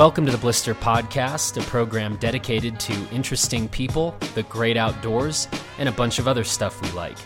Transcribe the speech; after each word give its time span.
Welcome 0.00 0.24
to 0.24 0.32
the 0.32 0.38
Blister 0.38 0.74
Podcast, 0.74 1.62
a 1.62 1.66
program 1.68 2.16
dedicated 2.16 2.80
to 2.80 2.94
interesting 3.10 3.68
people, 3.68 4.16
the 4.34 4.44
great 4.44 4.78
outdoors, 4.78 5.46
and 5.76 5.90
a 5.90 5.92
bunch 5.92 6.18
of 6.18 6.26
other 6.26 6.42
stuff 6.42 6.80
we 6.80 6.90
like. 6.92 7.18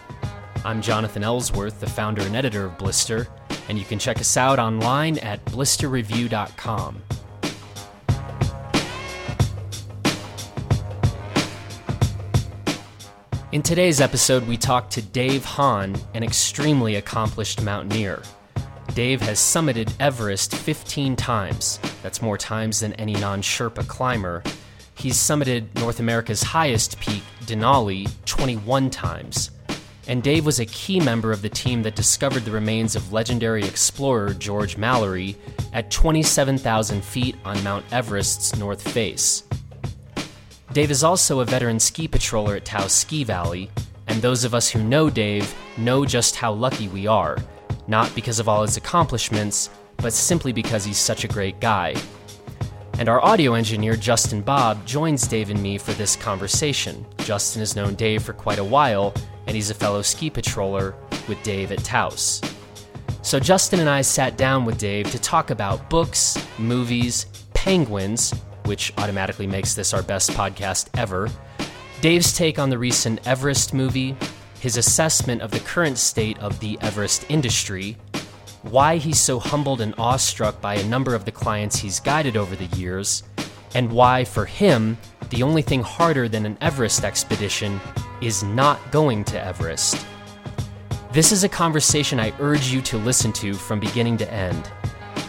I'm 0.64 0.82
Jonathan 0.82 1.22
Ellsworth, 1.22 1.78
the 1.78 1.88
founder 1.88 2.22
and 2.22 2.34
editor 2.34 2.64
of 2.64 2.76
Blister, 2.76 3.28
and 3.68 3.78
you 3.78 3.84
can 3.84 4.00
check 4.00 4.18
us 4.18 4.36
out 4.36 4.58
online 4.58 5.18
at 5.18 5.44
blisterreview.com. 5.44 7.00
In 13.52 13.62
today's 13.62 14.00
episode, 14.00 14.48
we 14.48 14.56
talk 14.56 14.90
to 14.90 15.00
Dave 15.00 15.44
Hahn, 15.44 15.94
an 16.12 16.24
extremely 16.24 16.96
accomplished 16.96 17.62
mountaineer. 17.62 18.20
Dave 18.94 19.20
has 19.22 19.40
summited 19.40 19.92
Everest 19.98 20.54
15 20.54 21.16
times. 21.16 21.80
That's 22.04 22.22
more 22.22 22.38
times 22.38 22.78
than 22.78 22.92
any 22.92 23.14
non 23.14 23.42
Sherpa 23.42 23.84
climber. 23.88 24.44
He's 24.94 25.16
summited 25.16 25.74
North 25.80 25.98
America's 25.98 26.44
highest 26.44 27.00
peak, 27.00 27.24
Denali, 27.40 28.08
21 28.24 28.90
times. 28.90 29.50
And 30.06 30.22
Dave 30.22 30.46
was 30.46 30.60
a 30.60 30.66
key 30.66 31.00
member 31.00 31.32
of 31.32 31.42
the 31.42 31.48
team 31.48 31.82
that 31.82 31.96
discovered 31.96 32.44
the 32.44 32.52
remains 32.52 32.94
of 32.94 33.12
legendary 33.12 33.64
explorer 33.64 34.32
George 34.32 34.76
Mallory 34.76 35.34
at 35.72 35.90
27,000 35.90 37.04
feet 37.04 37.34
on 37.44 37.64
Mount 37.64 37.84
Everest's 37.90 38.54
north 38.56 38.88
face. 38.88 39.42
Dave 40.72 40.92
is 40.92 41.02
also 41.02 41.40
a 41.40 41.44
veteran 41.44 41.80
ski 41.80 42.06
patroller 42.06 42.56
at 42.56 42.64
Taos 42.64 42.92
Ski 42.92 43.24
Valley, 43.24 43.70
and 44.06 44.22
those 44.22 44.44
of 44.44 44.54
us 44.54 44.70
who 44.70 44.84
know 44.84 45.10
Dave 45.10 45.52
know 45.76 46.04
just 46.04 46.36
how 46.36 46.52
lucky 46.52 46.86
we 46.86 47.08
are, 47.08 47.38
not 47.86 48.14
because 48.14 48.38
of 48.38 48.48
all 48.48 48.62
his 48.62 48.76
accomplishments, 48.76 49.70
but 49.98 50.12
simply 50.12 50.52
because 50.52 50.84
he's 50.84 50.98
such 50.98 51.24
a 51.24 51.28
great 51.28 51.60
guy. 51.60 51.94
And 52.98 53.08
our 53.08 53.24
audio 53.24 53.54
engineer, 53.54 53.96
Justin 53.96 54.40
Bob, 54.40 54.84
joins 54.86 55.26
Dave 55.26 55.50
and 55.50 55.62
me 55.62 55.78
for 55.78 55.92
this 55.92 56.16
conversation. 56.16 57.04
Justin 57.18 57.60
has 57.60 57.74
known 57.74 57.94
Dave 57.94 58.22
for 58.22 58.32
quite 58.32 58.58
a 58.58 58.64
while, 58.64 59.12
and 59.46 59.56
he's 59.56 59.70
a 59.70 59.74
fellow 59.74 60.02
ski 60.02 60.30
patroller 60.30 60.94
with 61.28 61.42
Dave 61.42 61.72
at 61.72 61.82
Taos. 61.82 62.40
So 63.22 63.40
Justin 63.40 63.80
and 63.80 63.88
I 63.88 64.02
sat 64.02 64.36
down 64.36 64.64
with 64.64 64.78
Dave 64.78 65.10
to 65.10 65.18
talk 65.18 65.50
about 65.50 65.90
books, 65.90 66.38
movies, 66.58 67.26
penguins, 67.54 68.32
which 68.64 68.92
automatically 68.98 69.46
makes 69.46 69.74
this 69.74 69.92
our 69.92 70.02
best 70.02 70.30
podcast 70.30 70.88
ever, 70.96 71.28
Dave's 72.04 72.36
take 72.36 72.58
on 72.58 72.68
the 72.68 72.76
recent 72.76 73.26
Everest 73.26 73.72
movie, 73.72 74.14
his 74.64 74.78
assessment 74.78 75.42
of 75.42 75.50
the 75.50 75.60
current 75.60 75.98
state 75.98 76.38
of 76.38 76.58
the 76.58 76.78
Everest 76.80 77.26
industry, 77.28 77.98
why 78.62 78.96
he's 78.96 79.20
so 79.20 79.38
humbled 79.38 79.82
and 79.82 79.94
awestruck 79.98 80.58
by 80.62 80.74
a 80.76 80.86
number 80.86 81.14
of 81.14 81.26
the 81.26 81.30
clients 81.30 81.76
he's 81.76 82.00
guided 82.00 82.34
over 82.34 82.56
the 82.56 82.74
years, 82.74 83.24
and 83.74 83.92
why, 83.92 84.24
for 84.24 84.46
him, 84.46 84.96
the 85.28 85.42
only 85.42 85.60
thing 85.60 85.82
harder 85.82 86.30
than 86.30 86.46
an 86.46 86.56
Everest 86.62 87.04
expedition 87.04 87.78
is 88.22 88.42
not 88.42 88.80
going 88.90 89.22
to 89.24 89.38
Everest. 89.38 90.06
This 91.12 91.30
is 91.30 91.44
a 91.44 91.48
conversation 91.50 92.18
I 92.18 92.32
urge 92.40 92.68
you 92.68 92.80
to 92.80 92.96
listen 92.96 93.34
to 93.34 93.52
from 93.52 93.80
beginning 93.80 94.16
to 94.16 94.32
end. 94.32 94.70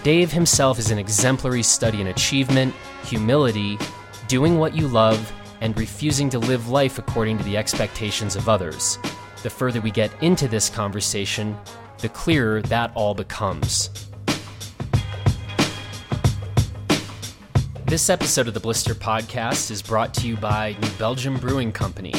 Dave 0.02 0.32
himself 0.32 0.80
is 0.80 0.92
an 0.92 0.98
exemplary 0.98 1.62
study 1.62 2.00
in 2.00 2.08
achievement, 2.08 2.74
humility, 3.04 3.78
doing 4.30 4.60
what 4.60 4.74
you 4.74 4.88
love, 4.88 5.30
and 5.60 5.78
refusing 5.78 6.30
to 6.30 6.40
live 6.40 6.70
life 6.70 7.00
according 7.00 7.38
to 7.38 7.44
the 7.44 7.58
expectations 7.58 8.38
of 8.38 8.48
others. 8.48 8.98
The 9.44 9.50
further 9.50 9.82
we 9.82 9.92
get 9.92 10.12
into 10.24 10.48
this 10.48 10.70
conversation, 10.70 11.58
the 12.00 12.10
clearer 12.10 12.62
that 12.64 12.92
all 12.96 13.14
becomes. 13.14 13.90
This 17.86 18.10
episode 18.10 18.48
of 18.48 18.54
the 18.56 18.60
Blister 18.60 18.96
Podcast 18.96 19.70
is 19.70 19.82
brought 19.82 20.14
to 20.16 20.28
you 20.28 20.36
by 20.38 20.76
New 20.82 20.90
Belgium 20.98 21.38
Brewing 21.38 21.72
Company. 21.72 22.14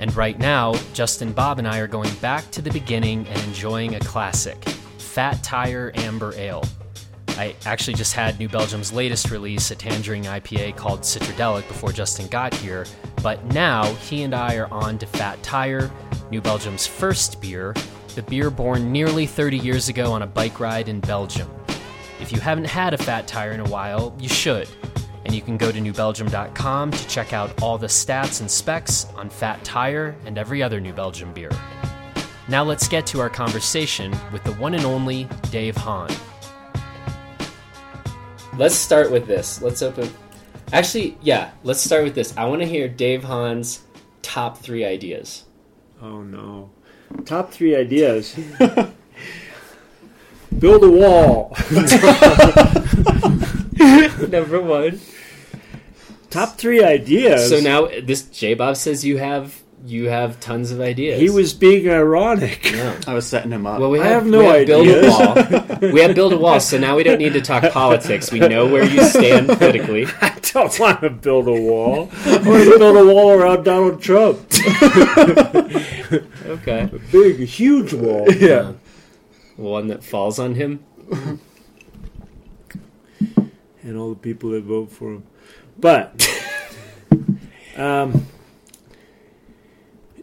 And 0.00 0.14
right 0.16 0.38
now, 0.38 0.74
Justin 0.92 1.32
Bob 1.32 1.60
and 1.60 1.68
I 1.68 1.78
are 1.78 1.86
going 1.86 2.12
back 2.16 2.50
to 2.50 2.60
the 2.60 2.70
beginning 2.70 3.26
and 3.28 3.40
enjoying 3.42 3.94
a 3.94 4.00
classic 4.00 4.62
Fat 4.98 5.40
Tire 5.44 5.92
Amber 5.94 6.34
Ale. 6.34 6.64
I 7.38 7.54
actually 7.64 7.94
just 7.94 8.14
had 8.14 8.38
New 8.38 8.48
Belgium's 8.48 8.92
latest 8.92 9.30
release, 9.30 9.70
a 9.70 9.76
tangerine 9.76 10.24
IPA 10.24 10.76
called 10.76 11.02
Citradelic, 11.02 11.66
before 11.68 11.92
Justin 11.92 12.26
got 12.26 12.52
here. 12.54 12.84
But 13.24 13.42
now 13.54 13.86
he 13.94 14.22
and 14.22 14.34
I 14.34 14.56
are 14.56 14.70
on 14.70 14.98
to 14.98 15.06
Fat 15.06 15.42
Tire, 15.42 15.90
New 16.30 16.42
Belgium's 16.42 16.86
first 16.86 17.40
beer, 17.40 17.74
the 18.14 18.22
beer 18.22 18.50
born 18.50 18.92
nearly 18.92 19.24
30 19.24 19.56
years 19.56 19.88
ago 19.88 20.12
on 20.12 20.20
a 20.20 20.26
bike 20.26 20.60
ride 20.60 20.90
in 20.90 21.00
Belgium. 21.00 21.50
If 22.20 22.32
you 22.32 22.38
haven't 22.38 22.66
had 22.66 22.92
a 22.92 22.98
Fat 22.98 23.26
Tire 23.26 23.52
in 23.52 23.60
a 23.60 23.68
while, 23.70 24.14
you 24.20 24.28
should. 24.28 24.68
And 25.24 25.34
you 25.34 25.40
can 25.40 25.56
go 25.56 25.72
to 25.72 25.80
newbelgium.com 25.80 26.90
to 26.90 27.08
check 27.08 27.32
out 27.32 27.62
all 27.62 27.78
the 27.78 27.86
stats 27.86 28.42
and 28.42 28.50
specs 28.50 29.06
on 29.16 29.30
Fat 29.30 29.64
Tire 29.64 30.14
and 30.26 30.36
every 30.36 30.62
other 30.62 30.78
New 30.78 30.92
Belgium 30.92 31.32
beer. 31.32 31.50
Now 32.50 32.62
let's 32.62 32.88
get 32.88 33.06
to 33.06 33.20
our 33.20 33.30
conversation 33.30 34.14
with 34.34 34.44
the 34.44 34.52
one 34.56 34.74
and 34.74 34.84
only 34.84 35.28
Dave 35.50 35.78
Hahn. 35.78 36.10
Let's 38.58 38.74
start 38.74 39.10
with 39.10 39.26
this. 39.26 39.62
Let's 39.62 39.80
open. 39.80 40.10
Actually, 40.74 41.16
yeah, 41.22 41.52
let's 41.62 41.80
start 41.80 42.02
with 42.02 42.16
this. 42.16 42.34
I 42.36 42.46
want 42.46 42.60
to 42.62 42.66
hear 42.66 42.88
Dave 42.88 43.22
Hahn's 43.22 43.84
top 44.22 44.58
three 44.58 44.84
ideas. 44.84 45.44
Oh 46.02 46.22
no. 46.22 46.70
Top 47.24 47.52
three 47.52 47.76
ideas. 47.76 48.34
Build 50.58 50.82
a 50.82 50.90
wall. 50.90 51.56
Number 54.28 54.60
one. 54.60 55.00
Top 56.30 56.58
three 56.58 56.82
ideas. 56.82 57.48
So 57.48 57.60
now 57.60 57.86
this 58.02 58.22
J 58.22 58.54
Bob 58.54 58.76
says 58.76 59.04
you 59.04 59.18
have 59.18 59.62
you 59.86 60.08
have 60.08 60.40
tons 60.40 60.70
of 60.70 60.80
ideas. 60.80 61.20
he 61.20 61.28
was 61.28 61.52
being 61.52 61.88
ironic. 61.90 62.70
Yeah. 62.72 62.98
I 63.06 63.12
was 63.12 63.26
setting 63.26 63.50
him 63.52 63.66
up. 63.66 63.80
Well, 63.80 63.90
we 63.90 64.00
I 64.00 64.04
have, 64.06 64.22
have 64.22 64.26
no 64.26 64.38
we 64.38 64.46
have 64.46 64.66
build 64.66 64.88
a 64.88 65.10
wall. 65.10 65.92
we 65.92 66.00
have 66.00 66.14
build 66.14 66.32
a 66.32 66.38
wall, 66.38 66.58
so 66.58 66.78
now 66.78 66.96
we 66.96 67.02
don't 67.02 67.18
need 67.18 67.34
to 67.34 67.42
talk 67.42 67.70
politics. 67.72 68.32
We 68.32 68.38
know 68.40 68.66
where 68.66 68.84
you 68.84 69.02
stand 69.04 69.48
politically. 69.48 70.06
I 70.22 70.38
don't 70.40 70.80
want 70.80 71.02
to 71.02 71.10
build 71.10 71.48
a 71.48 71.52
wall. 71.52 72.08
I 72.24 72.36
want 72.38 72.64
to 72.64 72.78
build 72.78 72.96
a 72.96 73.04
wall 73.14 73.30
around 73.32 73.64
Donald 73.64 74.00
Trump. 74.02 74.40
Okay. 76.46 76.82
A 76.82 76.98
big, 77.10 77.40
huge 77.40 77.92
wall. 77.92 78.30
yeah. 78.32 78.74
One 79.56 79.88
that 79.88 80.04
falls 80.04 80.38
on 80.38 80.54
him. 80.54 80.84
And 83.82 83.96
all 83.98 84.10
the 84.10 84.16
people 84.20 84.50
that 84.50 84.62
vote 84.62 84.92
for 84.92 85.14
him. 85.14 85.24
But 85.78 86.26
um 87.76 88.26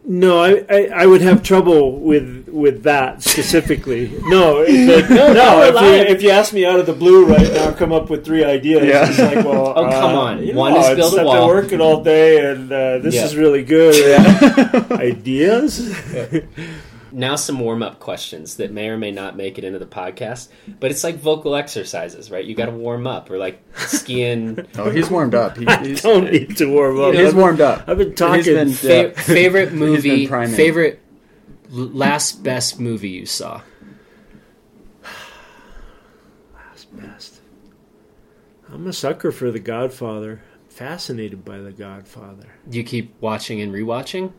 no, 0.04 0.42
I, 0.42 0.64
I, 0.68 0.90
I 1.02 1.06
would 1.06 1.20
have 1.20 1.42
trouble 1.42 1.98
with 1.98 2.48
with 2.48 2.82
that 2.82 3.22
specifically. 3.22 4.12
No, 4.24 4.64
the, 4.64 5.06
no, 5.10 5.32
no, 5.32 5.62
if, 5.62 5.74
we're 5.74 5.96
you, 5.96 6.02
if 6.02 6.22
you 6.22 6.30
ask 6.30 6.52
me 6.52 6.66
out 6.66 6.78
of 6.80 6.86
the 6.86 6.92
blue 6.92 7.24
right 7.26 7.50
now, 7.52 7.72
come 7.72 7.92
up 7.92 8.10
with 8.10 8.24
three 8.24 8.44
ideas. 8.44 8.84
Yeah. 8.86 9.08
It's 9.08 9.18
like, 9.18 9.44
well, 9.44 9.72
Oh, 9.76 9.84
come 9.90 10.14
uh, 10.14 10.20
on. 10.20 10.42
you 10.46 10.54
One 10.54 10.72
know, 10.74 10.80
is 10.80 10.88
it's 10.90 10.96
build 10.98 11.14
a 11.14 11.20
I've 11.20 11.26
wall. 11.26 11.46
been 11.48 11.56
working 11.56 11.80
all 11.80 12.02
day, 12.02 12.50
and 12.50 12.70
uh, 12.70 12.98
this 12.98 13.14
Yeah. 13.14 13.24
is 13.24 13.36
really 13.36 13.62
good. 13.62 14.20
ideas. 14.92 15.94
Now 17.12 17.36
some 17.36 17.60
warm 17.60 17.82
up 17.82 18.00
questions 18.00 18.56
that 18.56 18.72
may 18.72 18.88
or 18.88 18.96
may 18.96 19.10
not 19.10 19.36
make 19.36 19.58
it 19.58 19.64
into 19.64 19.78
the 19.78 19.86
podcast, 19.86 20.48
but 20.80 20.90
it's 20.90 21.04
like 21.04 21.16
vocal 21.16 21.54
exercises, 21.54 22.30
right? 22.30 22.44
You 22.44 22.54
got 22.54 22.66
to 22.66 22.72
warm 22.72 23.06
up, 23.06 23.30
or 23.30 23.38
like 23.38 23.62
skiing. 23.76 24.66
Oh, 24.78 24.90
he's 24.90 25.10
warmed 25.10 25.34
up. 25.34 25.56
He, 25.58 25.66
I 25.66 25.84
he's, 25.86 26.02
don't 26.02 26.30
need 26.30 26.56
to 26.56 26.66
warm 26.66 26.98
up. 27.00 27.14
he's 27.14 27.28
I've, 27.28 27.36
warmed 27.36 27.60
up. 27.60 27.84
I've 27.86 27.98
been 27.98 28.14
talking. 28.14 28.34
Uh, 28.34 28.36
he's 28.42 28.46
been, 28.46 28.72
Fa- 28.72 28.86
yeah. 29.14 29.22
favorite 29.22 29.70
He's 29.70 29.78
movie, 29.78 30.26
been 30.26 30.50
favorite 30.50 31.00
last 31.68 32.42
best 32.42 32.80
movie 32.80 33.10
you 33.10 33.26
saw. 33.26 33.60
Last 36.54 36.96
best. 36.96 37.40
I'm 38.72 38.86
a 38.86 38.92
sucker 38.92 39.32
for 39.32 39.50
The 39.50 39.58
Godfather. 39.60 40.42
Fascinated 40.68 41.44
by 41.44 41.58
The 41.58 41.72
Godfather. 41.72 42.48
You 42.70 42.82
keep 42.84 43.14
watching 43.20 43.60
and 43.60 43.72
rewatching. 43.72 44.32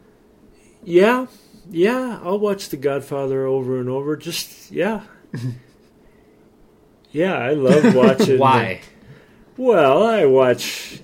Yeah, 0.83 1.27
yeah. 1.69 2.19
I'll 2.23 2.39
watch 2.39 2.69
The 2.69 2.77
Godfather 2.77 3.45
over 3.45 3.79
and 3.79 3.89
over. 3.89 4.15
Just 4.17 4.71
yeah, 4.71 5.01
yeah. 7.11 7.35
I 7.37 7.51
love 7.53 7.93
watching. 7.95 8.39
Why? 8.39 8.81
Well, 9.57 10.03
I 10.03 10.25
watch 10.25 11.01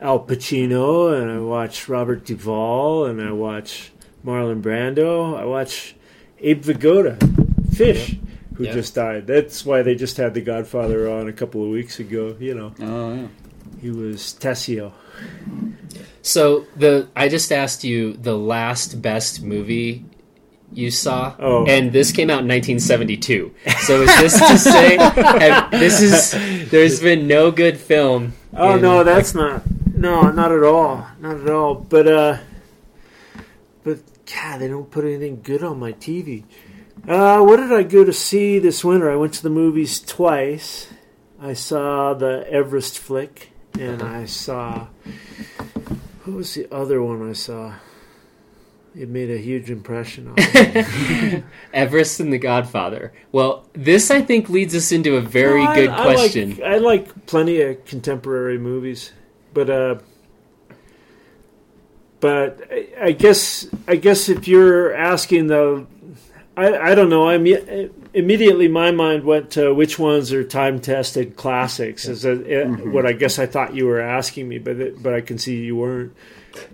Al 0.00 0.24
Pacino 0.24 1.20
and 1.20 1.30
I 1.30 1.38
watch 1.38 1.88
Robert 1.88 2.24
Duvall 2.24 3.04
and 3.06 3.20
I 3.20 3.32
watch 3.32 3.92
Marlon 4.24 4.62
Brando. 4.62 5.38
I 5.38 5.44
watch 5.44 5.94
Abe 6.40 6.62
Vigoda, 6.62 7.18
Fish, 7.76 8.16
who 8.56 8.64
Yep. 8.64 8.72
just 8.74 8.94
died. 8.94 9.26
That's 9.26 9.64
why 9.66 9.82
they 9.82 9.94
just 9.94 10.16
had 10.16 10.32
The 10.32 10.40
Godfather 10.40 11.10
on 11.10 11.28
a 11.28 11.32
couple 11.32 11.62
of 11.62 11.68
weeks 11.70 11.98
ago. 12.00 12.34
You 12.40 12.54
know, 12.54 12.74
Oh, 12.80 13.14
yeah. 13.14 13.26
he 13.82 13.90
was 13.90 14.34
Tessio. 14.40 14.92
So 16.22 16.66
the 16.76 17.08
I 17.16 17.28
just 17.28 17.50
asked 17.52 17.82
you 17.84 18.12
the 18.14 18.36
last 18.36 19.00
best 19.00 19.42
movie 19.42 20.04
you 20.72 20.90
saw, 20.90 21.34
Oh. 21.40 21.66
and 21.66 21.92
this 21.92 22.12
came 22.12 22.30
out 22.30 22.42
in 22.42 22.48
1972. 22.48 23.52
So 23.86 24.02
is 24.02 24.20
this 24.20 24.38
to 24.38 24.58
say 24.58 24.96
have- 24.98 25.70
this 25.72 26.00
is 26.00 26.70
there's 26.70 27.00
been 27.00 27.26
no 27.26 27.50
good 27.50 27.78
film? 27.78 28.34
Oh 28.54 28.74
in- 28.76 28.82
no, 28.82 29.02
that's 29.02 29.34
not. 29.34 29.62
No, 29.94 30.30
not 30.30 30.52
at 30.52 30.62
all. 30.62 31.06
Not 31.20 31.40
at 31.40 31.50
all. 31.50 31.74
But 31.74 32.06
uh, 32.06 32.38
but 33.82 33.98
God, 34.26 34.60
they 34.60 34.68
don't 34.68 34.90
put 34.90 35.04
anything 35.04 35.40
good 35.42 35.62
on 35.64 35.78
my 35.80 35.92
TV. 35.94 36.44
Uh, 37.08 37.40
what 37.42 37.56
did 37.56 37.72
I 37.72 37.82
go 37.82 38.04
to 38.04 38.12
see 38.12 38.58
this 38.58 38.84
winter? 38.84 39.10
I 39.10 39.16
went 39.16 39.32
to 39.34 39.42
the 39.42 39.50
movies 39.50 40.00
twice. 40.00 40.88
I 41.40 41.54
saw 41.54 42.12
the 42.14 42.46
Everest 42.50 42.98
flick, 42.98 43.50
and 43.78 44.02
I 44.02 44.26
saw. 44.26 44.88
What 46.24 46.36
was 46.36 46.54
the 46.54 46.68
other 46.72 47.02
one 47.02 47.28
I 47.28 47.32
saw? 47.32 47.74
It 48.94 49.08
made 49.08 49.30
a 49.30 49.38
huge 49.38 49.70
impression 49.70 50.28
on 50.28 50.34
me. 50.34 51.42
Everest 51.72 52.18
and 52.20 52.32
The 52.32 52.38
Godfather. 52.38 53.12
Well, 53.30 53.68
this 53.72 54.10
I 54.10 54.20
think 54.20 54.48
leads 54.48 54.74
us 54.74 54.90
into 54.90 55.16
a 55.16 55.20
very 55.20 55.62
No, 55.62 55.70
I- 55.70 55.74
good 55.76 55.88
I 55.90 56.04
like- 56.06 56.16
question. 56.16 56.60
I 56.64 56.78
like, 56.78 57.26
plenty 57.26 57.60
of 57.62 57.84
contemporary 57.84 58.58
movies, 58.58 59.12
but 59.54 59.70
uh, 59.70 59.96
but 62.20 62.60
I, 62.70 62.88
I 63.00 63.12
guess 63.12 63.66
I 63.88 63.96
guess 63.96 64.28
if 64.28 64.46
you're 64.48 64.92
asking 64.94 65.46
the, 65.46 65.86
I 66.56 66.76
I 66.90 66.94
don't 66.94 67.08
know. 67.10 67.28
I'm 67.28 67.46
immediately 68.12 68.68
my 68.68 68.90
mind 68.90 69.24
went 69.24 69.50
to 69.52 69.74
which 69.74 69.98
ones 69.98 70.32
are 70.32 70.44
time 70.44 70.80
tested 70.80 71.36
classics. 71.36 72.06
Is 72.06 72.22
that 72.22 72.46
it, 72.46 72.66
what 72.86 73.06
I 73.06 73.12
guess 73.12 73.38
I 73.38 73.46
thought 73.46 73.74
you 73.74 73.86
were 73.86 74.00
asking 74.00 74.48
me, 74.48 74.58
but 74.58 74.80
it, 74.80 75.02
but 75.02 75.14
I 75.14 75.20
can 75.20 75.38
see 75.38 75.64
you 75.64 75.76
weren't. 75.76 76.14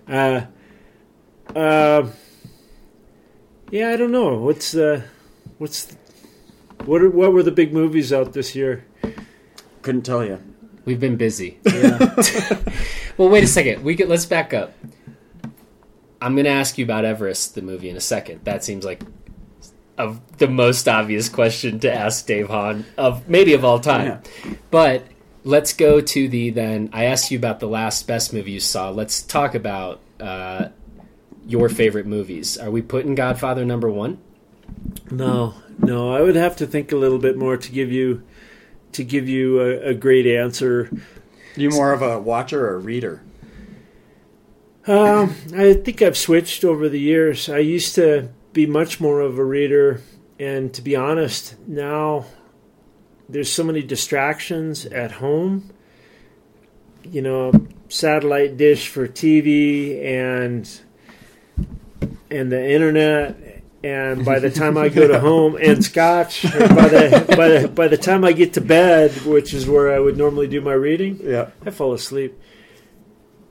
Uh, 0.07 0.41
uh, 1.55 2.07
yeah, 3.71 3.89
I 3.89 3.97
don't 3.97 4.11
know. 4.11 4.37
What's 4.37 4.75
uh, 4.75 5.03
what's 5.57 5.95
what 6.85 7.01
are, 7.01 7.09
what 7.09 7.33
were 7.33 7.43
the 7.43 7.51
big 7.51 7.73
movies 7.73 8.13
out 8.13 8.33
this 8.33 8.55
year? 8.55 8.85
Couldn't 9.81 10.03
tell 10.03 10.23
you. 10.23 10.41
We've 10.85 10.99
been 10.99 11.17
busy. 11.17 11.59
Yeah. 11.65 12.15
Well, 13.17 13.29
wait 13.29 13.43
a 13.43 13.47
second. 13.47 13.83
We 13.83 13.95
could 13.95 14.09
let's 14.09 14.27
back 14.27 14.53
up. 14.53 14.73
I'm 16.21 16.35
going 16.35 16.45
to 16.45 16.51
ask 16.51 16.77
you 16.77 16.85
about 16.85 17.03
Everest, 17.03 17.55
the 17.55 17.63
movie, 17.63 17.89
in 17.89 17.97
a 17.97 17.99
second. 17.99 18.41
That 18.43 18.63
seems 18.63 18.85
like 18.85 19.01
of 19.97 20.37
the 20.37 20.47
most 20.47 20.87
obvious 20.87 21.29
question 21.29 21.79
to 21.79 21.93
ask 21.93 22.25
Dave 22.25 22.47
Hahn 22.47 22.85
of 22.97 23.27
maybe 23.27 23.53
of 23.53 23.65
all 23.65 23.79
time. 23.79 24.21
But 24.69 25.05
let's 25.43 25.73
go 25.73 26.01
to 26.01 26.27
the 26.27 26.51
then. 26.51 26.89
I 26.93 27.05
asked 27.05 27.31
you 27.31 27.37
about 27.37 27.59
the 27.59 27.67
last 27.67 28.07
best 28.07 28.33
movie 28.33 28.51
you 28.51 28.59
saw. 28.59 28.89
Let's 28.89 29.21
talk 29.21 29.55
about 29.55 29.99
uh, 30.19 30.69
your 31.45 31.69
favorite 31.69 32.05
movies. 32.05 32.57
Are 32.57 32.69
we 32.69 32.81
putting 32.81 33.15
Godfather 33.15 33.65
number 33.65 33.89
one? 33.89 34.19
No, 35.09 35.55
no. 35.79 36.13
I 36.13 36.21
would 36.21 36.35
have 36.35 36.55
to 36.57 36.67
think 36.67 36.91
a 36.91 36.97
little 36.97 37.19
bit 37.19 37.37
more 37.37 37.57
to 37.57 37.71
give 37.71 37.91
you 37.91 38.23
to 38.91 39.03
give 39.03 39.27
you 39.27 39.61
a, 39.61 39.89
a 39.89 39.93
great 39.93 40.27
answer. 40.27 40.91
You 41.55 41.69
more 41.69 41.91
of 41.93 42.01
a 42.01 42.19
watcher 42.19 42.67
or 42.67 42.75
a 42.75 42.79
reader? 42.79 43.21
Um, 44.85 45.35
I 45.53 45.73
think 45.73 46.01
I've 46.01 46.17
switched 46.17 46.63
over 46.63 46.87
the 46.87 46.99
years. 46.99 47.49
I 47.49 47.57
used 47.57 47.95
to 47.95 48.29
be 48.57 48.65
much 48.65 48.99
more 48.99 49.21
of 49.21 49.37
a 49.37 49.45
reader, 49.45 50.01
and 50.39 50.73
to 50.73 50.81
be 50.81 50.95
honest, 50.95 51.55
now 51.67 52.25
there's 53.29 53.51
so 53.51 53.63
many 53.63 53.83
distractions 53.83 54.85
at 54.87 55.11
home. 55.11 55.71
You 57.03 57.21
know, 57.21 57.51
satellite 57.87 58.57
dish 58.57 58.89
for 58.89 59.07
TV 59.07 60.03
and 60.03 60.67
and 62.31 62.51
the 62.51 62.71
internet. 62.71 63.63
And 63.83 64.25
by 64.25 64.39
the 64.39 64.49
time 64.49 64.75
I 64.75 64.89
go 64.89 65.07
to 65.07 65.19
home 65.29 65.55
and 65.61 65.85
scotch, 65.85 66.41
by 66.41 66.49
the 66.89 67.33
by 67.37 67.47
the 67.47 67.67
by 67.67 67.87
the 67.87 67.95
time 67.97 68.25
I 68.25 68.31
get 68.31 68.53
to 68.53 68.61
bed, 68.61 69.11
which 69.21 69.53
is 69.53 69.69
where 69.69 69.93
I 69.93 69.99
would 69.99 70.17
normally 70.17 70.47
do 70.47 70.61
my 70.61 70.73
reading, 70.73 71.19
Yeah. 71.23 71.51
I 71.63 71.69
fall 71.69 71.93
asleep. 71.93 72.33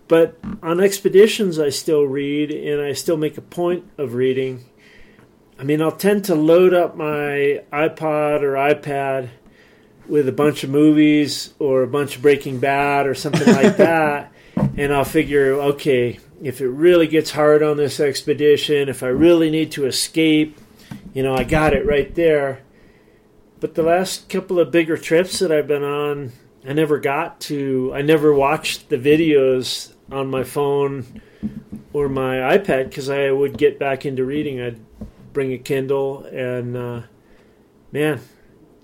But 0.09 0.39
on 0.63 0.81
expeditions, 0.81 1.59
I 1.59 1.71
still 1.71 2.03
read, 2.03 2.51
and 2.51 2.81
I 2.81 2.93
still 2.93 3.17
make 3.17 3.39
a 3.39 3.41
point 3.41 3.85
of 3.99 4.15
reading. 4.15 4.65
I 5.59 5.65
mean, 5.65 5.81
I'll 5.81 5.93
tend 5.93 6.27
to 6.27 6.35
load 6.35 6.75
up 6.75 6.97
my 6.97 7.63
iPod 7.73 8.43
or 8.43 8.55
iPad 8.55 9.31
with 10.07 10.29
a 10.29 10.33
bunch 10.33 10.65
of 10.65 10.71
movies 10.71 11.55
or 11.59 11.83
a 11.83 11.87
bunch 11.87 12.17
of 12.17 12.23
Breaking 12.23 12.61
Bad 12.61 13.07
or 13.07 13.15
something 13.15 13.53
like 13.55 13.77
that, 13.79 14.33
and 14.77 14.93
I'll 14.93 15.05
figure, 15.05 15.55
okay, 15.55 16.21
if 16.43 16.61
it 16.61 16.69
really 16.69 17.07
gets 17.07 17.31
hard 17.31 17.63
on 17.63 17.79
this 17.79 18.01
expedition, 18.01 18.89
if 18.89 19.03
I 19.03 19.09
really 19.09 19.51
need 19.51 19.73
to 19.73 19.87
escape, 19.87 20.59
you 21.15 21.23
know, 21.23 21.35
I 21.35 21.45
got 21.45 21.73
it 21.73 21.87
right 21.87 22.15
there. 22.15 22.61
But 23.59 23.75
the 23.75 23.83
last 23.83 24.29
couple 24.29 24.61
of 24.61 24.71
bigger 24.71 24.99
trips 24.99 25.39
that 25.39 25.51
I've 25.51 25.67
been 25.67 25.83
on, 25.83 26.33
I 26.69 26.75
never 26.75 26.99
got 26.99 27.41
to. 27.43 27.93
I 27.95 28.03
never 28.03 28.35
watched 28.35 28.91
the 28.91 28.99
videos 28.99 29.93
on 30.13 30.29
my 30.29 30.45
phone 30.45 31.23
or 31.95 32.11
my 32.11 32.37
iPad 32.37 32.91
because 32.91 33.09
I 33.09 33.31
would 33.31 33.57
get 33.57 33.79
back 33.79 34.05
into 34.05 34.25
reading. 34.25 34.61
I'd 34.61 34.79
bring 35.37 35.53
a 35.53 35.59
Kindle, 35.59 36.25
and 36.25 36.75
uh, 36.75 37.03
man, 37.93 38.23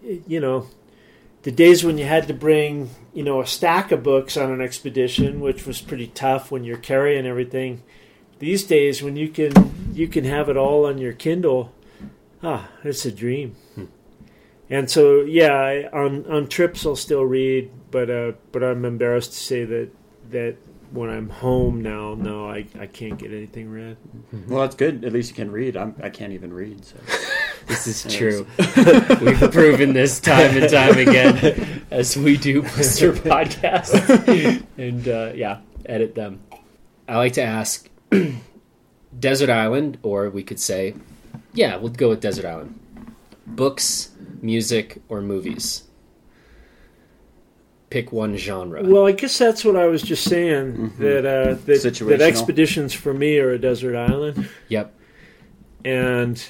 you 0.02 0.38
know, 0.38 0.66
the 1.44 1.50
days 1.50 1.82
when 1.82 1.96
you 1.96 2.04
had 2.04 2.28
to 2.28 2.34
bring 2.34 2.90
you 3.14 3.22
know 3.22 3.40
a 3.40 3.46
stack 3.46 3.90
of 3.90 4.02
books 4.02 4.36
on 4.36 4.52
an 4.52 4.60
expedition, 4.60 5.40
which 5.40 5.66
was 5.66 5.80
pretty 5.80 6.08
tough 6.08 6.50
when 6.50 6.62
you're 6.62 6.76
carrying 6.76 7.26
everything. 7.26 7.82
These 8.38 8.64
days, 8.64 9.02
when 9.02 9.16
you 9.16 9.30
can 9.30 9.52
you 9.94 10.06
can 10.08 10.24
have 10.24 10.50
it 10.50 10.58
all 10.58 10.84
on 10.84 10.98
your 10.98 11.14
Kindle, 11.14 11.72
ah, 12.42 12.68
it's 12.84 13.06
a 13.06 13.12
dream. 13.12 13.56
And 14.68 14.90
so, 14.90 15.22
yeah, 15.22 15.54
I, 15.54 15.88
on 15.90 16.26
on 16.26 16.48
trips 16.48 16.84
I'll 16.84 16.96
still 16.96 17.24
read, 17.24 17.70
but 17.90 18.10
uh, 18.10 18.32
but 18.52 18.62
I'm 18.62 18.84
embarrassed 18.84 19.32
to 19.32 19.38
say 19.38 19.64
that 19.64 19.88
that 20.30 20.56
when 20.92 21.10
I'm 21.10 21.28
home 21.28 21.80
now, 21.82 22.14
no, 22.14 22.48
I, 22.48 22.66
I 22.78 22.86
can't 22.86 23.18
get 23.18 23.32
anything 23.32 23.70
read. 23.70 23.96
Well, 24.48 24.60
that's 24.60 24.74
good. 24.76 25.04
At 25.04 25.12
least 25.12 25.30
you 25.30 25.36
can 25.36 25.50
read. 25.50 25.76
I'm, 25.76 25.94
I 26.02 26.10
can't 26.10 26.32
even 26.32 26.52
read. 26.52 26.84
So. 26.84 26.96
This 27.68 27.86
is 27.86 28.12
true. 28.12 28.44
We've 29.20 29.52
proven 29.52 29.92
this 29.92 30.18
time 30.18 30.56
and 30.56 30.68
time 30.68 30.98
again 30.98 31.84
as 31.92 32.16
we 32.16 32.36
do 32.36 32.62
Blister 32.62 33.12
podcasts. 33.12 34.64
and 34.76 35.08
uh, 35.08 35.30
yeah, 35.34 35.60
edit 35.86 36.16
them. 36.16 36.40
I 37.08 37.18
like 37.18 37.34
to 37.34 37.42
ask 37.42 37.88
Desert 39.18 39.48
Island, 39.48 39.98
or 40.02 40.28
we 40.28 40.42
could 40.42 40.58
say, 40.58 40.94
yeah, 41.54 41.76
we'll 41.76 41.92
go 41.92 42.08
with 42.08 42.20
Desert 42.20 42.44
Island. 42.44 42.80
Books, 43.46 44.10
music, 44.40 45.00
or 45.08 45.20
movies? 45.20 45.84
Pick 47.92 48.10
one 48.10 48.36
genre. 48.38 48.82
Well, 48.82 49.06
I 49.06 49.12
guess 49.12 49.36
that's 49.36 49.64
what 49.66 49.76
I 49.76 49.86
was 49.86 50.00
just 50.02 50.24
saying 50.24 50.94
that 50.98 51.26
uh, 51.26 51.54
that, 51.66 52.06
that 52.08 52.20
expeditions 52.22 52.94
for 52.94 53.12
me 53.12 53.38
are 53.38 53.50
a 53.50 53.58
desert 53.58 53.94
island, 53.94 54.48
Yep. 54.68 54.94
and 55.84 56.42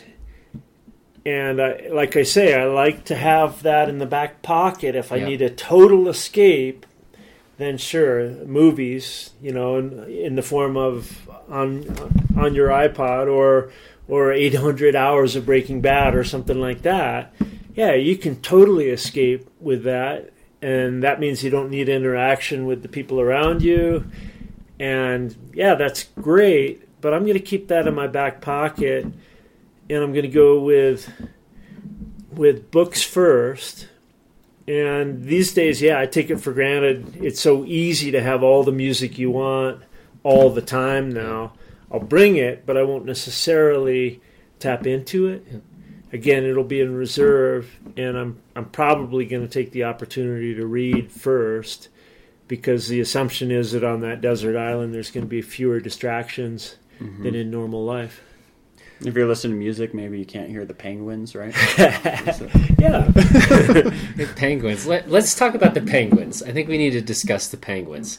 and 1.24 1.60
I, 1.60 1.88
like 1.92 2.16
I 2.16 2.22
say, 2.24 2.54
I 2.60 2.64
like 2.66 3.04
to 3.06 3.14
have 3.16 3.62
that 3.62 3.88
in 3.88 3.98
the 3.98 4.06
back 4.06 4.42
pocket 4.42 4.94
if 4.96 5.12
I 5.12 5.16
Yeah. 5.16 5.28
need 5.28 5.42
a 5.42 5.50
total 5.50 6.08
escape. 6.08 6.86
Then 7.58 7.76
sure, 7.76 8.28
movies, 8.46 9.30
you 9.40 9.52
know, 9.52 9.76
in, 9.78 10.04
in 10.10 10.34
the 10.36 10.42
form 10.42 10.76
of 10.76 11.28
on 11.48 11.84
on 12.36 12.54
your 12.54 12.68
iPod 12.68 13.28
or 13.30 13.70
or 14.08 14.32
800 14.32 14.96
hours 14.96 15.36
of 15.36 15.46
Breaking 15.46 15.80
Bad 15.80 16.14
or 16.14 16.24
something 16.24 16.60
like 16.60 16.82
that. 16.82 17.32
Yeah, 17.74 17.94
you 17.94 18.16
can 18.16 18.36
totally 18.42 18.90
escape 18.90 19.48
with 19.60 19.84
that, 19.84 20.30
and 20.62 21.02
that 21.02 21.20
means 21.20 21.42
you 21.42 21.50
don't 21.50 21.70
need 21.70 21.88
interaction 21.88 22.66
with 22.66 22.82
the 22.82 22.88
people 22.88 23.20
around 23.20 23.62
you. 23.62 24.08
And 24.78 25.36
yeah, 25.52 25.74
that's 25.74 26.04
great, 26.20 27.00
but 27.00 27.12
I'm 27.12 27.22
going 27.22 27.34
to 27.34 27.40
keep 27.40 27.68
that 27.68 27.86
in 27.86 27.94
my 27.94 28.06
back 28.06 28.40
pocket, 28.40 29.04
and 29.04 30.02
I'm 30.02 30.12
going 30.12 30.22
to 30.22 30.28
go 30.28 30.60
with 30.60 31.10
with 32.30 32.70
books 32.70 33.02
first. 33.02 33.88
And 34.66 35.24
these 35.24 35.52
days, 35.52 35.82
yeah, 35.82 35.98
I 35.98 36.06
take 36.06 36.30
it 36.30 36.40
for 36.40 36.52
granted. 36.52 37.16
It's 37.16 37.40
so 37.40 37.64
easy 37.64 38.12
to 38.12 38.22
have 38.22 38.42
all 38.42 38.62
the 38.62 38.72
music 38.72 39.18
you 39.18 39.30
want 39.30 39.82
all 40.22 40.50
the 40.50 40.62
time 40.62 41.10
now. 41.10 41.52
I'll 41.90 42.00
bring 42.00 42.36
it, 42.36 42.64
but 42.64 42.76
I 42.76 42.84
won't 42.84 43.04
necessarily 43.04 44.20
tap 44.60 44.86
into 44.86 45.26
it. 45.26 45.44
Again, 46.12 46.44
it'll 46.44 46.64
be 46.64 46.80
in 46.80 46.94
reserve, 46.94 47.78
and 47.96 48.18
I'm 48.18 48.42
I'm 48.54 48.66
probably 48.66 49.24
going 49.24 49.42
to 49.42 49.48
take 49.48 49.72
the 49.72 49.84
opportunity 49.84 50.54
to 50.54 50.66
read 50.66 51.10
first, 51.10 51.88
because 52.48 52.88
the 52.88 53.00
assumption 53.00 53.50
is 53.50 53.72
that 53.72 53.82
on 53.82 54.00
that 54.00 54.20
desert 54.20 54.56
island, 54.56 54.92
there's 54.92 55.10
going 55.10 55.24
to 55.24 55.30
be 55.30 55.40
fewer 55.40 55.80
distractions 55.80 56.76
mm-hmm. 57.00 57.22
than 57.22 57.34
in 57.34 57.50
normal 57.50 57.84
life. 57.84 58.20
If 59.04 59.16
you're 59.16 59.26
listening 59.26 59.54
to 59.54 59.58
music, 59.58 59.94
maybe 59.94 60.18
you 60.18 60.24
can't 60.24 60.48
hear 60.48 60.64
the 60.64 60.74
penguins, 60.74 61.34
right? 61.34 61.54
Yeah, 62.78 63.06
The 63.12 64.32
penguins. 64.36 64.86
Let, 64.86 65.08
let's 65.08 65.34
talk 65.34 65.54
about 65.54 65.74
the 65.74 65.80
penguins. 65.80 66.42
I 66.42 66.52
think 66.52 66.68
we 66.68 66.78
need 66.78 66.90
to 66.90 67.00
discuss 67.00 67.48
the 67.48 67.56
penguins. 67.56 68.18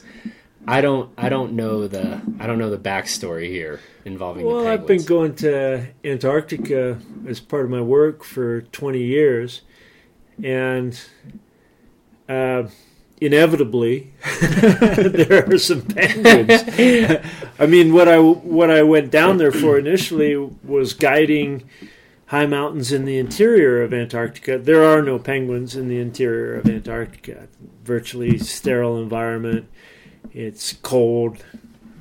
I 0.66 0.80
don't 0.80 1.10
I 1.16 1.28
don't 1.28 1.52
know 1.52 1.86
the 1.86 2.20
I 2.38 2.46
don't 2.46 2.58
know 2.58 2.70
the 2.70 2.78
backstory 2.78 3.48
here 3.48 3.80
involving 4.04 4.44
the 4.44 4.50
Well, 4.50 4.66
I've 4.66 4.86
been 4.86 5.04
going 5.04 5.34
to 5.36 5.86
Antarctica 6.04 6.98
as 7.26 7.40
part 7.40 7.64
of 7.64 7.70
my 7.70 7.80
work 7.80 8.24
for 8.24 8.62
20 8.62 9.02
years, 9.02 9.62
and 10.42 10.98
uh, 12.28 12.64
inevitably 13.20 14.12
there 14.40 15.50
are 15.50 15.58
some 15.58 15.82
penguins. 15.82 16.62
I 17.58 17.66
mean, 17.66 17.92
what 17.92 18.08
I 18.08 18.18
what 18.18 18.70
I 18.70 18.82
went 18.82 19.10
down 19.10 19.36
there 19.36 19.52
for 19.52 19.78
initially 19.78 20.36
was 20.36 20.94
guiding 20.94 21.68
high 22.26 22.46
mountains 22.46 22.90
in 22.90 23.04
the 23.04 23.18
interior 23.18 23.82
of 23.82 23.92
Antarctica. 23.92 24.58
There 24.58 24.82
are 24.82 25.02
no 25.02 25.18
penguins 25.18 25.76
in 25.76 25.88
the 25.88 25.98
interior 25.98 26.54
of 26.54 26.66
Antarctica. 26.66 27.48
Virtually 27.82 28.38
sterile 28.38 28.98
environment. 28.98 29.68
It's 30.34 30.72
cold, 30.72 31.44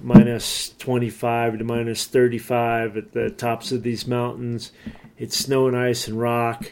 minus 0.02 0.74
25 0.80 1.60
to 1.60 1.64
minus 1.64 2.08
35 2.08 2.98
at 2.98 3.12
the 3.12 3.30
tops 3.30 3.72
of 3.72 3.84
these 3.84 4.08
mountains. 4.08 4.72
It's 5.20 5.38
snow 5.38 5.68
and 5.68 5.78
ice 5.78 6.08
and 6.08 6.20
rock. 6.20 6.72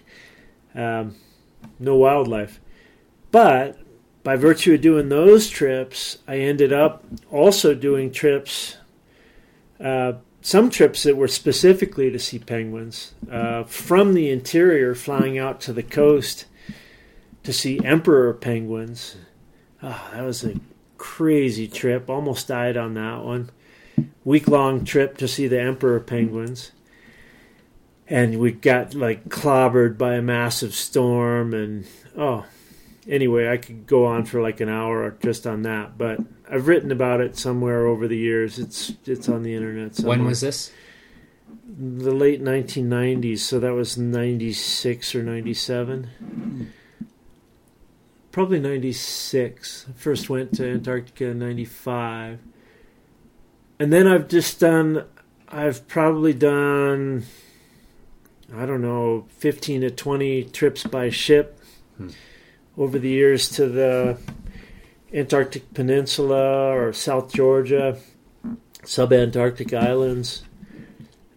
Um, 0.73 1.17
no 1.79 1.95
wildlife. 1.97 2.59
But 3.29 3.77
by 4.23 4.37
virtue 4.37 4.73
of 4.73 4.81
doing 4.81 5.09
those 5.09 5.51
trips, 5.51 6.17
I 6.27 6.37
ended 6.37 6.73
up 6.73 7.03
also 7.29 7.75
doing 7.75 8.11
trips, 8.11 8.77
uh, 9.79 10.13
some 10.41 10.71
trips 10.71 11.03
that 11.03 11.15
were 11.15 11.27
specifically 11.27 12.09
to 12.09 12.17
see 12.17 12.39
penguins 12.39 13.13
uh, 13.31 13.65
from 13.65 14.15
the 14.15 14.31
interior, 14.31 14.95
flying 14.95 15.37
out 15.37 15.61
to 15.61 15.73
the 15.73 15.83
coast 15.83 16.45
to 17.43 17.53
see 17.53 17.79
emperor 17.85 18.33
penguins. 18.33 19.17
Ah, 19.83 20.09
that 20.13 20.23
was 20.23 20.43
a 20.43 20.55
crazy 21.01 21.67
trip. 21.67 22.09
Almost 22.09 22.47
died 22.47 22.77
on 22.77 22.93
that 22.93 23.23
one. 23.23 23.49
Week 24.23 24.47
long 24.47 24.85
trip 24.85 25.17
to 25.17 25.27
see 25.27 25.47
the 25.47 25.59
emperor 25.59 25.99
penguins. 25.99 26.71
And 28.07 28.39
we 28.39 28.51
got 28.51 28.93
like 28.93 29.27
clobbered 29.27 29.97
by 29.97 30.13
a 30.13 30.21
massive 30.21 30.75
storm 30.75 31.55
and 31.55 31.87
oh 32.15 32.45
anyway, 33.07 33.49
I 33.49 33.57
could 33.57 33.87
go 33.87 34.05
on 34.05 34.25
for 34.25 34.41
like 34.41 34.59
an 34.61 34.69
hour 34.69 35.17
just 35.23 35.47
on 35.47 35.63
that, 35.63 35.97
but 35.97 36.19
I've 36.49 36.67
written 36.67 36.91
about 36.91 37.19
it 37.19 37.35
somewhere 37.35 37.87
over 37.87 38.07
the 38.07 38.17
years. 38.17 38.59
It's 38.59 38.93
it's 39.05 39.27
on 39.27 39.41
the 39.41 39.55
internet. 39.55 39.95
Somewhere. 39.95 40.17
when 40.19 40.27
was 40.27 40.41
this? 40.41 40.71
the 41.65 42.13
late 42.13 42.43
1990s? 42.43 43.39
So 43.39 43.59
that 43.59 43.73
was 43.73 43.97
96 43.97 45.15
or 45.15 45.23
97. 45.23 46.03
Hmm. 46.03 46.63
Probably 48.31 48.59
96. 48.59 49.87
First 49.95 50.29
went 50.29 50.53
to 50.55 50.69
Antarctica 50.69 51.25
in 51.25 51.39
95. 51.39 52.39
And 53.79 53.91
then 53.91 54.07
I've 54.07 54.27
just 54.27 54.59
done 54.59 55.05
I've 55.49 55.87
probably 55.87 56.33
done 56.33 57.25
I 58.55 58.65
don't 58.65 58.81
know 58.81 59.25
15 59.39 59.81
to 59.81 59.91
20 59.91 60.43
trips 60.45 60.83
by 60.83 61.09
ship 61.09 61.59
Hmm. 61.97 62.09
over 62.77 62.97
the 62.97 63.09
years 63.09 63.49
to 63.49 63.67
the 63.67 64.17
Antarctic 65.13 65.73
Peninsula 65.73 66.73
or 66.73 66.93
South 66.93 67.33
Georgia, 67.33 67.97
subantarctic 68.83 69.73
islands. 69.77 70.43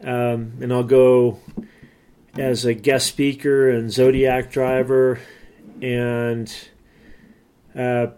Um, 0.00 0.52
and 0.60 0.72
I'll 0.72 0.84
go 0.84 1.40
as 2.38 2.64
a 2.64 2.72
guest 2.74 3.08
speaker 3.08 3.68
and 3.68 3.90
Zodiac 3.90 4.52
driver. 4.52 5.18
And, 5.82 6.54
uh, 7.74 8.08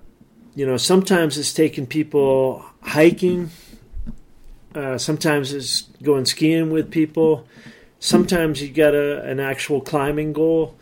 you 0.54 0.66
know, 0.66 0.76
sometimes 0.76 1.36
it's 1.38 1.52
taking 1.52 1.86
people 1.86 2.64
hiking, 2.82 3.50
uh, 4.75 4.98
sometimes 4.98 5.52
it's 5.52 5.82
going 6.02 6.26
skiing 6.26 6.70
with 6.70 6.90
people. 6.90 7.46
Sometimes 7.98 8.62
you 8.62 8.68
got 8.70 8.94
a, 8.94 9.22
an 9.22 9.40
actual 9.40 9.80
climbing 9.80 10.32
goal, 10.32 10.76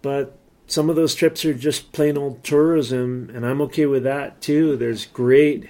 but 0.00 0.38
some 0.66 0.90
of 0.90 0.96
those 0.96 1.14
trips 1.14 1.44
are 1.44 1.54
just 1.54 1.92
plain 1.92 2.16
old 2.16 2.42
tourism, 2.42 3.30
and 3.34 3.46
I'm 3.46 3.60
okay 3.62 3.86
with 3.86 4.02
that 4.04 4.40
too. 4.40 4.76
There's 4.76 5.06
great 5.06 5.68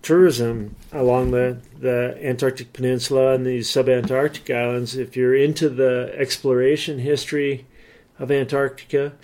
tourism 0.00 0.76
along 0.92 1.32
the, 1.32 1.60
the 1.78 2.16
Antarctic 2.22 2.72
Peninsula 2.72 3.34
and 3.34 3.44
these 3.44 3.68
subantarctic 3.68 4.54
islands. 4.54 4.96
If 4.96 5.16
you're 5.16 5.34
into 5.34 5.68
the 5.68 6.14
exploration 6.16 7.00
history 7.00 7.66
of 8.18 8.30
Antarctica, 8.30 9.14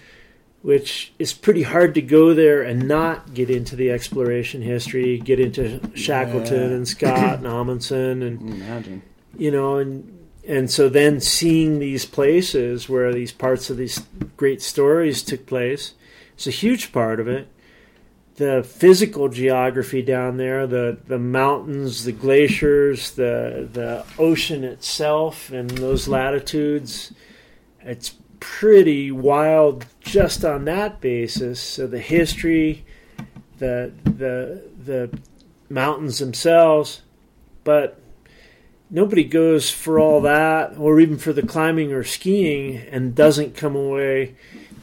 which 0.63 1.13
is 1.19 1.33
pretty 1.33 1.63
hard 1.63 1.95
to 1.95 2.01
go 2.03 2.33
there 2.35 2.63
and 2.63 2.87
not 2.89 3.35
get 3.35 3.51
into 3.51 3.75
the 3.77 3.91
exploration 3.91 4.63
history, 4.63 5.19
get 5.19 5.39
into 5.41 5.81
Shackleton 5.95 6.71
Yeah. 6.71 6.77
and 6.77 6.89
Scott 6.89 7.39
and 7.39 7.47
Amundsen 7.47 8.23
and 8.23 8.41
Imagine. 8.41 9.03
you 9.37 9.51
know, 9.51 9.77
and 9.77 10.19
and 10.47 10.69
so 10.71 10.89
then 10.89 11.21
seeing 11.21 11.79
these 11.79 12.05
places 12.05 12.89
where 12.89 13.13
these 13.13 13.31
parts 13.33 13.71
of 13.71 13.77
these 13.77 14.03
great 14.37 14.61
stories 14.63 15.23
took 15.23 15.47
place 15.47 15.95
is 16.37 16.47
a 16.49 16.51
huge 16.51 16.91
part 16.93 17.21
of 17.21 17.29
it. 17.29 17.47
The 18.37 18.65
physical 18.65 19.29
geography 19.29 20.01
down 20.03 20.39
there, 20.39 20.67
the 20.67 20.97
the 21.07 21.19
mountains, 21.19 22.05
the 22.05 22.13
glaciers, 22.13 23.13
the 23.13 23.69
the 23.73 24.05
ocean 24.19 24.65
itself, 24.65 25.51
and 25.53 25.69
those 25.71 26.09
latitudes, 26.09 27.13
it's 27.83 28.15
pretty 28.43 29.13
wild 29.13 29.87
just 30.01 30.45
on 30.45 30.65
that 30.65 31.01
basis. 31.01 31.61
So 31.61 31.87
the 31.87 32.01
history, 32.01 32.85
the 33.59 33.93
the 34.03 34.65
the 34.85 35.19
mountains 35.71 36.19
themselves, 36.19 37.03
but 37.63 38.01
nobody 38.91 39.23
goes 39.23 39.71
for 39.71 40.01
all 40.01 40.21
that 40.23 40.77
or 40.77 40.99
even 40.99 41.19
for 41.19 41.33
the 41.33 41.47
climbing 41.47 41.93
or 41.93 42.03
skiing 42.03 42.79
and 42.91 43.15
doesn't 43.15 43.55
come 43.55 43.77
away 43.77 44.35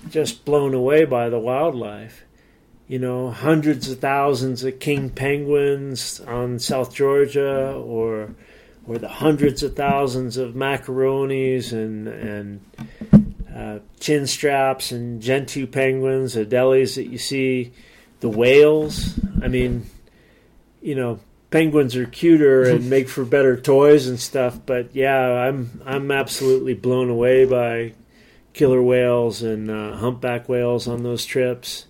just 0.10 0.46
blown 0.46 0.74
away 0.74 1.04
by 1.04 1.28
the 1.28 1.38
wildlife. 1.38 2.24
You 2.88 2.98
know, 2.98 3.30
hundreds 3.30 3.92
of 3.92 4.00
thousands 4.00 4.64
of 4.64 4.80
king 4.80 5.10
penguins 5.10 6.22
on 6.22 6.60
South 6.60 6.96
Georgia 6.96 7.74
or 7.74 8.36
or 8.88 8.98
the 8.98 9.10
hundreds 9.10 9.64
of 9.64 9.76
thousands 9.76 10.38
of 10.38 10.54
macaronis 10.54 11.74
and 11.74 12.08
and 12.08 12.62
uh, 13.60 13.80
chin 14.00 14.26
straps 14.26 14.92
and 14.92 15.22
gentoo 15.22 15.68
penguins, 15.68 16.36
adelies 16.36 16.96
that 16.96 17.08
you 17.08 17.18
see, 17.18 17.74
the 18.22 18.30
whales. 18.30 19.20
I 19.42 19.50
mean, 19.50 19.86
you 20.82 20.96
know, 20.96 21.20
penguins 21.52 21.96
are 21.98 22.06
cuter 22.06 22.64
and 22.70 22.90
make 22.90 23.10
for 23.10 23.26
better 23.26 23.60
toys 23.60 24.08
and 24.08 24.20
stuff. 24.20 24.60
But 24.66 24.96
yeah, 24.96 25.18
I'm 25.18 25.82
I'm 25.86 26.10
absolutely 26.10 26.74
blown 26.74 27.10
away 27.10 27.46
by 27.46 27.94
killer 28.54 28.82
whales 28.82 29.42
and 29.42 29.70
uh, 29.70 29.98
humpback 29.98 30.48
whales 30.48 30.88
on 30.88 31.04
those 31.04 31.26
trips. 31.26 31.86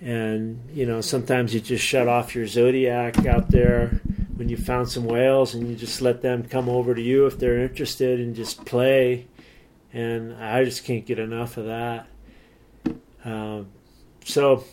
And 0.00 0.68
you 0.72 0.86
know, 0.86 1.00
sometimes 1.00 1.52
you 1.52 1.60
just 1.60 1.84
shut 1.84 2.06
off 2.06 2.36
your 2.36 2.46
zodiac 2.46 3.26
out 3.26 3.50
there 3.50 4.00
when 4.36 4.48
you 4.48 4.56
found 4.56 4.88
some 4.88 5.06
whales, 5.06 5.54
and 5.54 5.66
you 5.68 5.74
just 5.74 6.00
let 6.00 6.22
them 6.22 6.44
come 6.44 6.68
over 6.68 6.94
to 6.94 7.02
you 7.02 7.26
if 7.26 7.38
they're 7.38 7.58
interested 7.58 8.20
and 8.20 8.36
just 8.36 8.64
play. 8.66 9.26
And 9.96 10.34
I 10.34 10.64
just 10.64 10.84
can't 10.84 11.06
get 11.06 11.18
enough 11.18 11.56
of 11.56 11.66
that. 11.66 12.06
Um, 13.24 13.68
so, 14.24 14.64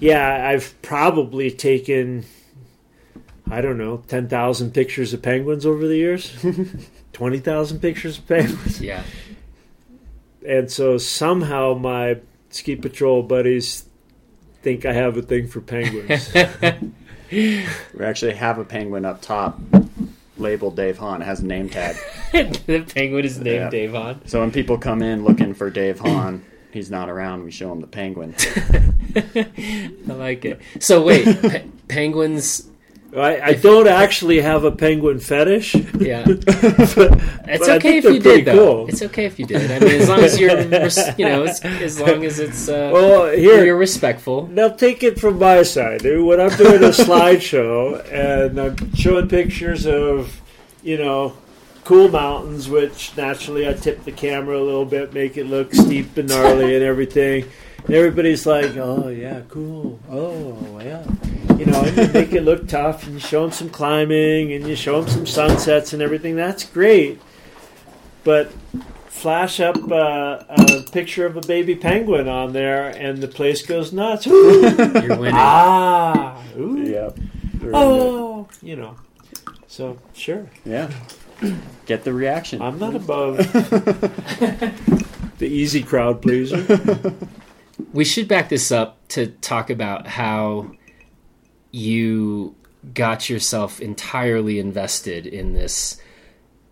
yeah, 0.00 0.48
I've 0.48 0.74
probably 0.82 1.50
taken 1.50 2.24
I 3.50 3.60
don't 3.60 3.78
know, 3.78 4.04
10,000 4.06 4.72
pictures 4.72 5.12
of 5.12 5.22
penguins 5.22 5.66
over 5.66 5.86
the 5.88 5.96
years, 5.96 6.32
20,000 7.12 7.80
pictures 7.80 8.18
of 8.18 8.28
penguins. 8.28 8.80
Yeah. 8.80 9.02
And 10.46 10.70
so 10.70 10.98
somehow 10.98 11.74
my 11.74 12.20
ski 12.50 12.76
patrol 12.76 13.24
buddies 13.24 13.86
think 14.62 14.86
I 14.86 14.92
have 14.92 15.16
a 15.16 15.22
thing 15.22 15.48
for 15.48 15.60
penguins. 15.60 16.32
We 17.32 17.64
actually 18.02 18.34
have 18.34 18.58
a 18.58 18.64
penguin 18.64 19.04
up 19.04 19.22
top 19.22 19.60
labeled 20.40 20.76
Dave 20.76 20.98
Hahn. 20.98 21.22
It 21.22 21.26
has 21.26 21.40
a 21.40 21.46
name 21.46 21.68
tag. 21.68 21.96
the 22.32 22.84
penguin 22.94 23.24
is 23.24 23.38
named 23.38 23.46
Yeah. 23.56 23.70
Dave 23.70 23.92
Hahn. 23.92 24.20
So 24.26 24.40
when 24.40 24.50
people 24.50 24.78
come 24.78 25.02
in 25.02 25.24
looking 25.24 25.54
for 25.54 25.70
Dave 25.70 26.00
Hahn, 26.00 26.44
he's 26.72 26.90
not 26.90 27.08
around. 27.08 27.44
We 27.44 27.50
show 27.50 27.68
them 27.68 27.80
the 27.80 27.86
penguin. 27.86 28.34
I 29.16 30.12
like 30.12 30.44
it. 30.44 30.60
So 30.80 31.02
wait, 31.02 31.24
pe- 31.42 31.66
penguins. 31.88 32.69
I, 33.16 33.40
I 33.40 33.52
don't 33.54 33.88
actually 33.88 34.40
have 34.40 34.62
a 34.62 34.70
penguin 34.70 35.18
fetish. 35.18 35.74
Yeah, 35.74 36.24
but 36.26 36.46
it's 37.48 37.68
I 37.68 37.76
okay 37.76 37.98
if 37.98 38.04
you 38.04 38.20
did 38.20 38.44
though. 38.44 38.84
cool. 38.84 38.88
It's 38.88 39.02
okay 39.02 39.24
if 39.24 39.38
you 39.38 39.46
did. 39.46 39.70
I 39.70 39.80
mean, 39.80 40.00
as 40.00 40.08
long 40.08 40.20
as 40.20 40.38
you're, 40.38 40.60
you 41.18 41.24
know, 41.24 41.42
as, 41.42 41.60
as 41.64 42.00
long 42.00 42.24
as 42.24 42.38
it's 42.38 42.68
uh, 42.68 42.90
Well, 42.92 43.30
here, 43.36 43.64
you're 43.64 43.76
respectful. 43.76 44.46
Now 44.46 44.68
take 44.68 45.02
it 45.02 45.18
from 45.18 45.38
my 45.38 45.64
side. 45.64 46.02
When 46.02 46.40
I'm 46.40 46.56
doing 46.56 46.84
a 46.84 46.88
slideshow 46.90 48.04
and 48.12 48.60
I'm 48.60 48.94
showing 48.94 49.28
pictures 49.28 49.86
of, 49.86 50.40
you 50.84 50.96
know, 50.96 51.36
cool 51.84 52.08
mountains, 52.08 52.68
which 52.68 53.16
naturally 53.16 53.68
I 53.68 53.72
tip 53.72 54.04
the 54.04 54.12
camera 54.12 54.56
a 54.56 54.62
little 54.62 54.84
bit, 54.84 55.12
make 55.12 55.36
it 55.36 55.46
look 55.46 55.74
steep 55.74 56.16
and 56.16 56.28
gnarly 56.28 56.76
and 56.76 56.84
everything. 56.84 57.44
And 57.86 57.94
everybody's 57.94 58.46
like, 58.46 58.76
"Oh 58.76 59.08
yeah, 59.08 59.40
cool. 59.48 59.98
Oh 60.08 60.78
yeah." 60.80 61.02
You 61.60 61.66
know, 61.66 61.82
and 61.84 61.96
you 61.96 62.08
make 62.12 62.32
it 62.32 62.42
look 62.42 62.66
tough, 62.66 63.04
and 63.04 63.14
you 63.14 63.20
show 63.20 63.42
them 63.42 63.52
some 63.52 63.68
climbing, 63.70 64.52
and 64.52 64.66
you 64.66 64.74
show 64.74 65.00
them 65.02 65.10
some 65.10 65.26
sunsets 65.26 65.92
and 65.92 66.00
everything. 66.02 66.34
That's 66.36 66.64
great, 66.64 67.20
but 68.24 68.50
flash 69.08 69.60
up 69.60 69.76
uh, 69.90 70.42
a 70.48 70.82
picture 70.92 71.26
of 71.26 71.36
a 71.36 71.40
baby 71.42 71.74
penguin 71.74 72.26
on 72.28 72.52
there, 72.54 72.88
and 72.88 73.18
the 73.18 73.28
place 73.28 73.64
goes 73.64 73.92
nuts. 73.92 74.26
Ooh, 74.26 74.60
You're 74.62 75.16
winning. 75.18 75.34
ah, 75.36 76.42
ooh, 76.58 76.78
Yeah. 76.82 77.10
oh, 77.74 78.48
you 78.62 78.76
know. 78.76 78.96
So 79.68 79.98
sure, 80.14 80.48
Yeah. 80.64 80.90
Get 81.86 82.04
the 82.04 82.12
reaction. 82.12 82.60
I'm 82.60 82.78
not 82.78 82.94
above 82.94 83.36
the 85.38 85.46
easy 85.46 85.82
crowd 85.82 86.22
pleaser. 86.22 87.14
We 87.94 88.04
should 88.04 88.28
back 88.28 88.50
this 88.50 88.70
up 88.70 88.98
to 89.08 89.28
talk 89.28 89.70
about 89.70 90.06
how 90.06 90.70
you 91.70 92.54
got 92.94 93.28
yourself 93.28 93.80
entirely 93.80 94.58
invested 94.58 95.26
in 95.26 95.52
this 95.52 96.00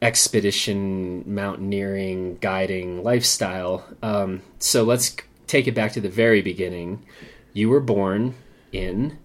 expedition, 0.00 1.24
mountaineering, 1.26 2.38
guiding 2.40 3.02
lifestyle. 3.02 3.84
Um, 4.02 4.42
so 4.58 4.84
let's 4.84 5.16
take 5.46 5.66
it 5.66 5.74
back 5.74 5.92
to 5.92 6.00
the 6.00 6.08
very 6.08 6.40
beginning. 6.40 7.04
You 7.52 7.68
were 7.68 7.80
born 7.80 8.34
in. 8.72 9.18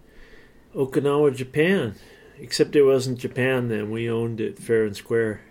Okinawa, 0.75 1.35
Japan. 1.35 1.95
Except 2.39 2.75
it 2.75 2.83
wasn't 2.83 3.19
Japan 3.19 3.69
then. 3.69 3.91
We 3.91 4.09
owned 4.09 4.41
it 4.41 4.57
fair 4.57 4.85
and 4.85 4.95
square 4.95 5.41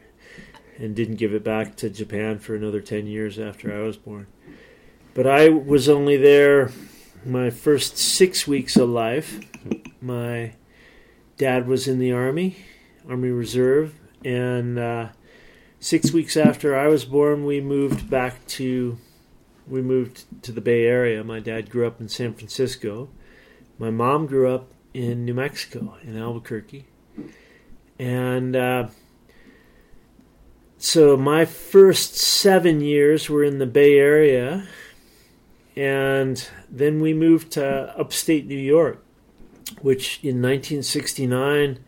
and 0.79 0.97
didn't 0.97 1.17
give 1.17 1.33
it 1.33 1.45
back 1.45 1.77
to 1.77 1.89
Japan 1.89 2.39
for 2.39 2.55
another 2.55 2.81
10 2.81 3.07
years 3.07 3.39
after 3.39 3.73
I 3.73 3.87
was 3.87 3.97
born. 3.97 4.27
But 5.15 5.27
I 5.27 5.49
was 5.49 5.89
only 5.89 6.17
there 6.17 6.71
my 7.25 7.51
first 7.51 7.97
six 7.99 8.47
weeks 8.47 8.77
of 8.77 8.89
life. 8.89 9.41
My 10.01 10.55
dad 11.37 11.67
was 11.67 11.87
in 11.87 11.99
the 11.99 12.13
Army, 12.13 12.57
Army 13.09 13.31
Reserve, 13.31 13.95
and 14.25 14.79
uh, 14.79 15.09
six 15.81 16.13
weeks 16.13 16.37
after 16.37 16.77
I 16.77 16.89
was 16.89 17.05
born, 17.05 17.45
we 17.45 17.61
moved 17.61 18.09
back 18.09 18.47
to. 18.49 18.99
We 19.69 19.81
moved 19.81 20.25
to 20.43 20.51
the 20.51 20.61
Bay 20.61 20.87
Area. 20.87 21.23
My 21.23 21.39
dad 21.39 21.71
grew 21.71 21.87
up 21.87 22.01
in 22.01 22.09
San 22.09 22.35
Francisco. 22.35 23.09
My 23.79 23.91
mom 23.91 24.27
grew 24.27 24.53
up 24.53 24.73
in 24.93 25.25
New 25.25 25.35
Mexico, 25.35 25.97
in 26.03 26.19
Albuquerque. 26.19 26.87
And 27.99 28.57
uh, 28.57 28.89
so 30.79 31.17
my 31.17 31.45
first 31.45 32.17
seven 32.17 32.81
years 32.81 33.31
were 33.31 33.45
in 33.45 33.59
the 33.59 33.67
Bay 33.67 33.99
Area. 33.99 34.67
And 35.77 36.47
then 36.71 37.01
we 37.01 37.15
moved 37.15 37.53
to 37.53 37.99
upstate 37.99 38.47
New 38.47 38.55
York, 38.55 39.03
which 39.81 40.19
in 40.23 40.43
1969 40.43 41.79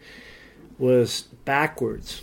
was 0.78 1.22
backwards. 1.44 2.22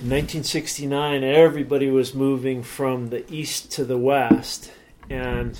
In 0.00 0.10
1969, 0.10 1.24
everybody 1.24 1.90
was 1.90 2.14
moving 2.14 2.62
from 2.62 3.08
the 3.08 3.30
east 3.32 3.70
to 3.72 3.84
the 3.84 3.96
west. 3.96 4.72
And 5.08 5.58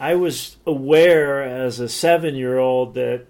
I 0.00 0.14
was 0.14 0.56
aware 0.66 1.42
as 1.42 1.80
a 1.80 1.88
seven 1.88 2.34
year 2.34 2.58
old 2.58 2.94
that 2.94 3.26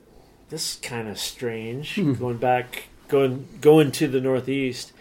this 0.48 0.72
is 0.72 0.80
kind 0.80 1.08
of 1.08 1.18
strange 1.18 1.94
hmm. 1.94 2.14
going 2.14 2.38
back, 2.38 2.84
going 3.08 3.46
going 3.60 3.92
to 3.92 4.08
the 4.08 4.20
northeast. 4.20 4.92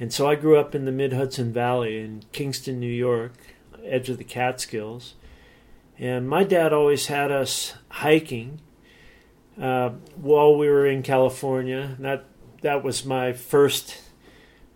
And 0.00 0.12
so 0.12 0.28
I 0.28 0.34
grew 0.34 0.56
up 0.56 0.74
in 0.74 0.84
the 0.84 0.92
Mid 0.92 1.12
Hudson 1.12 1.52
Valley 1.52 1.98
in 1.98 2.24
Kingston, 2.32 2.80
New 2.80 2.86
York, 2.86 3.32
edge 3.84 4.08
of 4.08 4.18
the 4.18 4.24
Catskills. 4.24 5.14
And 5.98 6.28
my 6.28 6.44
dad 6.44 6.72
always 6.72 7.06
had 7.06 7.32
us 7.32 7.74
hiking 7.88 8.60
uh, 9.60 9.90
while 10.16 10.56
we 10.56 10.68
were 10.68 10.86
in 10.86 11.02
California. 11.02 11.96
That 11.98 12.24
that 12.62 12.84
was 12.84 13.04
my 13.04 13.32
first 13.32 14.00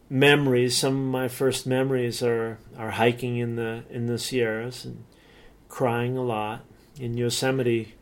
memories. 0.08 0.76
Some 0.76 0.94
of 0.94 1.10
my 1.10 1.28
first 1.28 1.66
memories 1.66 2.22
are, 2.22 2.58
are 2.76 2.90
hiking 2.90 3.38
in 3.38 3.56
the 3.56 3.85
in 3.88 4.06
the 4.06 4.18
Sierras 4.18 4.85
and 4.85 5.04
crying 5.68 6.16
a 6.16 6.22
lot. 6.22 6.64
In 6.98 7.16
Yosemite 7.16 7.94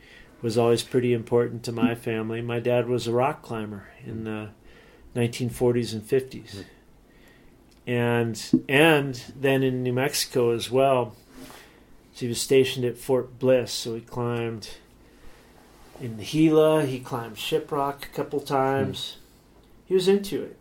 was 0.43 0.57
always 0.59 0.83
pretty 0.83 1.13
important 1.13 1.63
to 1.65 1.73
my 1.73 1.95
family. 1.95 2.41
My 2.41 2.59
dad 2.59 2.89
was 2.89 3.07
a 3.07 3.13
rock 3.13 3.43
climber 3.43 3.89
in 4.05 4.25
the 4.25 4.49
1940s 5.15 5.93
and 5.93 6.03
50s. 6.03 6.65
And 7.87 8.65
and 8.69 9.23
then 9.37 9.63
in 9.63 9.83
New 9.83 9.93
Mexico 9.93 10.51
as 10.51 10.71
well. 10.71 11.17
So 12.21 12.27
he 12.27 12.29
was 12.29 12.41
stationed 12.43 12.85
at 12.85 12.99
Fort 12.99 13.39
Bliss, 13.39 13.73
so 13.73 13.95
he 13.95 14.03
climbed 14.03 14.69
in 16.03 16.19
the 16.19 16.23
Gila, 16.23 16.85
he 16.85 17.01
climbed 17.01 17.37
Shiprock 17.37 18.03
a 18.03 18.09
couple 18.09 18.41
times. 18.41 19.17
He 19.87 19.95
was 19.95 20.07
into 20.07 20.43
it. 20.43 20.59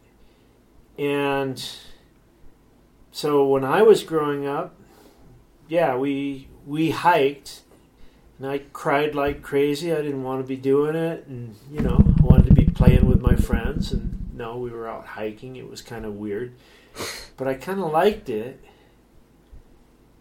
And 0.97 1.61
so 3.11 3.45
when 3.45 3.65
I 3.65 3.81
was 3.81 4.03
growing 4.03 4.47
up, 4.47 4.73
yeah, 5.67 5.97
we 5.97 6.47
we 6.65 6.91
hiked 6.91 7.63
and 8.37 8.47
I 8.47 8.59
cried 8.71 9.13
like 9.13 9.41
crazy. 9.41 9.91
I 9.91 10.01
didn't 10.01 10.23
want 10.23 10.41
to 10.41 10.47
be 10.47 10.55
doing 10.55 10.95
it 10.95 11.27
and 11.27 11.57
you 11.69 11.81
know, 11.81 12.01
I 12.19 12.21
wanted 12.23 12.45
to 12.45 12.53
be 12.53 12.71
playing 12.71 13.05
with 13.05 13.19
my 13.19 13.35
friends 13.35 13.91
and 13.91 14.33
no, 14.33 14.55
we 14.55 14.69
were 14.69 14.87
out 14.87 15.05
hiking. 15.05 15.57
It 15.57 15.69
was 15.69 15.81
kind 15.81 16.05
of 16.05 16.13
weird. 16.13 16.53
But 17.35 17.49
I 17.49 17.55
kind 17.55 17.81
of 17.81 17.91
liked 17.91 18.29
it. 18.29 18.63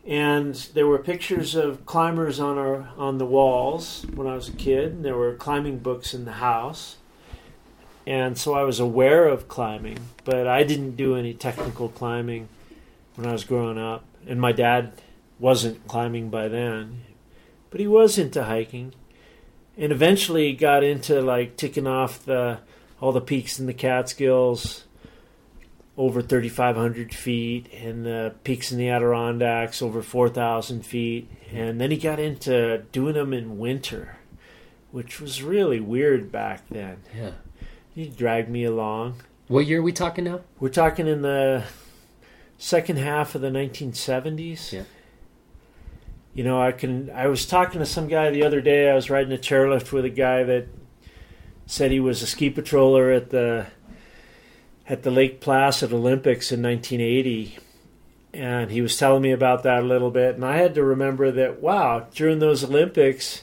And 0.08 0.54
there 0.72 0.86
were 0.86 0.98
pictures 0.98 1.54
of 1.54 1.84
climbers 1.84 2.40
on 2.40 2.56
our 2.56 2.88
on 2.96 3.18
the 3.18 3.26
walls 3.26 4.06
when 4.14 4.26
I 4.26 4.34
was 4.34 4.48
a 4.48 4.52
kid, 4.52 4.92
and 4.92 5.04
there 5.04 5.16
were 5.16 5.34
climbing 5.34 5.80
books 5.80 6.14
in 6.14 6.24
the 6.24 6.32
house. 6.32 6.96
And 8.06 8.38
so 8.38 8.54
I 8.54 8.62
was 8.62 8.80
aware 8.80 9.28
of 9.28 9.48
climbing, 9.48 9.98
but 10.24 10.46
I 10.46 10.64
didn't 10.64 10.96
do 10.96 11.14
any 11.14 11.34
technical 11.34 11.90
climbing 11.90 12.48
when 13.16 13.26
I 13.28 13.32
was 13.32 13.44
growing 13.44 13.76
up. 13.76 14.02
And 14.26 14.40
my 14.40 14.50
dad 14.50 14.92
wasn't 15.38 15.86
climbing 15.86 16.30
by 16.30 16.48
then, 16.48 17.02
but 17.68 17.78
he 17.78 17.86
was 17.86 18.16
into 18.16 18.44
hiking. 18.44 18.94
And 19.76 19.92
eventually 19.92 20.54
got 20.54 20.82
into 20.82 21.20
like 21.20 21.58
ticking 21.58 21.86
off 21.86 22.24
the 22.24 22.60
all 22.98 23.12
the 23.12 23.20
peaks 23.20 23.60
in 23.60 23.66
the 23.66 23.74
Catskills 23.74 24.84
over 25.98 26.22
3,500 26.22 27.12
feet, 27.12 27.66
and 27.74 28.06
the 28.06 28.32
peaks 28.44 28.70
in 28.70 28.78
the 28.78 28.88
Adirondacks 28.88 29.82
over 29.82 30.00
4,000 30.00 30.86
feet. 30.86 31.28
And 31.52 31.80
then 31.80 31.90
he 31.90 31.96
got 31.96 32.20
into 32.20 32.84
doing 32.92 33.14
them 33.14 33.34
in 33.34 33.58
winter, 33.58 34.16
which 34.92 35.20
was 35.20 35.42
really 35.42 35.80
weird 35.80 36.30
back 36.30 36.62
then. 36.70 36.98
Yeah. 37.14 37.32
He 37.92 38.08
dragged 38.08 38.48
me 38.48 38.62
along. 38.62 39.16
What 39.48 39.66
year 39.66 39.80
are 39.80 39.82
we 39.82 39.92
talking 39.92 40.24
now? 40.24 40.42
We're 40.60 40.68
talking 40.68 41.08
in 41.08 41.22
the 41.22 41.64
second 42.58 42.98
half 42.98 43.34
of 43.34 43.40
the 43.40 43.50
1970s. 43.50 44.72
Yeah. 44.72 44.84
You 46.32 46.44
know, 46.44 46.62
I 46.62 46.70
can. 46.70 47.10
I 47.10 47.26
was 47.26 47.44
talking 47.44 47.80
to 47.80 47.86
some 47.86 48.06
guy 48.06 48.30
the 48.30 48.44
other 48.44 48.60
day. 48.60 48.88
I 48.88 48.94
was 48.94 49.10
riding 49.10 49.32
a 49.32 49.38
chairlift 49.38 49.90
with 49.90 50.04
a 50.04 50.10
guy 50.10 50.44
that 50.44 50.68
said 51.66 51.90
he 51.90 51.98
was 51.98 52.22
a 52.22 52.26
ski 52.28 52.50
patroller 52.50 53.16
at 53.16 53.30
the 53.30 53.66
at 54.88 55.02
the 55.02 55.10
Lake 55.10 55.40
Placid 55.40 55.92
Olympics 55.92 56.50
in 56.50 56.62
1980, 56.62 57.58
and 58.32 58.70
he 58.70 58.80
was 58.80 58.96
telling 58.96 59.22
me 59.22 59.30
about 59.30 59.62
that 59.62 59.82
a 59.82 59.86
little 59.86 60.10
bit. 60.10 60.34
And 60.34 60.44
I 60.44 60.56
had 60.56 60.74
to 60.74 60.82
remember 60.82 61.30
that 61.30 61.60
wow, 61.60 62.06
during 62.14 62.38
those 62.38 62.64
Olympics, 62.64 63.42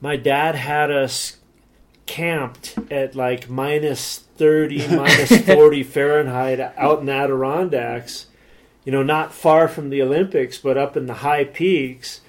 my 0.00 0.16
dad 0.16 0.54
had 0.54 0.90
us 0.90 1.38
camped 2.06 2.76
at 2.90 3.16
like 3.16 3.50
minus 3.50 4.18
30, 4.36 4.88
minus 4.96 5.44
40 5.44 5.82
Fahrenheit 5.82 6.60
out 6.60 7.00
in 7.00 7.06
the 7.06 7.12
Adirondacks. 7.12 8.26
You 8.84 8.92
know, 8.92 9.02
not 9.02 9.34
far 9.34 9.66
from 9.66 9.90
the 9.90 10.00
Olympics, 10.00 10.58
but 10.58 10.78
up 10.78 10.96
in 10.96 11.06
the 11.06 11.14
high 11.14 11.42
peaks 11.42 12.20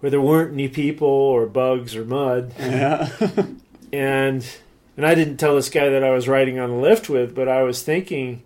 where 0.00 0.10
there 0.10 0.20
weren't 0.20 0.52
any 0.52 0.68
people 0.68 1.08
or 1.08 1.46
bugs 1.46 1.96
or 1.96 2.04
mud. 2.04 2.54
Yeah. 2.58 3.10
And 3.94 4.42
and 4.96 5.06
I 5.06 5.14
didn't 5.14 5.38
tell 5.38 5.56
this 5.56 5.70
guy 5.70 5.88
that 5.88 6.04
I 6.04 6.10
was 6.10 6.28
riding 6.28 6.58
on 6.58 6.70
the 6.70 6.76
lift 6.76 7.08
with, 7.08 7.34
but 7.34 7.48
I 7.48 7.62
was 7.62 7.82
thinking, 7.82 8.42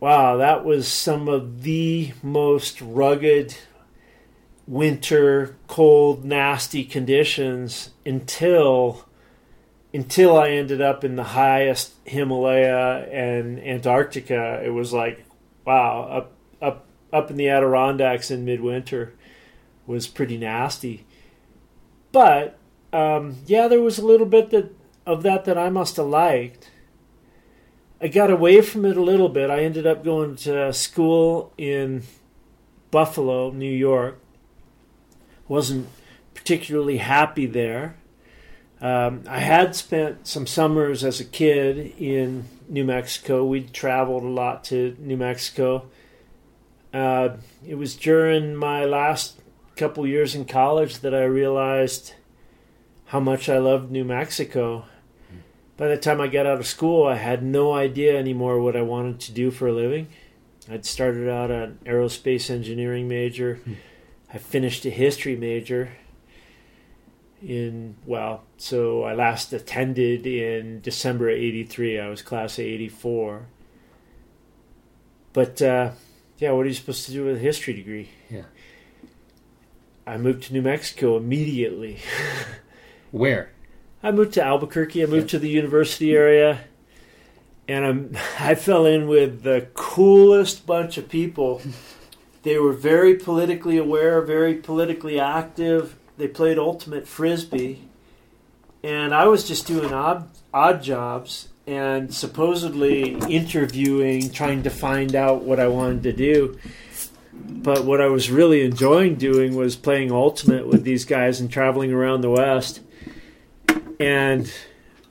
wow, 0.00 0.36
that 0.36 0.64
was 0.64 0.88
some 0.88 1.28
of 1.28 1.62
the 1.62 2.12
most 2.22 2.80
rugged 2.80 3.54
winter, 4.66 5.56
cold, 5.66 6.24
nasty 6.24 6.84
conditions 6.84 7.90
until 8.04 9.04
until 9.94 10.36
I 10.36 10.50
ended 10.50 10.82
up 10.82 11.02
in 11.02 11.16
the 11.16 11.24
highest 11.24 11.94
Himalaya 12.04 13.08
and 13.10 13.58
Antarctica. 13.58 14.62
It 14.62 14.68
was 14.68 14.92
like, 14.92 15.24
wow, 15.64 16.02
up 16.02 16.32
up 16.60 16.86
up 17.12 17.30
in 17.30 17.36
the 17.36 17.48
Adirondacks 17.48 18.30
in 18.30 18.44
midwinter 18.44 19.14
was 19.86 20.06
pretty 20.06 20.36
nasty. 20.36 21.06
But 22.12 22.58
um, 22.92 23.36
yeah, 23.46 23.68
there 23.68 23.80
was 23.80 23.98
a 23.98 24.06
little 24.06 24.26
bit 24.26 24.50
that 24.50 24.77
of 25.08 25.22
that 25.22 25.46
that 25.46 25.56
I 25.56 25.70
must 25.70 25.96
have 25.96 26.06
liked. 26.06 26.70
I 27.98 28.08
got 28.08 28.30
away 28.30 28.60
from 28.60 28.84
it 28.84 28.96
a 28.96 29.02
little 29.02 29.30
bit. 29.30 29.48
I 29.48 29.64
ended 29.64 29.86
up 29.86 30.04
going 30.04 30.36
to 30.36 30.70
school 30.74 31.52
in 31.56 32.02
Buffalo, 32.90 33.50
New 33.50 33.72
York. 33.72 34.20
Wasn't 35.48 35.88
particularly 36.34 36.98
happy 36.98 37.46
there. 37.46 37.96
Um, 38.82 39.24
I 39.26 39.40
had 39.40 39.74
spent 39.74 40.26
some 40.26 40.46
summers 40.46 41.02
as 41.02 41.20
a 41.20 41.24
kid 41.24 41.94
in 41.98 42.44
New 42.68 42.84
Mexico. 42.84 43.46
We'd 43.46 43.72
traveled 43.72 44.22
a 44.22 44.28
lot 44.28 44.62
to 44.64 44.94
New 45.00 45.16
Mexico. 45.16 45.86
Uh, 46.92 47.30
it 47.66 47.76
was 47.76 47.96
during 47.96 48.54
my 48.54 48.84
last 48.84 49.40
couple 49.74 50.06
years 50.06 50.34
in 50.34 50.44
college 50.44 50.98
that 50.98 51.14
I 51.14 51.24
realized 51.24 52.12
how 53.06 53.20
much 53.20 53.48
I 53.48 53.56
loved 53.56 53.90
New 53.90 54.04
Mexico. 54.04 54.84
By 55.78 55.88
the 55.88 55.96
time 55.96 56.20
I 56.20 56.26
got 56.26 56.44
out 56.44 56.58
of 56.58 56.66
school, 56.66 57.06
I 57.06 57.14
had 57.14 57.42
no 57.42 57.72
idea 57.72 58.18
anymore 58.18 58.60
what 58.60 58.76
I 58.76 58.82
wanted 58.82 59.20
to 59.20 59.32
do 59.32 59.50
for 59.50 59.68
a 59.68 59.72
living. 59.72 60.08
I'd 60.70 60.84
started 60.84 61.30
out 61.30 61.50
an 61.50 61.78
aerospace 61.86 62.50
engineering 62.50 63.08
major. 63.08 63.60
I 64.32 64.36
finished 64.38 64.84
a 64.84 64.90
history 64.90 65.36
major 65.36 65.90
in 67.40 67.94
well 68.04 68.42
so 68.56 69.04
i 69.04 69.14
last 69.14 69.52
attended 69.52 70.26
in 70.26 70.80
december 70.80 71.28
of 71.28 71.36
83 71.36 72.00
i 72.00 72.08
was 72.08 72.20
class 72.20 72.58
of 72.58 72.64
84 72.64 73.46
but 75.32 75.62
uh, 75.62 75.92
yeah 76.38 76.50
what 76.50 76.66
are 76.66 76.68
you 76.68 76.74
supposed 76.74 77.06
to 77.06 77.12
do 77.12 77.24
with 77.24 77.36
a 77.36 77.38
history 77.38 77.74
degree 77.74 78.08
Yeah. 78.28 78.42
i 80.04 80.16
moved 80.16 80.42
to 80.48 80.52
new 80.52 80.62
mexico 80.62 81.16
immediately 81.16 81.98
Where? 83.12 83.52
I 84.02 84.10
moved 84.10 84.34
to 84.34 84.42
albuquerque. 84.42 85.02
I 85.02 85.06
moved 85.06 85.30
to 85.30 85.38
the 85.38 85.48
university 85.48 86.14
area 86.14 86.60
and 87.66 87.84
I'm, 87.84 88.16
i 88.40 88.54
fell 88.54 88.86
in 88.86 89.08
with 89.08 89.42
the 89.42 89.68
coolest 89.74 90.66
bunch 90.66 90.98
of 90.98 91.08
people. 91.08 91.62
They 92.42 92.58
were 92.58 92.72
very 92.72 93.14
politically 93.14 93.76
aware 93.76 94.20
very 94.22 94.54
politically 94.54 95.20
active. 95.20 95.96
They 96.16 96.28
played 96.28 96.58
ultimate 96.58 97.06
frisbee. 97.06 97.84
And 98.82 99.14
i 99.14 99.26
was 99.26 99.46
just 99.46 99.66
doing 99.66 99.92
odd 99.92 100.28
odd 100.54 100.82
jobs 100.82 101.48
and 101.66 102.14
supposedly 102.14 103.12
interviewing 103.28 104.30
trying 104.30 104.62
to 104.62 104.70
find 104.70 105.14
out 105.14 105.42
what 105.42 105.60
i 105.60 105.68
wanted 105.68 106.02
to 106.04 106.12
do. 106.12 106.58
But 107.34 107.84
what 107.84 108.00
i 108.00 108.06
was 108.06 108.30
really 108.30 108.64
enjoying 108.64 109.16
doing 109.16 109.56
was 109.56 109.76
playing 109.76 110.12
ultimate 110.12 110.66
with 110.66 110.84
these 110.84 111.04
guys 111.04 111.40
and 111.40 111.50
traveling 111.50 111.92
around 111.92 112.20
the 112.20 112.30
west 112.30 112.80
and 114.00 114.52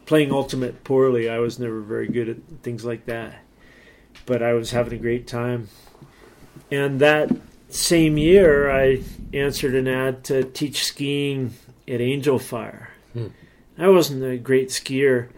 playing 0.06 0.32
ultimate 0.32 0.84
poorly 0.84 1.30
i 1.30 1.38
was 1.38 1.60
never 1.60 1.82
very 1.82 2.08
good 2.08 2.30
at 2.30 2.38
things 2.64 2.86
like 2.86 3.06
that 3.06 3.36
but 4.26 4.42
i 4.42 4.54
was 4.54 4.72
having 4.72 4.94
a 4.94 5.02
great 5.02 5.28
time 5.28 5.68
and 6.72 7.00
that 7.00 7.32
same 7.70 8.18
year, 8.18 8.72
I 8.72 9.04
answered 9.34 9.76
an 9.76 9.88
ad 9.88 10.24
to 10.26 10.44
teach 10.44 10.86
skiing 10.86 11.54
at 11.88 12.02
Angel 12.02 12.40
Fire. 12.40 12.90
Hmm. 13.14 13.28
I 13.78 13.90
wasn't 13.90 14.24
a 14.24 14.38
great 14.38 14.70
skier. 14.70 15.30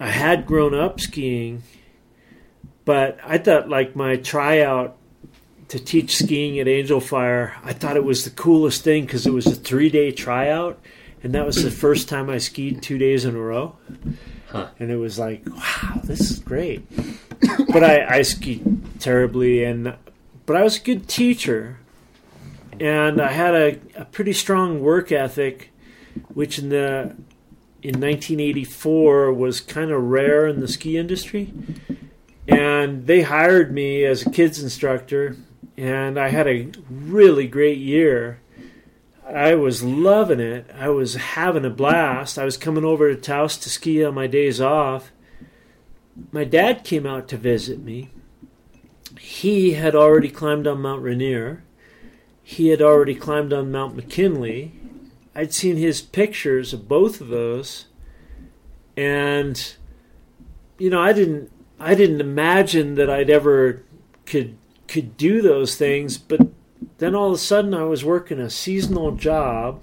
I 0.00 0.08
had 0.08 0.46
grown 0.46 0.74
up 0.74 1.00
skiing, 1.00 1.62
but 2.84 3.18
I 3.24 3.38
thought 3.38 3.68
like 3.68 3.94
my 3.94 4.16
tryout 4.16 4.96
to 5.68 5.78
teach 5.78 6.16
skiing 6.16 6.58
at 6.58 6.68
Angel 6.68 7.00
Fire, 7.00 7.56
I 7.62 7.72
thought 7.72 7.96
it 7.96 8.04
was 8.04 8.24
the 8.24 8.30
coolest 8.30 8.82
thing 8.82 9.04
because 9.04 9.26
it 9.26 9.32
was 9.32 9.46
a 9.46 9.54
three 9.54 9.90
day 9.90 10.10
tryout, 10.10 10.80
and 11.22 11.34
that 11.34 11.46
was 11.46 11.62
the 11.62 11.70
first 11.70 12.08
time 12.08 12.28
I 12.28 12.38
skied 12.38 12.82
two 12.82 12.98
days 12.98 13.24
in 13.24 13.36
a 13.36 13.40
row. 13.40 13.76
Huh. 14.48 14.68
And 14.78 14.90
it 14.90 14.96
was 14.96 15.18
like, 15.18 15.42
wow, 15.46 16.00
this 16.04 16.30
is 16.30 16.38
great. 16.38 16.86
but 17.72 17.82
I, 17.82 18.18
I 18.18 18.22
skied 18.22 19.00
terribly, 19.00 19.64
and 19.64 19.96
but 20.44 20.56
I 20.56 20.62
was 20.62 20.76
a 20.76 20.80
good 20.80 21.08
teacher, 21.08 21.78
and 22.78 23.20
I 23.20 23.32
had 23.32 23.54
a, 23.54 23.80
a 23.96 24.04
pretty 24.04 24.32
strong 24.32 24.80
work 24.80 25.10
ethic, 25.10 25.70
which 26.28 26.58
in 26.58 26.68
the 26.68 27.16
in 27.82 28.00
1984 28.00 29.32
was 29.32 29.60
kind 29.60 29.90
of 29.90 30.02
rare 30.02 30.46
in 30.46 30.60
the 30.60 30.68
ski 30.68 30.96
industry. 30.96 31.52
And 32.46 33.06
they 33.06 33.22
hired 33.22 33.72
me 33.72 34.04
as 34.04 34.26
a 34.26 34.30
kids 34.30 34.62
instructor, 34.62 35.36
and 35.76 36.18
I 36.18 36.28
had 36.28 36.46
a 36.46 36.70
really 36.90 37.46
great 37.46 37.78
year. 37.78 38.40
I 39.34 39.54
was 39.54 39.82
loving 39.82 40.40
it. 40.40 40.70
I 40.74 40.88
was 40.90 41.14
having 41.14 41.64
a 41.64 41.70
blast. 41.70 42.38
I 42.38 42.44
was 42.44 42.56
coming 42.56 42.84
over 42.84 43.12
to 43.12 43.20
Taos 43.20 43.56
to 43.58 43.70
ski 43.70 44.04
on 44.04 44.14
my 44.14 44.26
days 44.26 44.60
off. 44.60 45.10
My 46.30 46.44
dad 46.44 46.84
came 46.84 47.06
out 47.06 47.28
to 47.28 47.36
visit 47.36 47.80
me 47.80 48.10
he 49.18 49.72
had 49.72 49.94
already 49.94 50.28
climbed 50.28 50.66
on 50.66 50.82
Mount 50.82 51.02
Rainier. 51.02 51.62
He 52.42 52.68
had 52.68 52.82
already 52.82 53.14
climbed 53.14 53.52
on 53.52 53.70
Mount 53.70 53.94
McKinley. 53.94 54.72
I'd 55.34 55.54
seen 55.54 55.76
his 55.76 56.02
pictures 56.02 56.72
of 56.72 56.88
both 56.88 57.20
of 57.20 57.28
those, 57.28 57.86
and 58.96 59.74
you 60.78 60.90
know, 60.90 61.00
I 61.00 61.12
didn't, 61.12 61.50
I 61.78 61.94
didn't 61.94 62.20
imagine 62.20 62.96
that 62.96 63.08
I'd 63.08 63.30
ever 63.30 63.82
could 64.26 64.56
could 64.88 65.16
do 65.16 65.40
those 65.40 65.76
things. 65.76 66.18
But 66.18 66.40
then 67.02 67.14
all 67.14 67.28
of 67.28 67.34
a 67.34 67.38
sudden, 67.38 67.74
I 67.74 67.84
was 67.84 68.04
working 68.04 68.38
a 68.38 68.48
seasonal 68.48 69.12
job, 69.12 69.82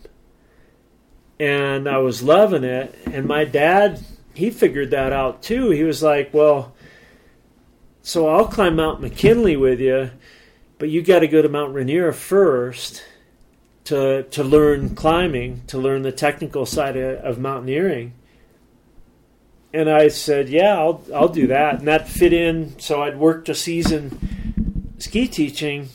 and 1.40 1.88
I 1.88 1.98
was 1.98 2.24
loving 2.24 2.64
it. 2.64 2.96
And 3.06 3.26
my 3.26 3.44
dad, 3.44 4.00
he 4.34 4.50
figured 4.50 4.92
that 4.92 5.12
out 5.12 5.44
too. 5.44 5.70
He 5.72 5.84
was 5.84 6.02
like, 6.02 6.34
"Well." 6.34 6.74
So 8.02 8.28
I'll 8.28 8.48
climb 8.48 8.78
Mount 8.78 9.02
McKinley 9.02 9.58
with 9.58 9.80
you, 9.82 10.12
but 10.80 10.90
you 10.90 11.02
got 11.02 11.20
to 11.20 11.28
go 11.28 11.42
to 11.42 11.50
Mount 11.50 11.74
Rainier 11.74 12.14
first 12.14 13.04
to 13.84 14.24
to 14.24 14.44
learn 14.44 14.96
climbing, 14.96 15.64
to 15.68 15.78
learn 15.78 16.04
the 16.04 16.12
technical 16.12 16.66
side 16.66 16.96
of, 16.96 17.20
of 17.20 17.40
mountaineering. 17.40 18.14
And 19.74 19.90
I 19.90 20.08
said, 20.08 20.48
"Yeah, 20.48 20.78
I'll 20.78 21.04
I'll 21.14 21.28
do 21.28 21.48
that." 21.48 21.80
And 21.80 21.88
that 21.88 22.08
fit 22.08 22.32
in. 22.32 22.80
So 22.80 23.04
I'd 23.04 23.18
worked 23.18 23.50
a 23.50 23.56
season 23.56 24.96
ski 25.00 25.28
teaching. 25.28 25.90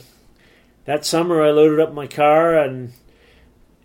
That 0.84 1.06
summer, 1.06 1.42
I 1.42 1.50
loaded 1.50 1.80
up 1.80 1.92
my 1.92 2.06
car 2.06 2.56
and 2.56 2.92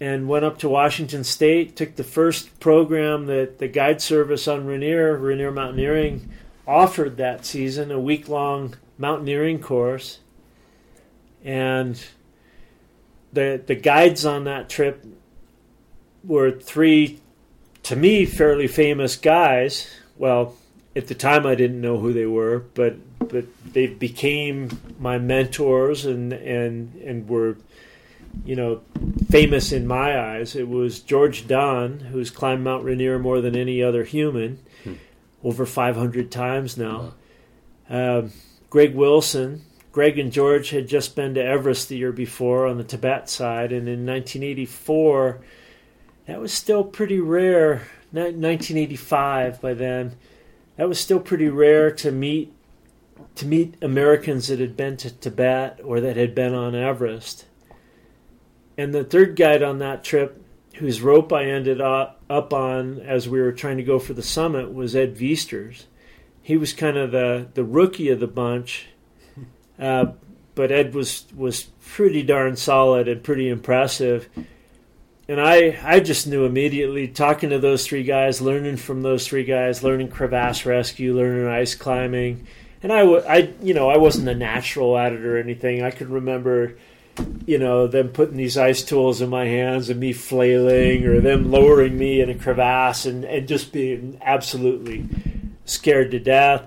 and 0.02 0.30
went 0.30 0.46
up 0.46 0.58
to 0.60 0.70
Washington 0.70 1.24
State. 1.24 1.76
Took 1.76 1.96
the 1.96 2.04
first 2.04 2.60
program 2.60 3.26
that 3.26 3.60
the 3.60 3.68
guide 3.68 4.02
service 4.02 4.48
on 4.48 4.66
Rainier, 4.66 5.18
Rainier 5.18 5.52
Mountaineering 5.52 6.30
offered 6.66 7.18
that 7.18 7.46
season 7.46 7.92
a 7.92 8.00
week 8.00 8.30
long 8.30 8.76
mountaineering 8.98 9.60
course. 9.60 10.20
And 11.44 12.02
the 13.32 13.62
the 13.66 13.76
guides 13.76 14.26
on 14.26 14.44
that 14.46 14.70
trip 14.70 15.06
were 16.24 16.52
three 16.52 17.20
to 17.84 17.96
me 17.96 18.26
fairly 18.26 18.68
famous 18.68 19.16
guys. 19.16 19.90
Well, 20.18 20.56
at 20.96 21.08
the 21.08 21.16
time 21.16 21.46
I 21.46 21.56
didn't 21.56 21.82
know 21.82 21.98
who 21.98 22.12
they 22.12 22.26
were, 22.26 22.60
but 22.74 22.98
but 23.20 23.46
they 23.74 23.88
became 23.88 24.70
my 25.00 25.18
mentors 25.18 26.06
and 26.06 26.34
and 26.34 26.96
and 26.96 27.30
were 27.30 27.58
you 28.46 28.56
know 28.56 28.82
famous 29.30 29.72
in 29.72 29.86
my 29.86 30.20
eyes. 30.20 30.56
It 30.56 30.68
was 30.68 31.00
George 31.00 31.48
Dunn, 31.48 32.00
who's 32.00 32.32
climbed 32.32 32.64
Mount 32.64 32.84
Rainier 32.84 33.20
more 33.20 33.42
than 33.42 33.56
any 33.56 33.84
other 33.84 34.04
human 34.04 34.60
over 35.44 35.66
500 35.66 36.32
times 36.32 36.78
now. 36.78 37.14
Um, 37.90 38.32
Greg 38.70 38.96
Wilson. 38.96 39.64
Greg 39.92 40.20
and 40.20 40.32
George 40.32 40.70
had 40.70 40.88
just 40.88 41.16
been 41.16 41.34
to 41.34 41.44
Everest 41.44 41.90
the 41.90 41.98
year 41.98 42.12
before 42.12 42.68
on 42.68 42.78
the 42.78 42.84
Tibet 42.84 43.28
side, 43.28 43.72
and 43.72 43.88
in 43.88 44.06
1984, 44.06 45.42
that 46.28 46.40
was 46.40 46.54
still 46.54 46.84
pretty 46.84 47.20
rare. 47.20 47.88
1985 48.12 49.62
by 49.62 49.74
then, 49.74 50.16
that 50.76 50.88
was 50.88 51.00
still 51.00 51.20
pretty 51.20 51.50
rare 51.50 51.92
to 51.92 52.12
meet 52.12 52.54
to 53.36 53.46
meet 53.46 53.76
Americans 53.82 54.48
that 54.48 54.60
had 54.60 54.76
been 54.76 54.98
to 54.98 55.12
Tibet 55.12 55.80
or 55.84 56.00
that 56.02 56.18
had 56.18 56.36
been 56.36 56.54
on 56.54 56.76
Everest. 56.76 57.46
And 58.78 58.94
the 58.94 59.04
third 59.04 59.36
guide 59.36 59.64
on 59.64 59.80
that 59.80 60.04
trip 60.04 60.44
whose 60.76 61.02
rope 61.02 61.34
I 61.34 61.46
ended 61.46 61.82
up, 61.82 62.22
up 62.30 62.54
on 62.54 63.00
as 63.02 63.28
we 63.28 63.42
were 63.42 63.52
trying 63.52 63.78
to 63.78 63.84
go 63.84 64.00
for 64.00 64.14
the 64.14 64.24
summit 64.24 64.74
was 64.74 64.96
Ed 64.96 65.16
Viesturs. 65.16 65.86
He 66.42 66.58
was 66.58 66.74
kind 66.74 66.98
of 66.98 67.12
the, 67.12 67.48
the 67.54 67.64
rookie 67.64 68.10
of 68.10 68.20
the 68.20 68.28
bunch, 68.28 68.88
uh, 69.80 70.14
but 70.56 70.72
Ed 70.72 70.94
was 70.94 71.26
was 71.36 71.64
pretty 71.86 72.24
darn 72.24 72.56
solid 72.56 73.08
and 73.08 73.24
pretty 73.24 73.50
impressive. 73.50 74.30
And 75.28 75.40
I 75.40 75.80
I 75.84 76.00
just 76.00 76.28
knew 76.28 76.46
immediately 76.46 77.08
talking 77.08 77.50
to 77.52 77.60
those 77.60 77.86
three 77.86 78.04
guys, 78.04 78.42
learning 78.42 78.78
from 78.78 79.02
those 79.02 79.28
three 79.28 79.44
guys, 79.44 79.84
learning 79.84 80.10
crevasse 80.10 80.66
rescue, 80.66 81.16
learning 81.16 81.48
ice 81.48 81.76
climbing, 81.76 82.48
and 82.82 82.92
I, 82.92 83.02
I 83.02 83.54
you 83.62 83.74
know 83.74 83.90
I 83.90 83.98
wasn't 83.98 84.30
a 84.30 84.36
natural 84.36 84.98
at 84.98 85.14
it 85.14 85.26
or 85.26 85.38
anything. 85.38 85.84
I 85.84 85.92
could 85.92 86.10
remember 86.10 86.76
you 87.46 87.58
know, 87.58 87.88
them 87.88 88.10
putting 88.10 88.38
these 88.38 88.58
ice 88.58 88.84
tools 88.84 89.22
in 89.22 89.30
my 89.30 89.46
hands 89.46 89.90
and 89.90 90.00
me 90.00 90.14
flailing 90.14 91.06
or 91.06 91.20
them 91.20 91.52
lowering 91.52 91.98
me 91.98 92.22
in 92.22 92.30
a 92.30 92.36
crevasse 92.36 93.06
and, 93.06 93.26
and 93.26 93.48
just 93.48 93.74
being 93.74 94.18
absolutely 94.22 95.08
scared 95.66 96.12
to 96.12 96.20
death. 96.20 96.66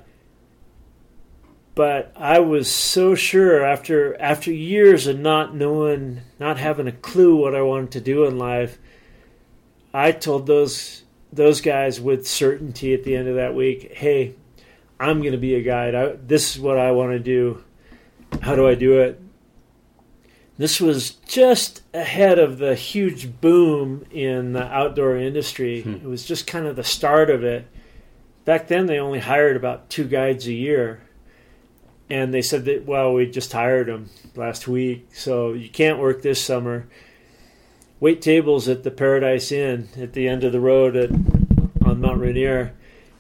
But 1.75 2.13
I 2.17 2.41
was 2.41 2.71
so 2.71 3.15
sure 3.15 3.65
after 3.65 4.21
after 4.21 4.53
years 4.53 5.07
of 5.07 5.19
not 5.19 5.55
knowing, 5.55 6.21
not 6.39 6.59
having 6.59 6.87
a 6.87 6.93
clue 6.93 7.37
what 7.37 7.55
I 7.55 7.63
wanted 7.63 7.93
to 7.93 8.01
do 8.01 8.25
in 8.25 8.37
life, 8.37 8.79
I 9.95 10.13
told 10.13 10.47
those 10.47 11.05
those 11.33 11.63
guys 11.63 11.99
with 11.99 12.29
certainty 12.29 12.93
at 12.93 13.05
the 13.05 13.17
end 13.17 13.27
of 13.27 13.37
that 13.37 13.55
week, 13.55 13.93
hey, 13.95 14.35
I'm 15.03 15.21
going 15.21 15.33
to 15.33 15.39
be 15.39 15.57
a 15.57 15.63
guide. 15.63 15.97
I, 15.97 16.13
this 16.13 16.55
is 16.55 16.61
what 16.61 16.79
I 16.79 16.93
want 16.93 17.11
to 17.11 17.19
do. 17.19 17.65
How 18.41 18.55
do 18.55 18.69
I 18.69 18.77
do 18.77 19.01
it? 19.01 19.21
This 20.59 20.81
was 20.81 21.11
just 21.11 21.83
ahead 21.93 22.39
of 22.39 22.59
the 22.59 22.77
huge 22.77 23.41
boom 23.41 24.07
in 24.13 24.53
the 24.53 24.63
outdoor 24.63 25.17
industry. 25.17 25.83
Hmm. 25.83 25.95
It 25.95 26.05
was 26.05 26.25
just 26.25 26.47
kind 26.47 26.67
of 26.67 26.77
the 26.77 26.85
start 26.85 27.31
of 27.31 27.43
it. 27.43 27.67
Back 28.45 28.69
then, 28.69 28.87
they 28.87 29.01
only 29.01 29.19
hired 29.19 29.57
about 29.57 29.91
two 29.91 30.07
guides 30.07 30.47
a 30.47 30.53
year. 30.53 31.03
And 32.09 32.33
they 32.33 32.43
said 32.43 32.65
that, 32.67 32.87
well, 32.87 33.13
we 33.13 33.29
just 33.29 33.53
hired 33.53 33.89
them 33.89 34.09
last 34.37 34.69
week, 34.69 35.09
so 35.15 35.53
you 35.53 35.69
can't 35.69 35.99
work 35.99 36.23
this 36.23 36.41
summer. 36.41 36.87
Wait 37.99 38.23
tables 38.23 38.69
at 38.69 38.85
the 38.85 38.91
Paradise 38.93 39.51
Inn 39.51 39.89
at 39.97 40.13
the 40.13 40.29
end 40.29 40.45
of 40.45 40.53
the 40.53 40.61
road 40.61 40.95
at, 40.95 41.11
on 41.85 42.01
Mount 42.01 42.21
Rainier. 42.21 42.75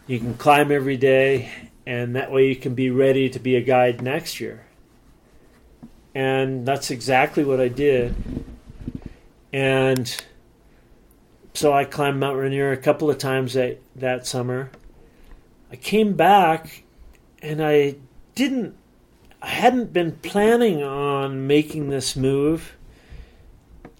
You 0.06 0.20
can 0.20 0.34
climb 0.34 0.70
every 0.70 0.96
day, 0.96 1.50
and 1.86 2.14
that 2.16 2.30
way 2.30 2.48
you 2.48 2.56
can 2.56 2.74
be 2.74 2.90
ready 2.90 3.28
to 3.30 3.38
be 3.38 3.56
a 3.56 3.60
guide 3.60 4.02
next 4.02 4.40
year. 4.40 4.64
And 6.14 6.66
that's 6.66 6.90
exactly 6.90 7.44
what 7.44 7.60
I 7.60 7.68
did. 7.68 8.14
And 9.52 10.14
so 11.54 11.72
I 11.72 11.84
climbed 11.84 12.20
Mount 12.20 12.38
Rainier 12.38 12.72
a 12.72 12.76
couple 12.76 13.10
of 13.10 13.18
times 13.18 13.54
that, 13.54 13.78
that 13.96 14.26
summer. 14.26 14.70
I 15.70 15.76
came 15.76 16.14
back 16.14 16.84
and 17.40 17.62
I 17.62 17.96
didn't, 18.34 18.76
I 19.40 19.48
hadn't 19.48 19.92
been 19.92 20.12
planning 20.16 20.82
on 20.82 21.46
making 21.46 21.88
this 21.88 22.14
move. 22.14 22.74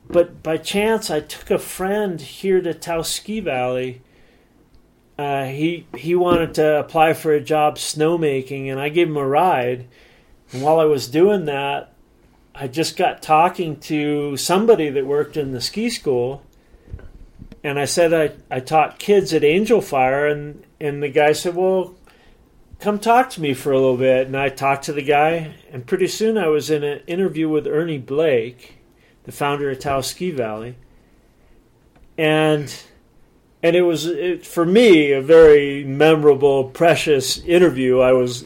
But 0.09 0.43
by 0.43 0.59
chance, 0.59 1.11
I 1.11 1.21
took 1.21 1.51
a 1.51 1.59
friend 1.59 2.21
here 2.21 2.61
to 2.61 2.75
Taos 2.75 3.11
Ski 3.11 3.41
Valley. 3.41 4.03
Uh, 5.19 5.45
he 5.45 5.87
he 5.97 6.15
wanted 6.15 6.55
to 6.55 6.79
apply 6.79 7.13
for 7.13 7.33
a 7.33 7.41
job 7.41 7.77
snowmaking, 7.77 8.71
and 8.71 8.81
I 8.81 8.89
gave 8.89 9.09
him 9.09 9.17
a 9.17 9.27
ride. 9.27 9.87
And 10.53 10.63
while 10.63 10.81
I 10.81 10.85
was 10.85 11.09
doing 11.09 11.45
that, 11.47 11.93
I 12.55 12.69
just 12.69 12.97
got 12.97 13.23
talking 13.23 13.79
to 13.81 14.37
somebody 14.37 14.91
that 14.91 15.07
worked 15.07 15.37
in 15.37 15.53
the 15.53 15.61
ski 15.61 15.91
school, 15.91 16.43
and 17.63 17.79
I 17.79 17.85
said 17.85 18.13
I, 18.13 18.33
I 18.55 18.61
taught 18.61 18.99
kids 18.99 19.33
at 19.33 19.45
Angel 19.45 19.81
Fire, 19.81 20.27
and 20.27 20.65
and 20.81 21.03
the 21.03 21.09
guy 21.09 21.33
said, 21.33 21.55
"Well, 21.55 21.95
come 22.81 22.99
talk 22.99 23.31
to 23.31 23.41
me 23.41 23.55
for 23.55 23.73
a 23.73 23.79
little 23.79 23.97
bit." 23.97 24.27
And 24.27 24.37
I 24.37 24.49
talked 24.49 24.85
to 24.85 24.93
the 24.93 25.03
guy, 25.03 25.55
and 25.71 25.87
pretty 25.87 26.09
soon 26.09 26.39
I 26.39 26.49
was 26.49 26.71
in 26.71 26.85
an 26.85 27.01
interview 27.07 27.49
with 27.49 27.67
Ernie 27.67 27.99
Blake, 27.99 28.79
the 29.25 29.33
founder 29.33 29.71
of 29.71 29.79
Taos 29.79 30.09
Ski 30.09 30.31
Valley, 30.31 30.77
and 32.17 32.75
and 33.63 33.77
it 33.77 33.83
was 33.83 34.07
it, 34.07 34.47
for 34.47 34.65
me 34.65 35.13
a 35.13 35.21
very 35.21 35.85
memorable, 35.85 36.65
precious 36.65 37.39
interview. 37.39 38.01
I 38.01 38.13
was 38.13 38.45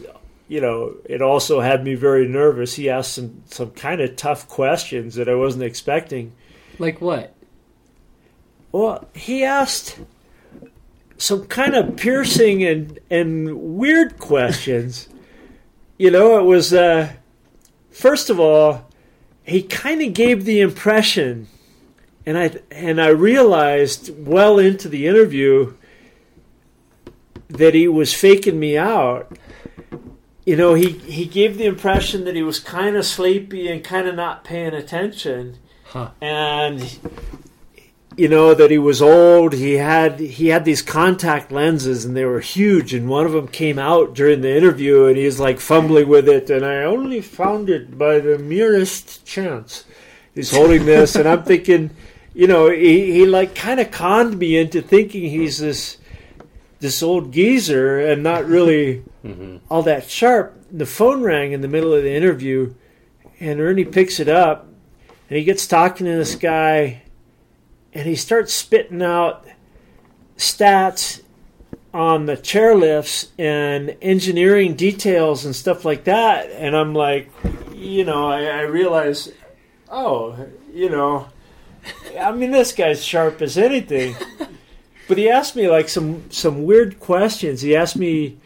you 0.49 0.61
know, 0.61 0.95
it 1.05 1.23
also 1.23 1.61
had 1.61 1.85
me 1.85 1.95
very 1.95 2.29
nervous. 2.29 2.75
He 2.75 2.89
asked 2.89 3.15
some, 3.15 3.43
some 3.47 3.71
kind 3.73 4.01
of 4.01 4.17
tough 4.17 4.49
questions 4.49 5.17
that 5.17 5.29
I 5.29 5.35
wasn't 5.35 5.65
expecting. 5.65 6.33
Like 6.79 7.01
what? 7.01 7.35
Well, 8.71 9.09
he 9.15 9.43
asked 9.43 9.99
some 11.19 11.47
kind 11.47 11.75
of 11.75 11.97
piercing 11.97 12.63
and, 12.63 12.99
and 13.11 13.77
weird 13.77 14.19
questions. 14.19 15.09
you 15.99 16.11
know, 16.11 16.39
it 16.39 16.45
was, 16.45 16.73
uh, 16.73 17.13
first 17.91 18.31
of 18.31 18.39
all, 18.39 18.89
he 19.43 19.63
kind 19.63 20.03
of 20.03 20.13
gave 20.13 20.45
the 20.45 20.61
impression, 20.61 21.49
and 22.27 22.37
I, 22.37 22.51
and 22.71 23.01
I 23.01 23.09
realized 23.09 24.11
well 24.27 24.59
into 24.59 24.89
the 24.89 25.07
interview 25.07 25.75
that 27.49 27.75
he 27.75 27.89
was 27.89 28.13
faking 28.13 28.59
me 28.59 28.77
out 28.77 29.33
you 30.47 30.55
know, 30.55 30.75
he, 30.75 30.91
he 30.91 31.27
gave 31.27 31.59
the 31.59 31.67
impression 31.67 32.25
that 32.25 32.37
he 32.37 32.43
was 32.45 32.61
kind 32.61 32.95
of 32.95 33.05
sleepy 33.05 33.67
and 33.69 33.83
kind 33.83 34.07
of 34.07 34.15
not 34.15 34.45
paying 34.45 34.75
attention, 34.75 35.59
Huh. 35.87 36.11
and 36.21 36.99
you 38.17 38.29
know 38.29 38.55
that 38.55 38.71
he 38.71 38.79
was 38.79 39.03
old. 39.03 39.53
He 39.55 39.75
had 39.75 40.21
he 40.21 40.49
had 40.49 40.65
these 40.65 40.83
contact 40.83 41.51
lenses, 41.51 42.05
and 42.05 42.17
they 42.17 42.25
were 42.25 42.41
huge. 42.41 42.95
And 42.95 43.09
one 43.09 43.27
of 43.27 43.33
them 43.33 43.49
came 43.49 43.79
out 43.79 44.15
during 44.15 44.41
the 44.41 44.57
interview, 44.57 45.07
and 45.07 45.17
he 45.17 45.25
was 45.25 45.41
like 45.41 45.59
fumbling 45.59 46.09
with 46.09 46.29
it. 46.29 46.49
And 46.49 46.65
I 46.65 46.85
only 46.85 47.21
found 47.21 47.69
it 47.69 47.99
by 47.99 48.21
the 48.21 48.39
merest 48.39 49.27
chance. 49.27 49.85
He's 50.33 50.53
holding 50.53 50.87
this, 50.87 51.17
and 51.17 51.29
I'm 51.29 51.43
thinking, 51.43 51.91
you 52.37 52.47
know, 52.47 52.69
he, 52.69 53.13
he 53.13 53.25
like 53.25 53.55
kind 53.55 53.81
of 53.81 53.91
conned 53.91 54.39
me 54.39 54.59
into 54.59 54.83
thinking 54.83 55.31
he's 55.31 55.57
this 55.57 55.97
this 56.81 57.03
old 57.03 57.33
geezer 57.33 57.99
and 57.99 58.23
not 58.23 58.45
really 58.45 59.03
mm-hmm. 59.25 59.57
all 59.71 59.83
that 59.83 60.11
sharp. 60.11 60.55
The 60.71 60.85
phone 60.85 61.23
rang 61.23 61.53
in 61.53 61.63
the 61.63 61.69
middle 61.69 61.95
of 61.95 62.03
the 62.03 62.15
interview, 62.15 62.75
and 63.41 63.59
Ernie 63.59 63.87
picks 63.87 64.21
it 64.21 64.29
up, 64.29 64.67
and 65.31 65.39
he 65.39 65.45
gets 65.45 65.67
talking 65.67 66.05
to 66.05 66.13
this 66.13 66.35
guy, 66.35 67.05
and 67.95 68.07
he 68.07 68.15
starts 68.15 68.53
spitting 68.53 69.01
out 69.01 69.47
stats 70.37 71.23
on 71.95 72.27
the 72.27 72.37
chairlifts 72.37 73.31
and 73.39 73.97
engineering 74.03 74.75
details 74.75 75.47
and 75.47 75.57
stuff 75.57 75.87
like 75.87 76.05
that. 76.05 76.51
And 76.51 76.77
I'm 76.77 76.95
like, 76.95 77.31
you 77.73 78.05
know, 78.05 78.29
I, 78.29 78.43
I 78.43 78.61
realize, 78.65 79.33
oh, 79.89 80.47
you 80.75 80.91
know, 80.91 81.29
I 82.21 82.33
mean, 82.33 82.51
this 82.51 82.73
guy's 82.73 83.05
sharp 83.05 83.43
as 83.43 83.59
anything. 83.59 84.17
But 85.09 85.19
he 85.19 85.29
asked 85.29 85.55
me 85.55 85.69
like 85.69 85.89
some 85.89 86.31
some 86.31 86.65
weird 86.65 86.99
questions. 86.99 87.63
He 87.63 87.77
asked 87.77 87.97
me 87.97 88.39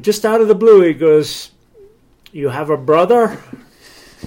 just 0.00 0.24
out 0.24 0.40
of 0.40 0.48
the 0.48 0.54
blue. 0.54 0.80
He 0.80 0.92
goes, 0.92 1.50
"You 2.32 2.48
have 2.48 2.70
a 2.70 2.76
brother?" 2.76 3.38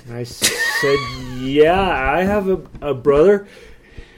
And 0.05 0.15
I 0.15 0.23
said, 0.23 0.97
"Yeah, 1.39 1.81
I 1.81 2.23
have 2.23 2.47
a, 2.47 2.61
a 2.81 2.93
brother." 2.93 3.47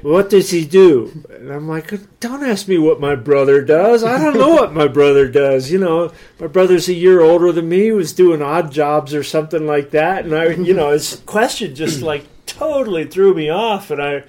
What 0.04 0.30
does 0.30 0.50
he 0.50 0.66
do? 0.66 1.24
And 1.30 1.50
I'm 1.50 1.70
like, 1.70 1.94
don't 2.20 2.44
ask 2.44 2.68
me 2.68 2.78
what 2.78 3.00
my 3.00 3.16
brother 3.16 3.62
does. 3.62 4.04
I 4.04 4.22
don't 4.22 4.38
know 4.38 4.50
what 4.50 4.74
my 4.74 4.90
brother 4.90 5.30
does. 5.30 5.72
You 5.72 5.80
know, 5.80 6.12
my 6.42 6.48
brother's 6.48 6.90
a 6.90 6.94
year 6.94 7.22
older 7.22 7.54
than 7.54 7.70
me. 7.70 7.84
He 7.84 7.92
was 7.94 8.12
doing 8.12 8.42
odd 8.42 8.70
jobs 8.70 9.14
or 9.14 9.24
something 9.24 9.66
like 9.66 9.92
that. 9.92 10.26
And 10.26 10.36
I, 10.36 10.48
you 10.50 10.74
know, 10.74 10.90
his 10.90 11.22
question 11.26 11.74
just 11.74 12.02
like 12.02 12.26
totally 12.46 13.06
threw 13.06 13.34
me 13.34 13.50
off. 13.50 13.92
And 13.92 14.02
I, 14.02 14.24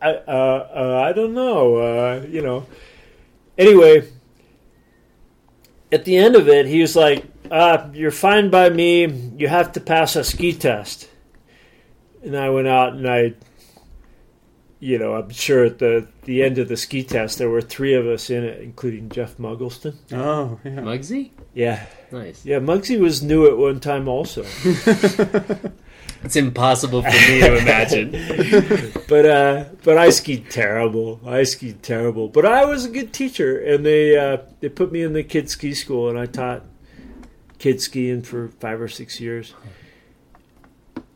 I, 0.00 0.10
uh, 0.10 0.68
uh, 0.74 1.02
I 1.08 1.12
don't 1.12 1.34
know. 1.34 1.76
Uh, 1.76 2.26
you 2.28 2.42
know. 2.42 2.66
Anyway, 3.58 4.08
at 5.92 6.04
the 6.04 6.16
end 6.16 6.36
of 6.36 6.48
it, 6.48 6.66
he 6.66 6.80
was 6.80 6.96
like, 6.96 7.24
uh, 7.50 7.88
"You're 7.92 8.10
fine 8.10 8.50
by 8.50 8.70
me. 8.70 9.06
You 9.36 9.48
have 9.48 9.72
to 9.72 9.80
pass 9.80 10.16
a 10.16 10.24
ski 10.24 10.52
test." 10.52 11.08
And 12.22 12.36
I 12.36 12.50
went 12.50 12.68
out 12.68 12.92
and 12.94 13.08
I, 13.08 13.34
you 14.78 14.98
know, 14.98 15.14
I'm 15.14 15.30
sure 15.30 15.64
at 15.64 15.78
the 15.78 16.06
the 16.24 16.42
end 16.42 16.58
of 16.58 16.68
the 16.68 16.76
ski 16.76 17.02
test 17.02 17.38
there 17.38 17.48
were 17.50 17.60
three 17.62 17.94
of 17.94 18.06
us 18.06 18.30
in 18.30 18.44
it, 18.44 18.60
including 18.62 19.08
Jeff 19.08 19.36
Muggleston. 19.38 19.94
Oh, 20.12 20.58
yeah. 20.64 20.70
Muggsy? 20.72 21.30
Yeah, 21.54 21.84
Nice. 22.12 22.44
yeah. 22.46 22.60
Muggsy 22.60 22.98
was 23.00 23.22
new 23.22 23.46
at 23.46 23.56
one 23.58 23.80
time 23.80 24.06
also. 24.06 24.44
It's 26.22 26.36
impossible 26.36 27.02
for 27.02 27.08
me 27.08 27.40
to 27.40 27.56
imagine. 27.56 28.10
but 29.08 29.26
uh, 29.26 29.64
but 29.82 29.96
I 29.96 30.10
skied 30.10 30.50
terrible. 30.50 31.20
I 31.26 31.44
skied 31.44 31.82
terrible. 31.82 32.28
But 32.28 32.44
I 32.44 32.64
was 32.66 32.84
a 32.84 32.90
good 32.90 33.12
teacher, 33.12 33.58
and 33.58 33.84
they 33.86 34.16
uh, 34.16 34.38
they 34.60 34.68
put 34.68 34.92
me 34.92 35.02
in 35.02 35.14
the 35.14 35.22
kids 35.22 35.52
ski 35.52 35.72
school, 35.72 36.10
and 36.10 36.18
I 36.18 36.26
taught 36.26 36.64
kids 37.58 37.84
skiing 37.84 38.22
for 38.22 38.48
five 38.48 38.80
or 38.80 38.88
six 38.88 39.20
years. 39.20 39.54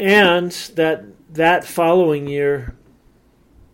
And 0.01 0.51
that 0.75 1.05
that 1.35 1.64
following 1.64 2.27
year, 2.27 2.75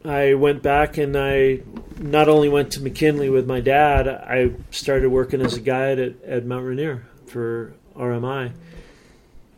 I 0.04 0.34
went 0.34 0.62
back 0.62 0.98
and 0.98 1.16
I 1.16 1.60
not 1.98 2.28
only 2.28 2.48
went 2.48 2.72
to 2.72 2.82
McKinley 2.82 3.28
with 3.28 3.46
my 3.46 3.60
dad, 3.60 4.08
I 4.08 4.52
started 4.70 5.10
working 5.10 5.42
as 5.42 5.56
a 5.56 5.60
guide 5.60 5.98
at, 5.98 6.22
at 6.24 6.46
Mount 6.46 6.64
Rainier 6.64 7.06
for 7.26 7.74
RMI, 7.94 8.52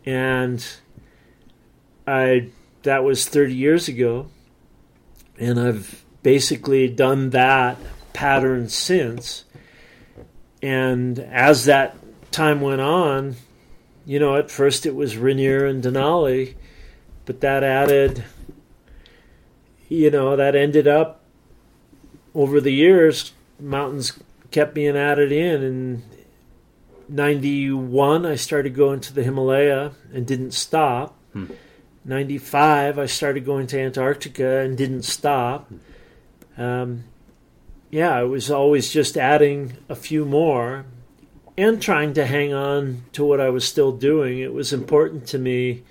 and 0.05 0.65
I 2.07 2.51
that 2.83 3.05
was 3.05 3.29
30 3.29 3.55
years 3.55 3.89
ago, 3.89 4.29
and 5.39 5.59
I've 5.59 6.05
basically 6.23 6.89
done 6.89 7.31
that 7.31 7.79
pattern 8.13 8.69
since. 8.69 9.45
And 10.63 11.19
as 11.19 11.65
that 11.65 11.97
time 12.31 12.61
went 12.61 12.81
on, 12.81 13.37
you 14.05 14.19
know, 14.19 14.37
at 14.37 14.51
first 14.51 14.87
it 14.87 14.95
was 14.95 15.17
Rainier 15.17 15.67
and 15.67 15.83
Denali, 15.83 16.55
but 17.25 17.41
that 17.41 17.63
added, 17.65 18.25
you 19.89 20.11
know, 20.11 20.37
that 20.37 20.55
ended 20.55 20.87
up 20.87 21.21
over 22.35 22.61
the 22.61 22.73
years, 22.73 23.33
mountains 23.61 24.19
kept 24.51 24.75
being 24.75 24.97
added 24.97 25.33
in. 25.33 25.63
In 25.63 26.03
91, 27.09 28.27
I 28.27 28.37
started 28.37 28.75
going 28.75 29.01
to 29.01 29.13
the 29.13 29.23
Himalaya 29.23 29.93
and 30.13 30.27
didn't 30.27 30.53
stop. 30.53 31.17
Hmm. 31.33 31.47
95, 32.05 32.99
I 32.99 33.07
started 33.07 33.45
going 33.45 33.67
to 33.69 33.81
Antarctica 33.81 34.59
and 34.59 34.77
didn't 34.77 35.05
stop. 35.05 35.71
Um, 36.59 37.05
yeah, 37.91 38.17
I 38.17 38.25
was 38.25 38.51
always 38.51 38.91
just 38.91 39.17
adding 39.17 39.75
a 39.89 39.95
few 39.95 40.25
more 40.25 40.85
and 41.57 41.81
trying 41.81 42.15
to 42.15 42.27
hang 42.27 42.53
on 42.53 43.05
to 43.13 43.25
what 43.25 43.41
I 43.41 43.51
was 43.51 43.67
still 43.67 43.93
doing. 43.93 44.39
It 44.39 44.53
was 44.53 44.73
important 44.73 45.27
to 45.29 45.39
me, 45.39 45.83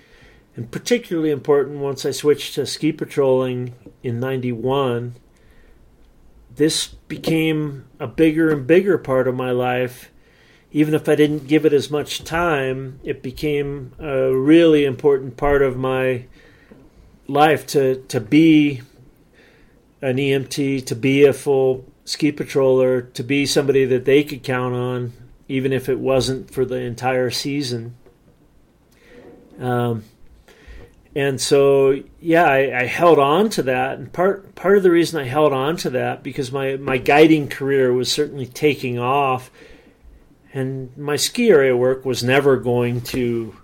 and 0.56 0.70
particularly 0.70 1.30
important 1.30 1.78
once 1.78 2.04
I 2.04 2.10
switched 2.10 2.54
to 2.54 2.66
ski 2.66 2.92
patrolling 2.92 3.74
in 4.02 4.20
91. 4.20 5.14
This 6.54 6.88
became 6.88 7.86
a 7.98 8.06
bigger 8.06 8.50
and 8.50 8.66
bigger 8.66 8.98
part 8.98 9.26
of 9.26 9.34
my 9.34 9.50
life. 9.50 10.11
Even 10.72 10.94
if 10.94 11.08
I 11.08 11.14
didn't 11.14 11.48
give 11.48 11.66
it 11.66 11.72
as 11.72 11.90
much 11.90 12.24
time, 12.24 12.98
it 13.04 13.22
became 13.22 13.92
a 13.98 14.34
really 14.34 14.84
important 14.84 15.36
part 15.36 15.62
of 15.62 15.76
my 15.76 16.24
life 17.28 17.66
to, 17.68 17.96
to 18.08 18.20
be 18.20 18.80
an 20.00 20.16
EMT, 20.16 20.86
to 20.86 20.96
be 20.96 21.24
a 21.24 21.32
full 21.32 21.84
ski 22.04 22.32
patroller, 22.32 23.12
to 23.12 23.22
be 23.22 23.46
somebody 23.46 23.84
that 23.84 24.04
they 24.04 24.24
could 24.24 24.42
count 24.42 24.74
on, 24.74 25.12
even 25.48 25.72
if 25.72 25.88
it 25.88 25.98
wasn't 25.98 26.50
for 26.50 26.64
the 26.64 26.76
entire 26.76 27.30
season. 27.30 27.94
Um, 29.58 30.04
and 31.14 31.40
so, 31.40 32.02
yeah, 32.20 32.44
I, 32.44 32.80
I, 32.80 32.86
held 32.86 33.18
on 33.18 33.50
to 33.50 33.62
that, 33.64 33.98
and 33.98 34.10
part 34.10 34.54
part 34.54 34.78
of 34.78 34.82
the 34.82 34.90
reason 34.90 35.20
I 35.20 35.24
held 35.24 35.52
on 35.52 35.76
to 35.78 35.90
that 35.90 36.22
because 36.22 36.50
my 36.50 36.76
my 36.76 36.96
guiding 36.96 37.48
career 37.48 37.92
was 37.92 38.10
certainly 38.10 38.46
taking 38.46 38.98
off, 38.98 39.50
and 40.52 40.96
my 40.96 41.16
ski 41.16 41.50
area 41.50 41.76
work 41.76 42.04
was 42.04 42.22
never 42.22 42.56
going 42.56 43.00
to, 43.00 43.56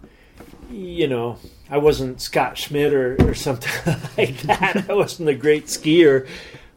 you 0.71 1.07
know, 1.07 1.39
I 1.71 1.79
wasn't 1.79 2.21
Scott 2.21 2.57
Schmidt 2.57 2.95
or, 2.95 3.17
or 3.29 3.35
something 3.35 3.71
like 4.19 4.41
that. 4.43 4.87
I 4.89 4.95
wasn't 4.95 5.29
a 5.29 5.35
great 5.35 5.67
skier, 5.67 6.27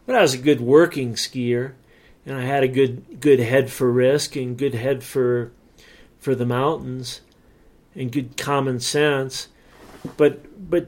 but 0.05 0.15
I 0.15 0.21
was 0.21 0.33
a 0.33 0.37
good 0.37 0.59
working 0.59 1.13
skier, 1.13 1.73
and 2.25 2.37
I 2.37 2.41
had 2.41 2.63
a 2.63 2.67
good 2.67 3.19
good 3.21 3.39
head 3.39 3.71
for 3.71 3.91
risk 3.91 4.35
and 4.35 4.57
good 4.57 4.73
head 4.73 5.03
for 5.03 5.51
for 6.19 6.35
the 6.35 6.45
mountains, 6.45 7.21
and 7.95 8.11
good 8.11 8.35
common 8.35 8.79
sense. 8.81 9.47
But 10.17 10.69
but 10.69 10.87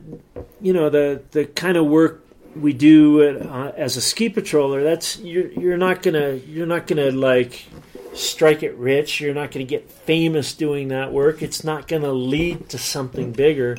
you 0.59 0.73
know 0.73 0.89
the 0.89 1.21
the 1.31 1.45
kind 1.45 1.77
of 1.77 1.85
work 1.85 2.25
we 2.55 2.73
do 2.73 3.39
uh, 3.39 3.71
as 3.77 3.95
a 3.95 4.01
ski 4.01 4.29
patroller, 4.29 4.83
that's 4.83 5.17
you're 5.19 5.51
you're 5.53 5.77
not 5.77 6.01
gonna 6.01 6.33
you're 6.33 6.67
not 6.67 6.87
gonna 6.87 7.11
like 7.11 7.65
strike 8.15 8.63
it 8.63 8.75
rich. 8.75 9.19
You're 9.21 9.33
not 9.33 9.51
going 9.51 9.65
to 9.65 9.69
get 9.69 9.89
famous 9.89 10.53
doing 10.53 10.89
that 10.89 11.11
work. 11.11 11.41
It's 11.41 11.63
not 11.63 11.87
going 11.87 12.03
to 12.03 12.11
lead 12.11 12.69
to 12.69 12.77
something 12.77 13.31
bigger. 13.31 13.77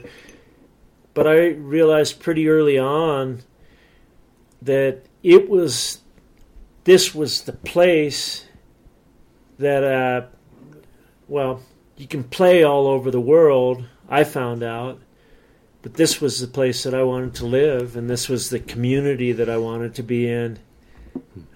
But 1.12 1.26
I 1.26 1.48
realized 1.48 2.20
pretty 2.20 2.48
early 2.48 2.78
on 2.78 3.42
that 4.62 5.02
it 5.22 5.48
was 5.48 6.00
this 6.84 7.14
was 7.14 7.42
the 7.42 7.52
place 7.52 8.46
that 9.58 9.84
uh, 9.84 10.26
well 11.28 11.62
you 11.96 12.06
can 12.06 12.24
play 12.24 12.62
all 12.62 12.86
over 12.86 13.10
the 13.10 13.20
world 13.20 13.84
i 14.08 14.24
found 14.24 14.62
out 14.62 15.00
but 15.82 15.94
this 15.94 16.20
was 16.20 16.40
the 16.40 16.46
place 16.46 16.82
that 16.82 16.94
i 16.94 17.02
wanted 17.02 17.34
to 17.34 17.46
live 17.46 17.96
and 17.96 18.08
this 18.10 18.28
was 18.28 18.50
the 18.50 18.58
community 18.58 19.32
that 19.32 19.48
i 19.48 19.56
wanted 19.56 19.94
to 19.94 20.02
be 20.02 20.28
in 20.28 20.58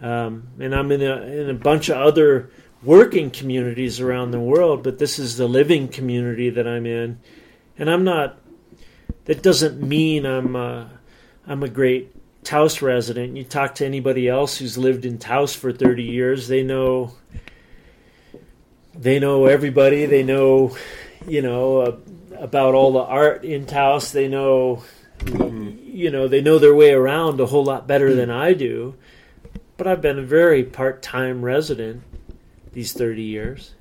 um, 0.01 0.49
and 0.61 0.75
i'm 0.75 0.93
in 0.93 1.03
a, 1.03 1.17
in 1.23 1.51
a 1.51 1.55
bunch 1.55 1.89
of 1.89 1.97
other 1.97 2.51
working 2.83 3.31
communities 3.31 4.01
around 4.01 4.31
the 4.31 4.41
world 4.41 4.83
but 4.83 4.99
this 4.99 5.19
is 5.19 5.37
the 5.37 5.49
living 5.49 5.89
community 5.89 6.51
that 6.51 6.67
i'm 6.67 6.87
in. 6.87 7.19
And 7.79 7.91
i'm 7.91 8.05
not 8.05 8.39
that 9.25 9.43
doesn't 9.43 9.83
mean 9.83 10.25
i'm 10.27 10.57
uh, 10.57 10.87
i'm 11.47 11.63
a 11.63 11.69
great 11.69 12.15
Taos 12.45 12.81
resident, 12.81 13.37
you 13.37 13.45
talk 13.45 13.75
to 13.75 13.85
anybody 13.85 14.27
else 14.27 14.57
who's 14.57 14.79
lived 14.79 15.05
in 15.05 15.19
Taos 15.19 15.55
for 15.55 15.71
30 15.71 16.05
years, 16.05 16.49
they 16.49 16.63
know 16.63 17.13
they 18.95 19.19
know 19.19 19.47
everybody, 19.47 20.07
they 20.07 20.23
know 20.23 20.77
you 21.27 21.43
know 21.43 21.79
uh, 21.79 21.97
about 22.39 22.75
all 22.75 22.93
the 22.93 23.01
art 23.01 23.45
in 23.45 23.67
Taos, 23.67 24.13
they 24.13 24.29
know 24.29 24.83
you 25.27 26.11
know, 26.11 26.29
they 26.29 26.41
know 26.41 26.59
their 26.59 26.75
way 26.75 26.93
around 26.93 27.41
a 27.41 27.47
whole 27.47 27.65
lot 27.65 27.89
better 27.89 28.15
than 28.15 28.31
I 28.31 28.53
do. 28.53 28.95
But 29.77 29.87
I've 29.87 30.01
been 30.01 30.19
a 30.19 30.23
very 30.23 30.63
part-time 30.63 31.45
resident 31.45 32.03
these 32.73 32.93
30 32.93 33.23
years. 33.23 33.75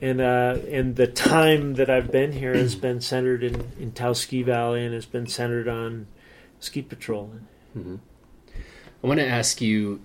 And 0.00 0.20
uh, 0.20 0.58
and 0.70 0.96
the 0.96 1.06
time 1.06 1.74
that 1.74 1.88
I've 1.88 2.10
been 2.10 2.32
here 2.32 2.54
has 2.54 2.74
been 2.74 3.00
centered 3.00 3.42
in, 3.42 3.72
in 3.78 3.92
Taos 3.92 4.20
Ski 4.20 4.42
Valley 4.42 4.84
and 4.84 4.92
has 4.92 5.06
been 5.06 5.26
centered 5.26 5.68
on 5.68 6.08
ski 6.60 6.82
patrolling. 6.82 7.46
Mm-hmm. 7.76 7.96
I 9.02 9.06
want 9.06 9.20
to 9.20 9.26
ask 9.26 9.60
you. 9.60 10.02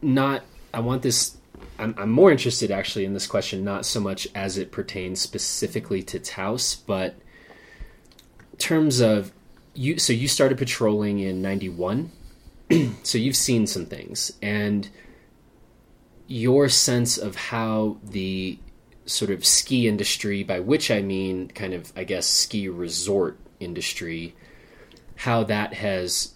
Not, 0.00 0.44
I 0.72 0.78
want 0.78 1.02
this. 1.02 1.38
I'm, 1.80 1.92
I'm 1.98 2.10
more 2.10 2.30
interested 2.30 2.70
actually 2.70 3.04
in 3.04 3.14
this 3.14 3.26
question, 3.26 3.64
not 3.64 3.84
so 3.84 3.98
much 3.98 4.28
as 4.32 4.56
it 4.56 4.70
pertains 4.70 5.20
specifically 5.20 6.04
to 6.04 6.20
Taos, 6.20 6.76
but 6.76 7.16
terms 8.58 9.00
of 9.00 9.32
you. 9.74 9.98
So 9.98 10.12
you 10.12 10.28
started 10.28 10.58
patrolling 10.58 11.18
in 11.18 11.42
'91, 11.42 12.12
so 13.02 13.18
you've 13.18 13.34
seen 13.34 13.66
some 13.66 13.86
things, 13.86 14.32
and 14.40 14.88
your 16.28 16.68
sense 16.68 17.16
of 17.16 17.34
how 17.34 17.96
the 18.04 18.58
sort 19.06 19.30
of 19.30 19.44
ski 19.44 19.88
industry, 19.88 20.44
by 20.44 20.60
which 20.60 20.90
I 20.90 21.00
mean 21.00 21.48
kind 21.48 21.72
of, 21.72 21.92
I 21.96 22.04
guess, 22.04 22.26
ski 22.26 22.68
resort 22.68 23.38
industry, 23.58 24.36
how 25.16 25.42
that 25.44 25.74
has 25.74 26.34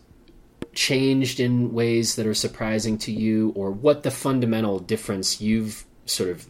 changed 0.74 1.38
in 1.38 1.74
ways 1.74 2.16
that 2.16 2.26
are 2.26 2.34
surprising 2.34 2.96
to 2.98 3.12
you, 3.12 3.52
or 3.54 3.70
what 3.70 4.02
the 4.02 4.10
fundamental 4.10 4.78
difference 4.78 5.40
you've 5.40 5.84
sort 6.06 6.30
of 6.30 6.46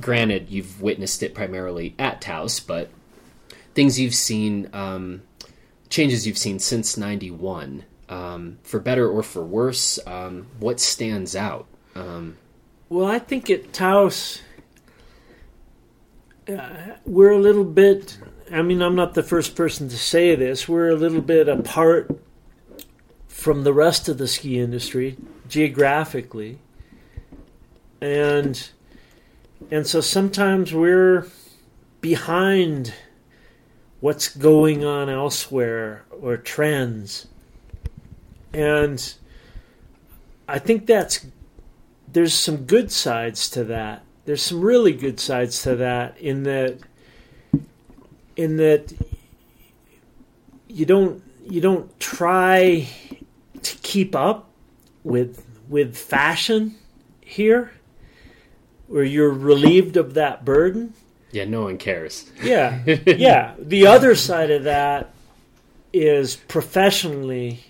granted 0.00 0.50
you've 0.50 0.82
witnessed 0.82 1.22
it 1.22 1.34
primarily 1.34 1.94
at 1.98 2.20
Taos, 2.20 2.60
but 2.60 2.90
things 3.74 3.98
you've 3.98 4.14
seen, 4.14 4.68
um, 4.74 5.22
changes 5.88 6.26
you've 6.26 6.36
seen 6.36 6.58
since 6.58 6.98
'91, 6.98 7.84
um, 8.10 8.58
for 8.62 8.78
better 8.78 9.08
or 9.08 9.22
for 9.22 9.42
worse. 9.42 9.98
Um, 10.06 10.48
what 10.58 10.80
stands 10.80 11.34
out? 11.34 11.66
Um, 11.94 12.36
well, 12.94 13.06
I 13.06 13.18
think 13.18 13.50
at 13.50 13.72
Taos, 13.72 14.40
uh, 16.48 16.68
we're 17.04 17.32
a 17.32 17.38
little 17.38 17.64
bit 17.64 18.18
I 18.52 18.62
mean, 18.62 18.82
I'm 18.82 18.94
not 18.94 19.14
the 19.14 19.22
first 19.22 19.56
person 19.56 19.88
to 19.88 19.96
say 19.96 20.34
this. 20.34 20.68
We're 20.68 20.90
a 20.90 20.94
little 20.94 21.22
bit 21.22 21.48
apart 21.48 22.20
from 23.26 23.64
the 23.64 23.72
rest 23.72 24.08
of 24.08 24.18
the 24.18 24.28
ski 24.28 24.60
industry 24.60 25.16
geographically. 25.48 26.58
And 28.00 28.70
and 29.70 29.86
so 29.86 30.00
sometimes 30.00 30.74
we're 30.74 31.26
behind 32.00 32.92
what's 34.00 34.28
going 34.28 34.84
on 34.84 35.08
elsewhere 35.08 36.04
or 36.10 36.36
trends. 36.36 37.26
And 38.52 39.14
I 40.46 40.58
think 40.58 40.86
that's 40.86 41.26
there's 42.14 42.32
some 42.32 42.64
good 42.64 42.90
sides 42.90 43.50
to 43.50 43.64
that. 43.64 44.02
There's 44.24 44.40
some 44.40 44.62
really 44.62 44.92
good 44.92 45.20
sides 45.20 45.62
to 45.62 45.76
that 45.76 46.18
in 46.18 46.44
that 46.44 46.78
in 48.36 48.56
that 48.56 48.92
you 50.68 50.86
don't 50.86 51.22
you 51.44 51.60
don't 51.60 52.00
try 52.00 52.88
to 53.62 53.76
keep 53.78 54.14
up 54.16 54.48
with 55.02 55.44
with 55.68 55.96
fashion 55.96 56.76
here 57.20 57.72
where 58.86 59.04
you're 59.04 59.30
relieved 59.30 59.96
of 59.96 60.14
that 60.14 60.44
burden. 60.44 60.94
Yeah 61.32 61.44
no 61.44 61.62
one 61.62 61.78
cares. 61.78 62.30
Yeah 62.42 62.82
yeah. 62.86 63.54
The 63.58 63.88
other 63.88 64.14
side 64.14 64.50
of 64.52 64.64
that 64.64 65.12
is 65.92 66.36
professionally 66.36 67.64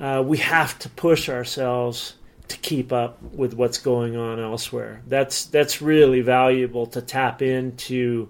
uh, 0.00 0.22
we 0.24 0.38
have 0.38 0.78
to 0.78 0.88
push 0.88 1.28
ourselves 1.28 2.14
to 2.48 2.56
keep 2.58 2.92
up 2.92 3.22
with 3.22 3.54
what's 3.54 3.78
going 3.78 4.16
on 4.16 4.40
elsewhere 4.40 5.02
that's 5.06 5.44
that's 5.46 5.82
really 5.82 6.20
valuable 6.20 6.86
to 6.86 7.00
tap 7.00 7.42
into 7.42 8.28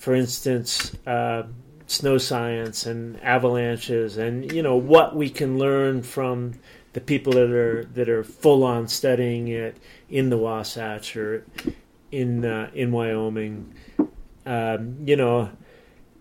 for 0.00 0.14
instance, 0.14 0.96
uh, 1.06 1.42
snow 1.86 2.16
science 2.16 2.86
and 2.86 3.22
avalanches, 3.22 4.16
and 4.16 4.50
you 4.50 4.62
know 4.62 4.76
what 4.76 5.14
we 5.14 5.28
can 5.28 5.58
learn 5.58 6.02
from 6.02 6.54
the 6.94 7.02
people 7.02 7.34
that 7.34 7.50
are 7.50 7.84
that 7.84 8.08
are 8.08 8.24
full 8.24 8.64
on 8.64 8.88
studying 8.88 9.48
it 9.48 9.76
in 10.08 10.30
the 10.30 10.38
Wasatch 10.38 11.14
or 11.16 11.44
in 12.10 12.46
uh, 12.46 12.70
in 12.74 12.92
Wyoming. 12.92 13.74
Um, 14.46 14.96
you 15.04 15.16
know, 15.16 15.50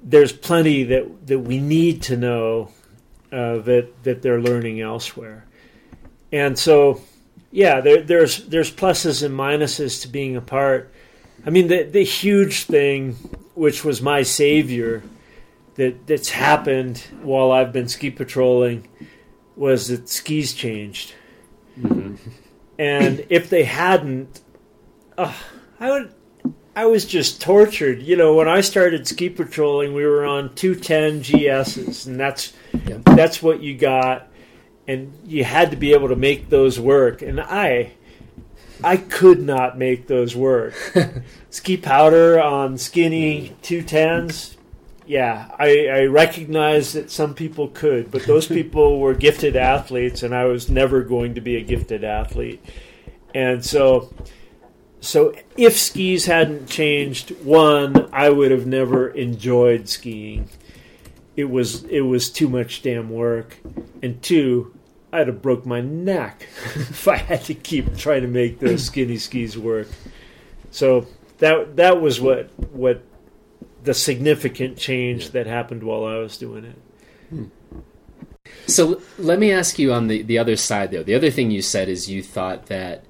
there's 0.04 0.34
plenty 0.34 0.84
that 0.84 1.28
that 1.28 1.40
we 1.40 1.60
need 1.60 2.02
to 2.04 2.18
know 2.18 2.72
uh, 3.32 3.60
that 3.60 4.04
that 4.04 4.22
they're 4.22 4.42
learning 4.42 4.82
elsewhere, 4.82 5.46
and 6.32 6.58
so 6.58 7.02
yeah, 7.52 7.82
there, 7.82 8.02
there's 8.02 8.46
there's 8.48 8.72
pluses 8.72 9.24
and 9.24 9.38
minuses 9.38 10.02
to 10.04 10.08
being 10.08 10.36
a 10.36 10.42
part. 10.42 10.92
I 11.46 11.50
mean, 11.50 11.68
the 11.68 11.84
the 11.84 12.04
huge 12.04 12.64
thing 12.64 13.14
which 13.56 13.84
was 13.84 14.02
my 14.02 14.24
savior 14.24 15.04
that 15.76 16.08
that's 16.08 16.30
happened 16.30 16.98
while 17.22 17.52
I've 17.52 17.74
been 17.74 17.88
ski 17.88 18.10
patrolling 18.12 18.88
was 19.56 19.88
that 19.88 20.08
skis 20.10 20.54
changed. 20.54 21.14
And 22.78 23.26
if 23.30 23.50
they 23.50 23.64
hadn't, 23.64 24.42
uh, 25.18 25.34
I 25.80 25.92
would. 25.92 26.14
I 26.76 26.86
was 26.86 27.04
just 27.04 27.42
tortured. 27.42 28.02
You 28.02 28.16
know, 28.16 28.36
when 28.36 28.48
I 28.48 28.62
started 28.62 29.06
ski 29.06 29.30
patrolling, 29.30 29.94
we 29.94 30.06
were 30.06 30.24
on 30.24 30.54
210 30.56 31.24
GSs, 31.24 32.08
and 32.08 32.18
that's 32.18 32.54
Yep. 32.88 33.02
that's 33.04 33.44
what 33.44 33.62
you 33.62 33.76
got, 33.78 34.29
and 34.90 35.14
you 35.24 35.44
had 35.44 35.70
to 35.70 35.78
be 35.78 35.94
able 35.94 36.08
to 36.08 36.16
make 36.16 36.50
those 36.50 36.80
work. 36.80 37.22
And 37.22 37.40
I, 37.40 37.92
I 38.84 38.98
could 38.98 39.40
not 39.40 39.78
make 39.78 40.08
those 40.08 40.36
work. 40.36 40.74
ski 41.52 41.78
powder 41.78 42.42
on 42.42 42.76
skinny 42.80 43.56
210s. 43.62 44.56
Yeah, 45.06 45.52
I, 45.60 45.88
I 45.90 46.06
recognize 46.06 46.94
that 46.94 47.12
some 47.12 47.36
people 47.36 47.68
could, 47.68 48.10
but 48.10 48.24
those 48.24 48.48
people 48.58 49.00
were 49.00 49.14
gifted 49.14 49.56
athletes, 49.56 50.24
and 50.24 50.34
I 50.34 50.46
was 50.46 50.72
never 50.72 51.04
going 51.04 51.36
to 51.36 51.42
be 51.42 51.56
a 51.56 51.62
gifted 51.62 52.04
athlete. 52.04 52.66
And 53.36 53.64
so, 53.64 54.12
so 55.02 55.36
if 55.56 55.78
skis 55.78 56.26
hadn't 56.26 56.68
changed, 56.68 57.30
one, 57.44 58.10
I 58.12 58.32
would 58.32 58.50
have 58.50 58.66
never 58.66 59.10
enjoyed 59.10 59.88
skiing. 59.88 60.50
It 61.36 61.48
was 61.48 61.84
it 61.84 62.02
was 62.02 62.32
too 62.32 62.50
much 62.50 62.82
damn 62.82 63.12
work, 63.12 63.60
and 64.02 64.22
two, 64.22 64.74
I'd 65.12 65.28
have 65.28 65.42
broke 65.42 65.66
my 65.66 65.82
neck 65.82 66.48
if 66.76 67.08
I 67.08 67.18
had 67.18 67.44
to 67.46 67.54
keep 67.54 67.98
trying 67.98 68.22
to 68.22 68.28
make 68.28 68.60
those 68.60 68.86
skinny 68.86 69.18
skis 69.18 69.58
work. 69.58 69.88
So 70.72 71.08
that 71.40 71.78
that 71.78 72.02
was 72.02 72.22
what 72.22 72.50
what 72.72 73.02
the 73.84 73.94
significant 73.94 74.78
change 74.78 75.32
that 75.32 75.48
happened 75.48 75.84
while 75.84 76.06
I 76.06 76.18
was 76.18 76.38
doing 76.38 76.66
it. 76.66 76.76
Hmm. 77.30 77.46
So 78.68 79.02
let 79.18 79.40
me 79.40 79.52
ask 79.52 79.80
you 79.80 79.94
on 79.94 80.08
the, 80.08 80.22
the 80.22 80.38
other 80.38 80.56
side 80.56 80.92
though. 80.92 81.04
The 81.04 81.16
other 81.16 81.32
thing 81.32 81.52
you 81.52 81.62
said 81.62 81.90
is 81.90 82.10
you 82.10 82.22
thought 82.22 82.68
that 82.68 83.06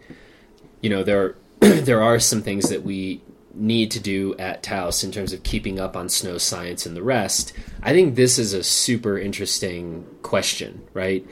you 0.82 0.90
know 0.90 1.04
there 1.04 1.36
there 1.60 2.02
are 2.02 2.20
some 2.20 2.42
things 2.42 2.70
that 2.70 2.84
we 2.84 3.22
need 3.54 3.92
to 3.92 4.00
do 4.00 4.36
at 4.38 4.64
Taos 4.64 5.04
in 5.04 5.12
terms 5.12 5.34
of 5.34 5.44
keeping 5.44 5.80
up 5.80 5.98
on 5.98 6.08
snow 6.08 6.38
science 6.38 6.86
and 6.86 6.96
the 6.96 7.04
rest. 7.04 7.52
I 7.84 7.92
think 7.92 8.16
this 8.16 8.40
is 8.40 8.54
a 8.54 8.64
super 8.64 9.18
interesting 9.18 10.06
question, 10.22 10.88
right? 10.94 11.26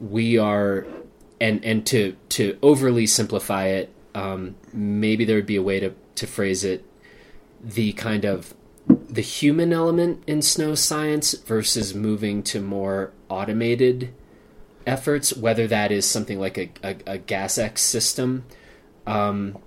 We 0.00 0.38
are 0.38 0.86
and 1.40 1.64
and 1.64 1.86
to 1.86 2.16
to 2.30 2.58
overly 2.62 3.06
simplify 3.06 3.66
it, 3.66 3.92
um, 4.14 4.56
maybe 4.72 5.24
there 5.24 5.36
would 5.36 5.46
be 5.46 5.56
a 5.56 5.62
way 5.62 5.80
to 5.80 5.92
to 6.16 6.26
phrase 6.26 6.64
it 6.64 6.84
the 7.62 7.92
kind 7.92 8.24
of 8.24 8.54
the 8.88 9.22
human 9.22 9.72
element 9.72 10.22
in 10.26 10.42
snow 10.42 10.74
science 10.74 11.32
versus 11.32 11.94
moving 11.94 12.42
to 12.42 12.60
more 12.60 13.12
automated 13.28 14.12
efforts, 14.86 15.36
whether 15.36 15.66
that 15.66 15.90
is 15.90 16.08
something 16.08 16.38
like 16.38 16.56
a, 16.56 16.70
a, 16.82 16.90
a 17.14 17.18
Gazex 17.18 17.78
system. 17.78 18.44
Um, 19.06 19.58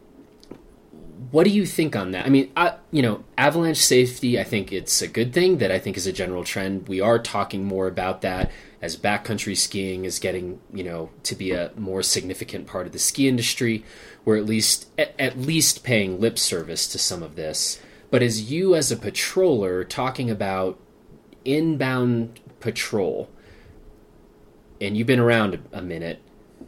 what 1.32 1.44
do 1.44 1.50
you 1.50 1.66
think 1.66 1.96
on 1.98 2.12
that? 2.12 2.26
I 2.26 2.30
mean, 2.30 2.50
I, 2.56 2.76
you 2.92 3.02
know, 3.02 3.26
avalanche 3.38 3.78
safety, 3.78 4.40
I 4.40 4.46
think 4.46 4.72
it's 4.72 5.02
a 5.02 5.08
good 5.08 5.34
thing 5.34 5.58
that 5.58 5.70
I 5.70 5.78
think 5.78 5.98
is 5.98 6.08
a 6.08 6.14
general 6.14 6.46
trend. 6.46 6.88
We 6.88 7.02
are 7.02 7.20
talking 7.20 7.66
more 7.66 7.88
about 7.88 8.22
that 8.22 8.52
as 8.82 8.96
backcountry 8.96 9.58
skiing 9.58 10.06
is 10.06 10.18
getting, 10.18 10.62
you 10.74 10.84
know, 10.84 11.10
to 11.24 11.36
be 11.36 11.52
a 11.52 11.72
more 11.76 12.02
significant 12.04 12.68
part 12.68 12.86
of 12.86 12.94
the 12.94 13.00
ski 13.00 13.28
industry. 13.28 13.84
We're 14.24 14.38
at 14.38 14.46
least 14.46 14.88
at, 14.98 15.14
at 15.20 15.38
least 15.38 15.84
paying 15.84 16.22
lip 16.22 16.40
service 16.40 16.88
to 16.88 16.98
some 16.98 17.22
of 17.22 17.36
this. 17.36 17.82
But 18.10 18.24
as 18.24 18.50
you 18.50 18.74
as 18.74 18.90
a 18.90 18.96
patroller 18.96 19.88
talking 19.88 20.30
about 20.32 20.80
inbound 21.44 22.40
patrol, 22.62 23.30
and 24.80 24.96
you've 24.96 25.08
been 25.08 25.20
around 25.20 25.60
a 25.74 25.82
minute, 25.82 26.22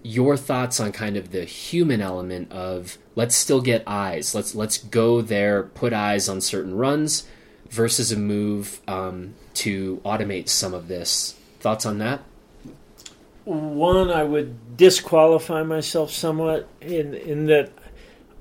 your 0.03 0.35
thoughts 0.35 0.79
on 0.81 0.91
kind 0.91 1.15
of 1.15 1.31
the 1.31 1.45
human 1.45 2.01
element 2.01 2.51
of 2.51 2.97
let's 3.15 3.35
still 3.35 3.61
get 3.61 3.83
eyes, 3.87 4.33
let's 4.35 4.55
let's 4.55 4.77
go 4.77 5.21
there, 5.21 5.63
put 5.63 5.93
eyes 5.93 6.29
on 6.29 6.41
certain 6.41 6.75
runs, 6.75 7.27
versus 7.69 8.11
a 8.11 8.17
move 8.17 8.81
um, 8.87 9.33
to 9.55 10.01
automate 10.05 10.49
some 10.49 10.73
of 10.73 10.87
this. 10.87 11.35
Thoughts 11.59 11.85
on 11.85 11.97
that? 11.99 12.21
One, 13.45 14.11
I 14.11 14.23
would 14.23 14.77
disqualify 14.77 15.63
myself 15.63 16.11
somewhat 16.11 16.67
in 16.79 17.13
in 17.13 17.47
that 17.47 17.71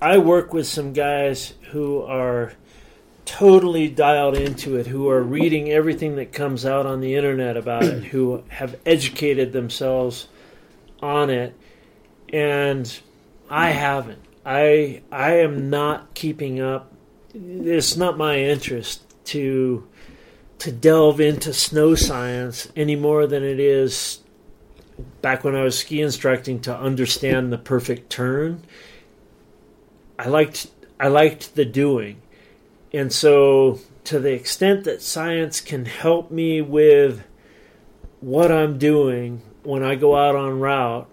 I 0.00 0.18
work 0.18 0.52
with 0.52 0.66
some 0.66 0.92
guys 0.92 1.54
who 1.70 2.02
are 2.02 2.52
totally 3.24 3.88
dialed 3.88 4.36
into 4.36 4.76
it, 4.76 4.86
who 4.86 5.08
are 5.08 5.22
reading 5.22 5.70
everything 5.70 6.16
that 6.16 6.32
comes 6.32 6.66
out 6.66 6.84
on 6.84 7.00
the 7.00 7.14
internet 7.14 7.56
about 7.56 7.84
it, 7.84 8.04
who 8.04 8.42
have 8.48 8.76
educated 8.84 9.52
themselves 9.52 10.26
on 11.00 11.30
it, 11.30 11.54
and 12.32 13.00
I 13.48 13.70
haven't. 13.70 14.24
I 14.45 15.03
I 15.12 15.36
am 15.36 15.70
not 15.70 16.14
keeping 16.14 16.61
up. 16.61 16.93
It's 17.34 17.97
not 17.97 18.18
my 18.18 18.38
interest 18.38 19.03
to 19.26 19.86
to 20.59 20.72
delve 20.72 21.20
into 21.20 21.53
snow 21.53 21.95
science 21.95 22.68
any 22.76 22.97
more 22.97 23.26
than 23.26 23.43
it 23.43 23.59
is 23.59 24.20
back 25.22 25.45
when 25.45 25.57
I 25.57 25.62
was 25.62 25.78
ski 25.78 26.01
instructing 26.01 26.61
to 26.61 26.76
understand 26.76 27.53
the 27.53 27.59
perfect 27.59 28.11
turn. 28.11 28.62
I 30.18 30.28
liked 30.28 30.68
I 30.99 31.09
liked 31.09 31.55
the 31.55 31.64
doing. 31.64 32.20
And 32.93 33.12
so 33.12 33.78
to 34.05 34.18
the 34.18 34.32
extent 34.32 34.84
that 34.84 35.03
science 35.03 35.61
can 35.61 35.84
help 35.84 36.30
me 36.30 36.61
with 36.61 37.24
what 38.20 38.51
I'm 38.51 38.78
doing 38.78 39.43
when 39.62 39.82
I 39.82 39.95
go 39.95 40.16
out 40.16 40.36
on 40.36 40.61
route 40.61 41.11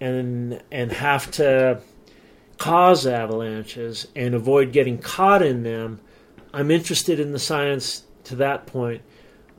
and 0.00 0.62
and 0.70 0.92
have 0.92 1.30
to 1.32 1.80
cause 2.58 3.06
avalanches 3.06 4.08
and 4.14 4.34
avoid 4.34 4.72
getting 4.72 4.98
caught 4.98 5.42
in 5.42 5.62
them, 5.62 6.00
I'm 6.52 6.70
interested 6.70 7.20
in 7.20 7.32
the 7.32 7.38
science 7.38 8.04
to 8.24 8.36
that 8.36 8.66
point. 8.66 9.02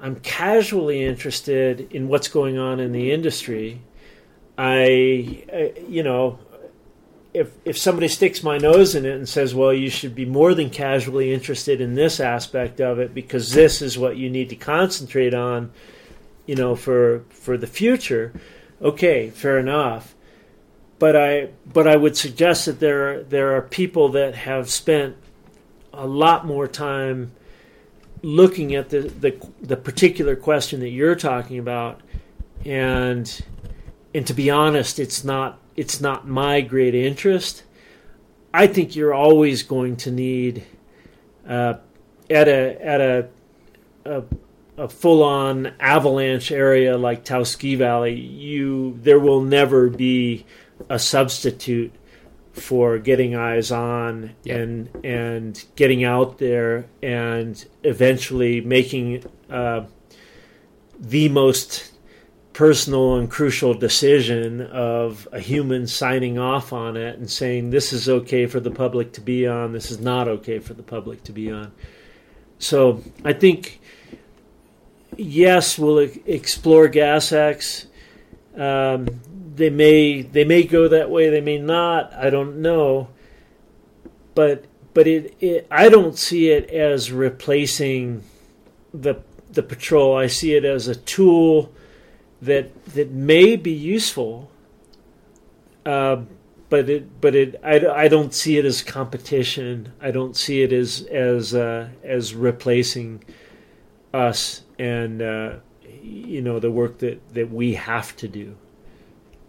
I'm 0.02 0.18
casually 0.18 1.04
interested 1.04 1.91
in 1.91 2.08
what's 2.08 2.28
going 2.28 2.58
on 2.58 2.80
in 2.80 2.91
the 2.91 3.12
industry. 3.12 3.82
I, 4.58 5.76
you 5.88 6.04
know, 6.04 6.39
if 7.34 7.52
if 7.66 7.78
somebody 7.78 8.08
sticks 8.08 8.43
my 8.43 8.58
nose 8.58 8.95
in 8.95 9.06
it 9.06 9.16
and 9.16 9.28
says, 9.28 9.54
"Well, 9.54 9.74
you 9.74 9.89
should 9.89 10.16
be 10.16 10.26
more 10.26 10.54
than 10.54 10.70
casually 10.70 11.34
interested 11.34 11.80
in 11.80 11.95
this 11.95 12.20
aspect 12.20 12.82
of 12.82 13.00
it 13.00 13.14
because 13.14 13.54
this 13.54 13.82
is 13.82 13.97
what 13.97 14.18
you 14.18 14.30
need 14.30 14.50
to 14.50 14.56
concentrate 14.56 15.34
on," 15.34 15.72
you 16.45 16.56
know, 16.56 16.76
for 16.76 17.24
for 17.30 17.58
the 17.58 17.68
future. 17.68 18.34
Okay, 18.82 19.30
fair 19.30 19.60
enough. 19.60 20.16
But 21.00 21.16
I 21.16 21.50
but 21.72 21.88
I 21.88 21.95
would 21.95 22.18
suggest 22.18 22.66
that 22.66 22.80
there 22.80 23.24
there 23.24 23.56
are 23.56 23.62
people 23.62 24.10
that 24.10 24.36
have 24.36 24.70
spent 24.70 25.16
a 25.93 26.06
lot 26.06 26.45
more 26.45 26.68
time 26.68 27.32
looking 28.22 28.76
at 28.76 28.89
the 28.89 29.02
the, 29.02 29.50
the 29.62 29.78
particular 29.78 30.36
question 30.36 30.82
that 30.82 30.89
you're 30.89 31.16
talking 31.16 31.58
about 31.58 32.02
and 32.66 33.41
and 34.14 34.26
to 34.28 34.34
be 34.34 34.50
honest, 34.50 35.00
it's 35.00 35.24
not 35.24 35.60
it's 35.76 36.02
not 36.02 36.28
my 36.28 36.62
great 36.62 36.95
interest. 36.95 37.64
I 38.54 38.68
think 38.68 38.95
you're 38.95 39.14
always 39.14 39.64
going 39.64 39.97
to 39.97 40.12
need 40.12 40.66
uh, 41.47 41.76
at 42.30 42.47
a 42.47 42.86
at 42.86 43.02
a 43.02 43.28
a, 44.06 44.24
a 44.78 44.89
full 44.89 45.24
on 45.24 45.74
avalanche 45.80 46.52
area 46.52 46.97
like 46.97 47.24
Taos 47.24 47.52
Ski 47.52 47.76
Valley. 47.76 48.16
You 48.16 48.97
there 49.02 49.20
will 49.20 49.41
never 49.41 49.89
be 49.89 50.45
a 50.90 51.00
substitute 51.00 51.94
for 52.54 52.98
getting 52.98 53.36
eyes 53.36 53.72
on 53.72 54.36
and 54.46 54.90
and 55.04 55.66
getting 55.76 56.04
out 56.04 56.40
there 56.40 56.86
and 57.02 57.66
eventually 57.84 58.60
making 58.62 59.24
uh, 59.50 59.86
the 61.00 61.30
most 61.30 61.92
personal 62.54 63.16
and 63.16 63.30
crucial 63.32 63.74
decision 63.74 64.60
of 64.62 65.28
a 65.32 65.40
human 65.40 65.88
signing 65.88 66.38
off 66.38 66.74
on 66.74 66.98
it 66.98 67.18
and 67.18 67.32
saying 67.32 67.70
this 67.70 67.94
is 67.94 68.10
okay 68.10 68.46
for 68.46 68.60
the 68.60 68.72
public 68.72 69.14
to 69.14 69.22
be 69.22 69.48
on, 69.48 69.72
this 69.72 69.90
is 69.92 70.00
not 70.02 70.28
okay 70.28 70.60
for 70.60 70.74
the 70.74 70.84
public 70.84 71.24
to 71.24 71.32
be 71.32 71.50
on. 71.50 71.72
So 72.58 73.02
I 73.24 73.32
think 73.32 73.80
yes, 75.16 75.78
we'll 75.80 76.00
explore 76.00 76.90
Gazex. 76.90 77.86
Um, 78.58 79.22
they 79.60 79.70
may 79.70 80.22
they 80.22 80.45
may 80.45 80.64
go 80.64 80.88
that 80.88 81.12
way, 81.12 81.30
they 81.30 81.41
may 81.41 81.60
not. 81.60 82.14
I 82.14 82.30
don't 82.30 82.62
know, 82.62 83.10
but 84.34 84.66
but 84.93 85.05
it, 85.05 85.36
it 85.39 85.68
I 85.70 85.89
don't 85.89 86.18
see 86.18 86.49
it 86.49 86.70
as 86.70 87.12
replacing 87.12 88.24
the 88.93 89.22
the 89.51 89.62
patrol. 89.62 90.16
I 90.16 90.28
see 90.28 90.55
it 90.55 90.64
as 90.64 90.88
a 90.88 90.95
tool 90.95 91.74
that 92.41 92.86
that 92.93 93.12
may 93.12 93.57
be 93.57 93.72
useful, 93.72 94.49
uh, 95.86 96.22
but 96.70 96.89
it 96.89 97.20
but 97.20 97.36
it 97.36 97.60
I, 97.62 97.86
I 97.86 98.07
don't 98.07 98.34
see 98.34 98.57
it 98.57 98.64
as 98.64 98.82
competition. 98.82 99.91
I 100.01 100.12
don't 100.12 100.38
see 100.38 100.62
it 100.62 100.72
as 100.72 101.01
as 101.01 101.53
uh, 101.53 101.89
as 102.01 102.34
replacing 102.34 103.26
us 104.14 104.64
and 104.80 105.22
uh, 105.22 105.55
you 106.01 106.41
know 106.41 106.60
the 106.60 106.72
work 106.72 106.99
that 106.99 107.34
that 107.34 107.51
we 107.51 107.74
have 107.74 108.16
to 108.18 108.30
do. 108.30 108.55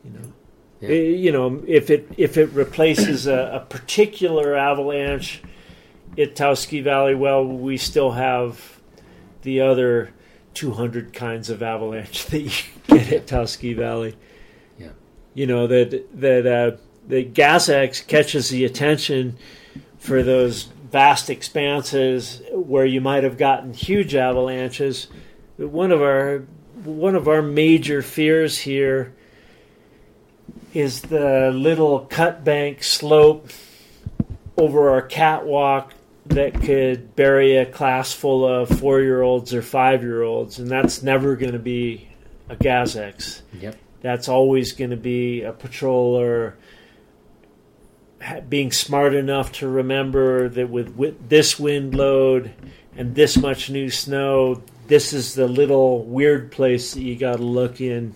You 0.04 0.10
know. 0.10 0.32
Yeah. 0.80 0.88
Eh, 0.88 1.02
You 1.16 1.32
know, 1.32 1.62
if 1.66 1.90
it 1.90 2.08
if 2.16 2.36
it 2.36 2.46
replaces 2.52 3.26
a, 3.26 3.50
a 3.54 3.60
particular 3.60 4.54
avalanche 4.54 5.42
at 6.18 6.34
Taos 6.34 6.60
Ski 6.60 6.80
Valley, 6.80 7.14
well, 7.14 7.44
we 7.44 7.76
still 7.76 8.12
have 8.12 8.80
the 9.42 9.60
other 9.60 10.10
200 10.54 11.12
kinds 11.12 11.50
of 11.50 11.62
avalanche 11.62 12.26
that 12.26 12.40
you 12.40 12.50
get 12.86 13.12
at 13.12 13.26
Taos 13.26 13.52
Ski 13.52 13.72
Valley. 13.74 14.16
Yeah. 14.78 14.90
You 15.34 15.46
know 15.46 15.66
that 15.66 16.06
that 16.20 16.46
uh, 16.46 16.76
the 17.06 17.24
Gazex 17.24 18.06
catches 18.06 18.48
the 18.48 18.64
attention 18.64 19.36
for 19.98 20.22
those 20.22 20.64
vast 20.90 21.30
expanses 21.30 22.42
where 22.52 22.84
you 22.84 23.00
might 23.00 23.22
have 23.22 23.36
gotten 23.38 23.72
huge 23.74 24.14
avalanches. 24.14 25.08
One 25.56 25.92
of 25.92 26.00
our 26.00 26.44
one 26.84 27.14
of 27.14 27.28
our 27.28 27.42
major 27.42 28.00
fears 28.00 28.58
here 28.58 29.14
is 30.74 31.02
the 31.02 31.50
little 31.52 32.00
cut 32.00 32.44
bank 32.44 32.82
slope 32.82 33.48
over 34.56 34.90
our 34.90 35.02
catwalk 35.02 35.94
that 36.26 36.60
could 36.62 37.16
bury 37.16 37.56
a 37.56 37.66
class 37.66 38.12
full 38.12 38.46
of 38.46 38.68
four 38.68 39.00
year 39.00 39.22
olds 39.22 39.54
or 39.54 39.62
five 39.62 40.02
year 40.02 40.22
olds, 40.22 40.58
and 40.58 40.70
that's 40.70 41.02
never 41.02 41.36
going 41.36 41.52
to 41.52 41.58
be 41.58 42.08
a 42.48 42.56
Gazex. 42.56 43.42
Yep. 43.58 43.76
That's 44.00 44.28
always 44.28 44.72
going 44.72 44.90
to 44.90 44.96
be 44.96 45.42
a 45.42 45.52
patroller 45.52 46.54
being 48.48 48.70
smart 48.70 49.14
enough 49.14 49.52
to 49.52 49.68
remember 49.68 50.48
that 50.50 50.68
with, 50.68 50.94
with 50.94 51.28
this 51.28 51.58
wind 51.58 51.94
load 51.94 52.52
and 52.96 53.14
this 53.14 53.36
much 53.36 53.70
new 53.70 53.88
snow, 53.88 54.62
this 54.88 55.12
is 55.12 55.34
the 55.34 55.48
little 55.48 56.04
weird 56.04 56.52
place 56.52 56.94
that 56.94 57.00
you 57.00 57.16
got 57.16 57.36
to 57.36 57.42
look 57.42 57.80
in 57.80 58.14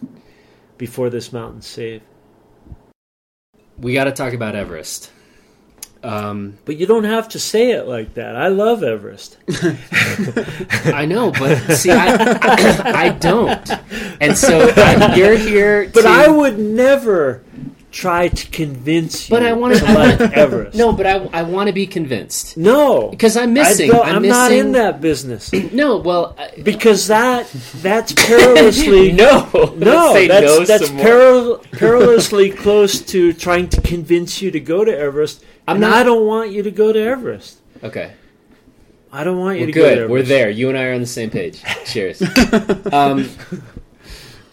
before 0.76 1.08
this 1.08 1.32
mountain's 1.32 1.66
safe. 1.66 2.02
We 3.78 3.94
got 3.94 4.04
to 4.04 4.12
talk 4.12 4.32
about 4.32 4.54
Everest. 4.54 5.10
Um, 6.02 6.58
But 6.66 6.76
you 6.76 6.86
don't 6.86 7.04
have 7.04 7.30
to 7.30 7.38
say 7.38 7.70
it 7.70 7.86
like 7.86 8.14
that. 8.14 8.36
I 8.36 8.48
love 8.48 8.82
Everest. 8.82 9.38
I 10.84 11.06
know, 11.06 11.30
but 11.30 11.56
see, 11.76 11.90
I, 11.90 13.06
I 13.06 13.08
don't, 13.08 13.70
and 14.20 14.36
so 14.36 14.66
you're 15.16 15.36
here. 15.36 15.90
But 15.92 16.02
to, 16.02 16.08
I 16.08 16.28
would 16.28 16.58
never 16.58 17.42
try 17.94 18.26
to 18.26 18.46
convince 18.50 19.28
you 19.28 19.36
But 19.36 19.44
I 19.44 19.52
want 19.52 19.76
to 19.76 19.84
like 19.84 20.20
Everest. 20.36 20.76
No, 20.76 20.92
but 20.92 21.06
I, 21.06 21.24
I 21.32 21.42
want 21.44 21.68
to 21.68 21.72
be 21.72 21.86
convinced 21.86 22.56
no, 22.56 23.08
because 23.08 23.36
I'm 23.36 23.52
missing. 23.52 23.92
I'm 23.92 24.22
missing. 24.22 24.28
not 24.28 24.50
in 24.50 24.72
that 24.72 25.00
business 25.00 25.52
No, 25.72 25.98
well, 25.98 26.34
I, 26.36 26.50
because 26.60 27.06
that 27.06 27.48
that's 27.76 28.12
perilously 28.12 29.12
no, 29.24 29.48
No, 29.76 30.26
that's, 30.26 30.44
no 30.44 30.64
that's 30.64 30.90
peril- 30.90 31.58
perilously 31.70 32.50
close 32.50 33.00
to 33.12 33.32
trying 33.32 33.68
to 33.68 33.80
convince 33.80 34.42
you 34.42 34.50
to 34.50 34.60
go 34.60 34.84
to 34.84 34.96
Everest. 34.96 35.44
I'm 35.68 35.76
and 35.76 35.82
not- 35.82 35.92
I 35.92 36.02
don't 36.02 36.26
want 36.26 36.50
you 36.50 36.64
to 36.64 36.70
go 36.72 36.92
to 36.92 37.00
Everest. 37.00 37.58
Okay, 37.82 38.12
I 39.12 39.22
don't 39.22 39.38
want 39.38 39.58
you 39.60 39.66
we're 39.66 39.72
to 39.72 39.72
go 39.72 39.82
to 39.82 39.88
good. 39.88 39.98
Everest. 40.04 40.10
We're 40.10 40.22
there. 40.22 40.50
You 40.50 40.68
and 40.68 40.76
I 40.76 40.84
are 40.86 40.94
on 40.94 41.00
the 41.00 41.06
same 41.06 41.30
page. 41.30 41.62
Cheers. 41.86 42.20
um, 42.92 43.30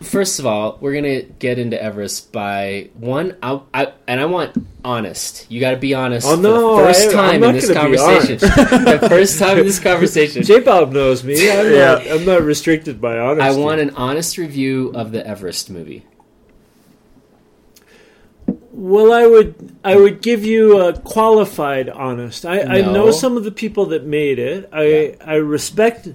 first 0.02 0.40
of 0.40 0.46
all, 0.46 0.78
we're 0.82 0.94
gonna 0.94 1.22
get 1.22 1.58
into 1.60 1.82
Everest 1.82 2.32
by 2.32 2.90
one. 2.96 3.38
I, 3.42 3.62
I 3.74 3.94
and 4.08 4.20
I 4.20 4.26
want 4.26 4.56
honest. 4.84 5.46
You 5.50 5.60
got 5.62 5.72
to 5.72 5.78
be 5.78 5.94
honest. 5.94 6.28
Oh, 6.28 6.36
for 6.36 6.42
the 6.42 6.88
first 6.88 7.02
I- 7.16 7.20
I'm 7.20 7.32
time 7.32 7.42
not 7.42 7.50
in 7.50 7.56
this 7.56 7.72
conversation. 7.72 8.38
the 8.40 9.06
first 9.10 9.40
time 9.40 9.58
in 9.60 9.66
this 9.66 9.80
conversation. 9.92 10.44
J 10.44 10.60
Bob 10.60 10.92
knows 10.92 11.24
me. 11.24 11.34
I'm, 11.52 11.72
Yeah. 11.72 11.86
not, 11.96 12.08
I'm 12.08 12.26
not 12.26 12.42
restricted 12.42 13.00
by 13.00 13.18
honesty. 13.18 13.48
I 13.50 13.56
want 13.56 13.80
an 13.82 13.92
honest 13.92 14.38
review 14.38 14.92
of 14.96 15.12
the 15.12 15.26
Everest 15.26 15.70
movie. 15.70 16.06
Well, 18.74 19.14
I 19.14 19.26
would 19.28 19.76
I 19.84 19.96
would 19.96 20.22
give 20.22 20.44
you 20.46 20.80
a 20.80 20.98
qualified 21.00 21.90
honest. 21.90 22.46
I, 22.46 22.62
I 22.62 22.82
know 22.82 23.12
some 23.12 23.38
of 23.38 23.44
the 23.44 23.52
people 23.52 23.88
that 23.88 24.06
made 24.06 24.40
it. 24.40 24.70
I 24.72 24.84
Yeah. 24.84 25.16
I 25.26 25.34
respect 25.36 26.08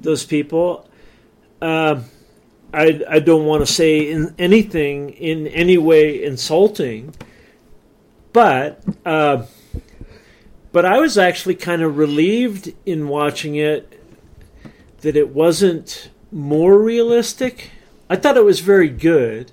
those 0.00 0.24
people. 0.24 0.88
Um 1.60 2.04
I 2.74 3.00
I 3.08 3.18
don't 3.20 3.46
want 3.46 3.64
to 3.64 3.72
say 3.72 4.10
in 4.10 4.34
anything 4.38 5.10
in 5.10 5.46
any 5.46 5.78
way 5.78 6.22
insulting, 6.22 7.14
but 8.32 8.82
uh, 9.06 9.46
but 10.72 10.84
I 10.84 10.98
was 10.98 11.16
actually 11.16 11.54
kind 11.54 11.82
of 11.82 11.96
relieved 11.96 12.74
in 12.84 13.06
watching 13.06 13.54
it 13.54 14.02
that 15.02 15.16
it 15.16 15.28
wasn't 15.28 16.10
more 16.32 16.78
realistic. 16.78 17.70
I 18.10 18.16
thought 18.16 18.36
it 18.36 18.44
was 18.44 18.60
very 18.60 18.88
good. 18.88 19.52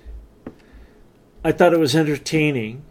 I 1.44 1.52
thought 1.52 1.72
it 1.72 1.78
was 1.78 1.94
entertaining. 1.94 2.82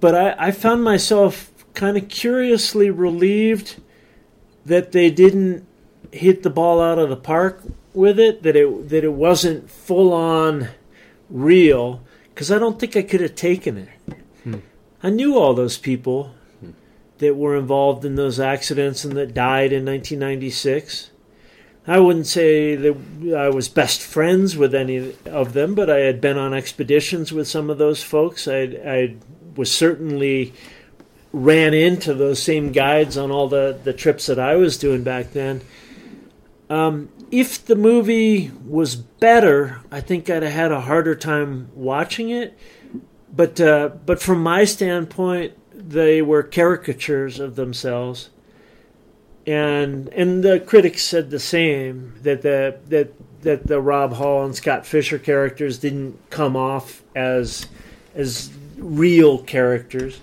But 0.00 0.14
I, 0.14 0.48
I 0.48 0.50
found 0.50 0.82
myself 0.82 1.52
kind 1.74 1.96
of 1.96 2.08
curiously 2.08 2.90
relieved 2.90 3.80
that 4.66 4.90
they 4.90 5.10
didn't 5.10 5.66
hit 6.10 6.42
the 6.42 6.50
ball 6.50 6.80
out 6.80 6.98
of 6.98 7.08
the 7.08 7.16
park 7.16 7.62
with 7.94 8.18
it, 8.18 8.42
that 8.42 8.56
it 8.56 8.88
that 8.88 9.04
it 9.04 9.12
wasn't 9.12 9.70
full 9.70 10.12
on 10.12 10.68
real, 11.28 12.02
because 12.30 12.50
I 12.50 12.58
don't 12.58 12.78
think 12.78 12.96
I 12.96 13.02
could 13.02 13.20
have 13.20 13.34
taken 13.34 13.78
it. 13.78 13.88
I 15.02 15.10
knew 15.10 15.36
all 15.36 15.52
those 15.54 15.78
people 15.78 16.34
that 17.18 17.36
were 17.36 17.56
involved 17.56 18.04
in 18.04 18.14
those 18.14 18.38
accidents 18.38 19.04
and 19.04 19.16
that 19.16 19.34
died 19.34 19.72
in 19.72 19.84
1996. 19.84 21.10
I 21.86 21.98
wouldn't 21.98 22.28
say 22.28 22.76
that 22.76 23.36
I 23.36 23.48
was 23.48 23.68
best 23.68 24.00
friends 24.00 24.56
with 24.56 24.74
any 24.74 25.14
of 25.26 25.52
them, 25.52 25.74
but 25.74 25.90
I 25.90 26.00
had 26.00 26.20
been 26.20 26.38
on 26.38 26.54
expeditions 26.54 27.32
with 27.32 27.48
some 27.48 27.70
of 27.70 27.78
those 27.78 28.02
folks. 28.04 28.46
I, 28.46 28.60
I 28.86 29.16
was 29.56 29.72
certainly 29.72 30.52
ran 31.32 31.74
into 31.74 32.14
those 32.14 32.40
same 32.40 32.70
guides 32.70 33.16
on 33.16 33.32
all 33.32 33.48
the, 33.48 33.78
the 33.82 33.92
trips 33.92 34.26
that 34.26 34.38
I 34.38 34.54
was 34.54 34.78
doing 34.78 35.02
back 35.02 35.32
then. 35.32 35.62
Um, 36.70 37.08
if 37.32 37.64
the 37.64 37.74
movie 37.74 38.52
was 38.64 38.94
better, 38.94 39.80
I 39.90 40.00
think 40.00 40.30
I'd 40.30 40.44
have 40.44 40.52
had 40.52 40.70
a 40.70 40.82
harder 40.82 41.16
time 41.16 41.70
watching 41.74 42.30
it. 42.30 42.56
But 43.34 43.60
uh, 43.60 43.90
but 44.06 44.20
from 44.22 44.42
my 44.42 44.64
standpoint, 44.64 45.54
they 45.74 46.22
were 46.22 46.44
caricatures 46.44 47.40
of 47.40 47.56
themselves 47.56 48.28
and 49.46 50.08
and 50.10 50.44
the 50.44 50.60
critics 50.60 51.02
said 51.02 51.30
the 51.30 51.38
same 51.38 52.14
that 52.22 52.42
the 52.42 52.78
that 52.88 53.12
that 53.42 53.66
the 53.66 53.80
Rob 53.80 54.12
Hall 54.12 54.44
and 54.44 54.54
Scott 54.54 54.86
Fischer 54.86 55.18
characters 55.18 55.78
didn't 55.78 56.18
come 56.30 56.56
off 56.56 57.02
as 57.16 57.66
as 58.14 58.52
real 58.76 59.38
characters, 59.38 60.20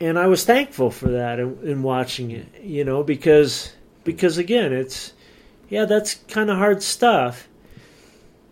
and 0.00 0.18
I 0.18 0.26
was 0.26 0.44
thankful 0.44 0.90
for 0.90 1.08
that 1.08 1.40
in, 1.40 1.58
in 1.62 1.82
watching 1.82 2.30
it. 2.30 2.46
You 2.62 2.84
know, 2.84 3.02
because 3.02 3.72
because 4.04 4.38
again, 4.38 4.72
it's 4.72 5.12
yeah, 5.70 5.86
that's 5.86 6.14
kind 6.28 6.50
of 6.50 6.58
hard 6.58 6.82
stuff. 6.82 7.48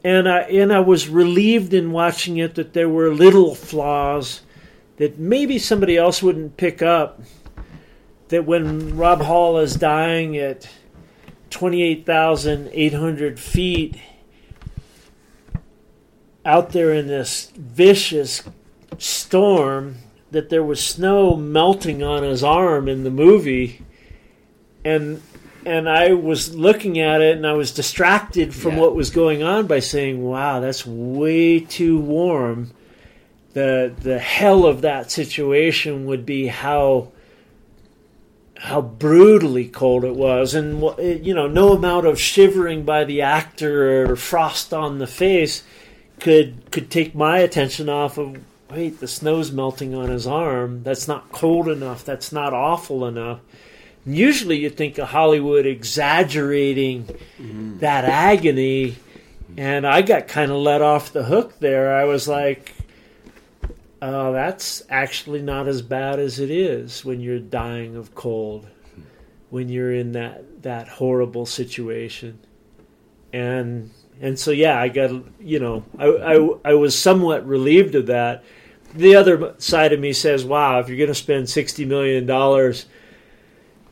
And 0.03 0.27
I 0.29 0.43
and 0.43 0.73
I 0.73 0.81
was 0.81 1.09
relieved 1.09 1.75
in 1.75 1.91
watching 1.91 2.39
it 2.39 2.55
that 2.55 2.73
there 2.73 2.89
were 2.89 3.13
little 3.13 3.55
flaws 3.55 4.41
that 4.97 5.19
maybe 5.19 5.59
somebody 5.59 5.97
else 5.97 6.23
wouldn't 6.23 6.57
pick 6.57 6.81
up 6.81 7.21
that 8.29 8.47
when 8.47 8.97
Rob 8.97 9.23
Hall 9.23 9.59
is 9.59 9.75
dying 9.75 10.37
at 10.37 10.69
28,800 11.51 13.41
feet 13.41 13.97
out 16.45 16.71
there 16.73 16.93
in 16.93 17.07
this 17.07 17.51
vicious 17.57 18.43
storm, 18.99 19.97
that 20.31 20.51
there 20.51 20.63
was 20.63 20.85
snow 20.85 21.35
melting 21.37 22.03
on 22.03 22.23
his 22.23 22.45
arm 22.45 22.87
in 22.89 23.05
the 23.05 23.11
movie. 23.11 23.83
And 24.85 25.23
and 25.67 25.89
I 25.89 26.13
was 26.13 26.55
looking 26.55 26.99
at 26.99 27.21
it 27.21 27.37
and 27.37 27.47
I 27.47 27.53
was 27.53 27.71
distracted 27.73 28.55
from 28.55 28.75
Yeah. 28.75 28.81
what 28.81 28.95
was 28.95 29.11
going 29.11 29.43
on 29.43 29.67
by 29.67 29.81
saying, 29.81 30.23
"Wow, 30.23 30.61
that's 30.61 30.87
way 30.87 31.61
too 31.61 31.99
warm." 31.99 32.71
The 33.55 33.93
the 34.01 34.19
hell 34.19 34.67
of 34.67 34.83
that 34.83 35.11
situation 35.11 36.07
would 36.07 36.25
be 36.25 36.47
how 36.47 37.09
how 38.61 38.81
brutally 38.81 39.67
cold 39.67 40.05
it 40.05 40.17
was, 40.17 40.55
and 40.55 40.83
you 41.25 41.33
know, 41.35 41.47
no 41.47 41.73
amount 41.73 42.07
of 42.07 42.21
shivering 42.21 42.83
by 42.83 43.05
the 43.05 43.23
actor 43.23 44.11
or 44.11 44.17
frost 44.17 44.75
on 44.75 44.99
the 44.99 45.07
face 45.07 45.63
could 46.19 46.71
could 46.71 46.91
take 46.91 47.15
my 47.15 47.39
attention 47.39 47.89
off 47.89 48.19
of. 48.19 48.37
Wait, 48.71 49.01
the 49.01 49.09
snow's 49.09 49.51
melting 49.51 49.95
on 49.95 50.11
his 50.11 50.27
arm. 50.27 50.83
That's 50.83 51.09
not 51.09 51.33
cold 51.33 51.69
enough. 51.69 52.05
That's 52.05 52.33
not 52.33 52.53
awful 52.53 53.07
enough. 53.07 53.39
Usually, 54.09 54.59
you 54.59 54.71
think 54.71 54.99
of 54.99 55.09
Hollywood 55.09 55.67
exaggerating 55.67 57.05
mm-hmm. 57.05 57.79
that 57.79 58.05
agony, 58.05 58.97
and 59.57 59.87
I 59.87 60.03
got 60.03 60.29
kind 60.29 60.51
of 60.51 60.59
let 60.59 60.83
off 60.83 61.13
the 61.13 61.25
hook 61.25 61.59
there. 61.59 61.95
I 61.95 62.05
was 62.05 62.27
like, 62.27 62.75
Oh, 64.01 64.33
that's 64.33 64.83
actually 64.89 65.43
not 65.43 65.67
as 65.67 65.83
bad 65.83 66.21
as 66.21 66.39
it 66.39 66.51
is 66.51 67.05
when 67.05 67.21
you're 67.21 67.41
dying 67.41 67.97
of 67.97 68.15
cold, 68.15 68.69
when 69.51 69.69
you're 69.69 69.93
in 69.93 70.13
that, 70.13 70.63
that 70.63 70.89
horrible 70.89 71.47
situation. 71.47 72.39
And 73.33 73.91
and 74.21 74.39
so 74.39 74.53
yeah, 74.53 74.81
I 74.81 74.89
got 74.89 75.11
you 75.41 75.59
know 75.59 75.85
I, 75.99 76.07
I 76.07 76.71
I 76.71 76.75
was 76.75 76.99
somewhat 76.99 77.47
relieved 77.47 77.95
of 77.95 78.07
that. 78.07 78.43
The 78.95 79.17
other 79.17 79.55
side 79.59 79.93
of 79.93 80.01
me 80.01 80.13
says, 80.15 80.45
wow, 80.45 80.79
if 80.79 80.89
you're 80.89 80.97
going 80.97 81.09
to 81.09 81.15
spend 81.15 81.51
sixty 81.51 81.85
million 81.85 82.25
dollars, 82.25 82.87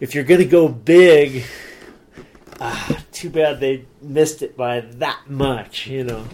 if 0.01 0.15
you're 0.15 0.25
going 0.25 0.41
to 0.41 0.47
go 0.47 0.69
big, 0.69 1.45
ah, 2.61 3.03
too 3.13 3.31
bad 3.31 3.61
they 3.61 3.85
missed 4.03 4.43
it 4.43 4.57
by 4.57 4.81
that 4.81 5.29
much, 5.29 5.87
you 5.87 6.05
know. 6.05 6.25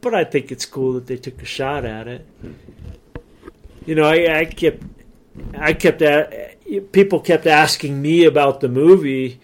But 0.00 0.14
I 0.14 0.24
think 0.24 0.50
it's 0.50 0.66
cool 0.66 0.94
that 0.94 1.06
they 1.06 1.16
took 1.16 1.40
a 1.40 1.44
shot 1.44 1.84
at 1.84 2.08
it. 2.08 2.26
You 3.86 3.94
know, 3.94 4.04
I, 4.04 4.40
I 4.40 4.44
kept, 4.46 4.82
I 5.56 5.72
kept, 5.72 6.02
a- 6.02 6.56
people 6.92 7.20
kept 7.20 7.46
asking 7.46 8.02
me 8.02 8.24
about 8.24 8.60
the 8.60 8.68
movie, 8.68 9.40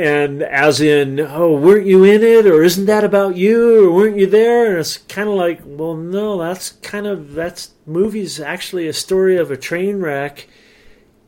and 0.00 0.42
as 0.42 0.80
in, 0.80 1.20
oh, 1.20 1.54
weren't 1.54 1.86
you 1.86 2.04
in 2.04 2.22
it, 2.22 2.46
or 2.46 2.62
isn't 2.62 2.86
that 2.86 3.04
about 3.04 3.36
you, 3.36 3.86
or 3.86 3.92
weren't 3.92 4.16
you 4.16 4.26
there? 4.26 4.70
And 4.70 4.78
it's 4.78 4.96
kind 4.96 5.28
of 5.28 5.34
like, 5.34 5.60
well, 5.62 5.94
no, 5.94 6.38
that's 6.38 6.70
kind 6.70 7.06
of 7.06 7.34
that's 7.34 7.72
movie's 7.84 8.40
actually 8.40 8.88
a 8.88 8.94
story 8.94 9.36
of 9.36 9.50
a 9.50 9.58
train 9.58 10.00
wreck, 10.00 10.48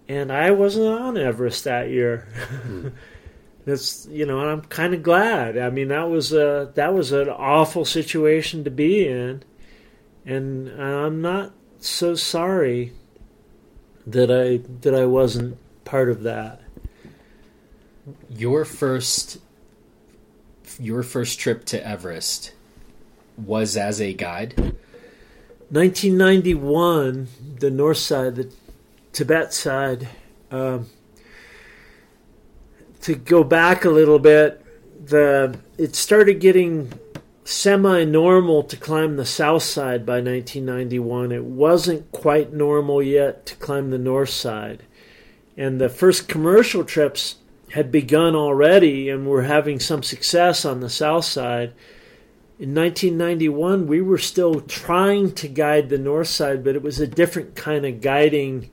and 0.09 0.33
I 0.33 0.53
wasn't 0.53 0.87
on 0.87 1.19
Everest 1.19 1.65
that 1.65 1.91
year. 1.91 2.29
Hmm. 2.63 2.89
That's 3.65 4.09
you 4.11 4.27
know, 4.27 4.41
and 4.41 4.51
I'm 4.51 4.63
kind 4.63 4.93
of 4.93 5.05
glad. 5.05 5.57
I 5.57 5.71
mean, 5.71 5.87
that 5.87 6.11
was 6.11 6.33
a 6.33 6.73
that 6.75 6.93
was 6.95 7.13
an 7.13 7.29
awful 7.29 7.85
situation 7.85 8.65
to 8.65 8.73
be 8.73 9.07
in, 9.07 9.45
and 10.27 10.69
I'm 10.69 11.23
not 11.23 11.53
so 11.79 12.17
sorry 12.17 12.93
that 14.05 14.33
I 14.33 14.67
that 14.81 14.97
I 14.97 15.07
wasn't 15.07 15.59
part 15.85 16.11
of 16.11 16.25
that. 16.25 16.62
Your 18.29 18.65
first 18.65 19.39
your 20.79 21.03
first 21.03 21.39
trip 21.39 21.65
to 21.67 21.87
Everest 21.87 22.53
was 23.37 23.77
as 23.77 24.01
a 24.01 24.13
guide. 24.13 24.75
1991, 25.71 27.29
the 27.59 27.71
north 27.71 27.99
side, 27.99 28.37
the 28.37 28.53
Tibet 29.13 29.55
side. 29.55 30.09
Um, 30.51 30.87
to 33.03 33.15
go 33.15 33.43
back 33.43 33.85
a 33.85 33.91
little 33.91 34.19
bit, 34.19 34.65
the 35.07 35.59
it 35.79 35.97
started 35.97 36.41
getting 36.41 36.93
semi-normal 37.45 38.63
to 38.65 38.77
climb 38.77 39.17
the 39.17 39.27
south 39.27 39.63
side 39.63 40.07
by 40.07 40.21
1991. 40.21 41.33
It 41.33 41.45
wasn't 41.45 42.13
quite 42.13 42.53
normal 42.53 43.03
yet 43.03 43.47
to 43.47 43.57
climb 43.57 43.91
the 43.91 43.99
north 43.99 44.31
side, 44.31 44.83
and 45.57 45.81
the 45.81 45.89
first 45.89 46.29
commercial 46.29 46.85
trips 46.85 47.37
had 47.73 47.91
begun 47.91 48.35
already 48.35 49.09
and 49.09 49.27
were 49.27 49.45
having 49.45 49.81
some 49.81 50.03
success 50.03 50.65
on 50.65 50.81
the 50.81 50.91
south 50.91 51.25
side. 51.25 51.73
In 52.59 52.75
1991, 52.75 53.87
we 53.87 54.03
were 54.03 54.19
still 54.19 54.61
trying 54.61 55.33
to 55.37 55.49
guide 55.49 55.89
the 55.89 55.97
north 55.97 56.29
side, 56.29 56.63
but 56.63 56.77
it 56.77 56.83
was 56.83 57.01
a 57.01 57.07
different 57.07 57.57
kind 57.57 57.87
of 57.87 58.03
guiding. 58.03 58.71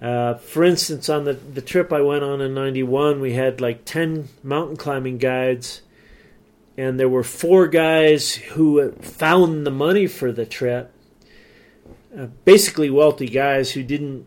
Uh, 0.00 0.34
for 0.34 0.64
instance, 0.64 1.10
on 1.10 1.24
the, 1.24 1.34
the 1.34 1.60
trip 1.60 1.92
I 1.92 2.00
went 2.00 2.24
on 2.24 2.40
in 2.40 2.54
91, 2.54 3.20
we 3.20 3.34
had 3.34 3.60
like 3.60 3.84
10 3.84 4.28
mountain 4.42 4.78
climbing 4.78 5.18
guides, 5.18 5.82
and 6.78 6.98
there 6.98 7.10
were 7.10 7.22
four 7.22 7.68
guys 7.68 8.34
who 8.34 8.92
found 8.92 9.66
the 9.66 9.70
money 9.70 10.06
for 10.06 10.32
the 10.32 10.46
trip. 10.46 10.90
Uh, 12.18 12.28
basically, 12.46 12.88
wealthy 12.88 13.28
guys 13.28 13.72
who 13.72 13.82
didn't 13.82 14.26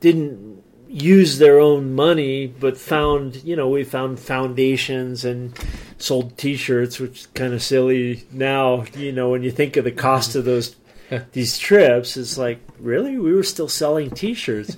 didn't 0.00 0.63
use 0.94 1.38
their 1.38 1.58
own 1.58 1.92
money, 1.92 2.46
but 2.46 2.78
found 2.78 3.42
you 3.42 3.56
know 3.56 3.68
we 3.68 3.82
found 3.84 4.20
foundations 4.20 5.24
and 5.24 5.52
sold 5.98 6.38
T-shirts, 6.38 7.00
which 7.00 7.20
is 7.20 7.26
kind 7.28 7.52
of 7.52 7.62
silly 7.62 8.24
now. 8.30 8.84
You 8.96 9.12
know 9.12 9.30
when 9.30 9.42
you 9.42 9.50
think 9.50 9.76
of 9.76 9.84
the 9.84 9.90
cost 9.90 10.36
of 10.36 10.44
those 10.44 10.76
these 11.32 11.58
trips, 11.58 12.16
it's 12.16 12.38
like 12.38 12.60
really 12.78 13.18
we 13.18 13.34
were 13.34 13.42
still 13.42 13.68
selling 13.68 14.10
T-shirts, 14.10 14.76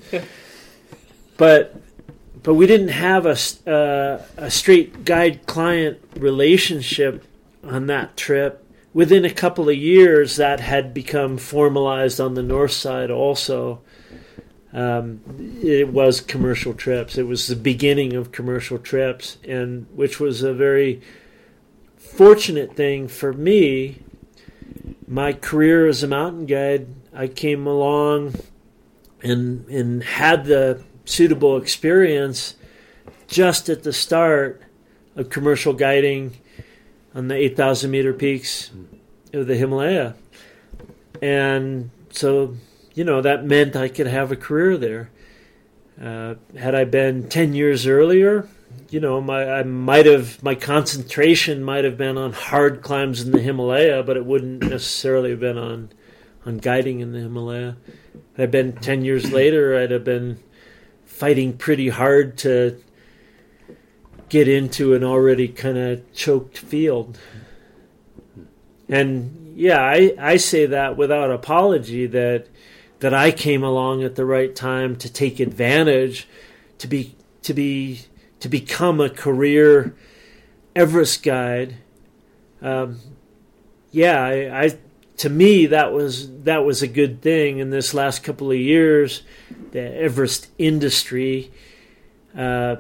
but 1.37 1.77
but 2.43 2.55
we 2.55 2.67
didn't 2.67 2.89
have 2.89 3.27
a 3.27 3.37
uh, 3.71 4.23
a 4.39 4.51
straight 4.51 5.05
guide 5.05 5.47
client 5.47 6.01
relationship 6.17 7.25
on 7.63 7.87
that 7.89 8.17
trip. 8.17 8.63
Within 8.95 9.27
a 9.27 9.31
couple 9.31 9.69
of 9.69 9.77
years, 9.77 10.37
that 10.37 10.61
had 10.61 10.95
become 10.95 11.37
formalized 11.37 12.19
on 12.19 12.33
the 12.33 12.43
north 12.43 12.73
side 12.73 13.11
also 13.11 13.83
um, 14.77 15.23
it 15.63 15.89
was 15.89 16.21
commercial 16.21 16.75
trips. 16.75 17.17
It 17.17 17.27
was 17.27 17.47
the 17.47 17.57
beginning 17.57 18.13
of 18.13 18.31
commercial 18.31 18.79
trips, 18.79 19.39
and 19.43 19.87
which 19.95 20.21
was 20.21 20.43
a 20.43 20.53
very 20.53 21.01
fortunate 21.97 22.77
thing 22.77 23.09
for 23.09 23.33
me. 23.33 24.03
My 25.09 25.33
career 25.33 25.87
as 25.87 26.03
a 26.03 26.07
mountain 26.07 26.45
guide, 26.45 26.89
I 27.15 27.27
came 27.27 27.67
along 27.67 28.35
and 29.23 29.67
and 29.69 30.05
had 30.05 30.45
the 30.45 30.83
suitable 31.07 31.57
experience 31.57 32.55
just 33.29 33.71
at 33.71 33.83
the 33.83 33.95
start 33.95 34.61
of 35.17 35.31
commercial 35.31 35.73
guiding 35.73 36.37
on 37.15 37.29
the 37.29 37.35
8,000 37.35 37.91
meter 37.91 38.13
peaks 38.13 38.71
of 39.33 39.47
the 39.47 39.57
Himalaya, 39.57 40.17
and 41.23 41.91
so 42.11 42.57
you 42.97 43.05
know, 43.05 43.21
that 43.21 43.45
meant 43.45 43.77
I 43.77 43.89
could 43.89 44.07
have 44.07 44.33
a 44.33 44.37
career 44.37 44.77
there. 44.79 45.11
Uh, 46.03 46.35
had 46.59 46.75
I 46.75 46.85
been 46.85 47.29
10 47.29 47.53
years 47.53 47.87
earlier, 47.87 48.49
you 48.89 49.01
know, 49.01 49.21
my 49.21 49.45
I 49.45 49.63
might 49.63 50.07
have 50.07 50.43
my 50.43 50.55
concentration 50.55 51.63
might 51.63 51.85
have 51.85 51.99
been 51.99 52.17
on 52.17 52.33
hard 52.33 52.83
climbs 52.83 53.21
in 53.21 53.33
the 53.33 53.41
Himalaya, 53.41 54.03
but 54.03 54.17
it 54.17 54.25
wouldn't 54.25 54.63
necessarily 54.63 55.31
have 55.31 55.41
been 55.41 55.59
on 55.59 55.91
on 56.47 56.57
guiding 56.59 57.01
in 57.01 57.13
the 57.13 57.21
Himalaya. 57.21 57.77
Had 58.37 58.49
I 58.49 58.51
been 58.51 58.73
10 58.73 59.05
years 59.05 59.31
later, 59.41 59.79
I'd 59.79 59.91
have 59.91 60.05
been 60.05 60.39
fighting 61.05 61.57
pretty 61.57 61.91
hard 61.91 62.39
to 62.39 62.83
get 64.31 64.49
into 64.49 64.95
an 64.95 65.05
already 65.05 65.49
kind 65.49 65.77
of 65.77 66.15
choked 66.15 66.57
field. 66.59 67.19
And 68.89 69.55
yeah, 69.57 69.83
I, 69.83 70.15
I 70.19 70.37
say 70.37 70.65
that 70.67 70.97
without 70.97 71.31
apology 71.31 72.07
that 72.07 72.47
that 73.01 73.15
I 73.15 73.31
came 73.31 73.63
along 73.63 74.03
at 74.03 74.15
the 74.15 74.25
right 74.25 74.55
time 74.55 74.97
to 74.97 75.13
take 75.13 75.41
advantage, 75.41 76.27
to 76.79 76.87
be 76.87 77.15
to 77.43 77.55
be 77.55 78.03
to 78.41 78.49
become 78.49 79.01
a 79.01 79.11
career 79.11 79.95
Everest 80.75 81.23
guide. 81.23 81.77
Um, 82.61 83.01
yeah, 83.91 84.23
I, 84.23 84.65
I 84.65 84.79
to 85.19 85.31
me 85.31 85.67
that 85.67 85.93
was 85.93 86.43
that 86.43 86.65
was 86.65 86.83
a 86.83 86.89
good 86.89 87.23
thing 87.23 87.59
in 87.59 87.71
this 87.71 87.95
last 87.95 88.23
couple 88.23 88.51
of 88.51 88.59
years. 88.59 89.23
The 89.73 89.81
Everest 89.81 90.49
industry 90.59 91.51
uh, 92.37 92.77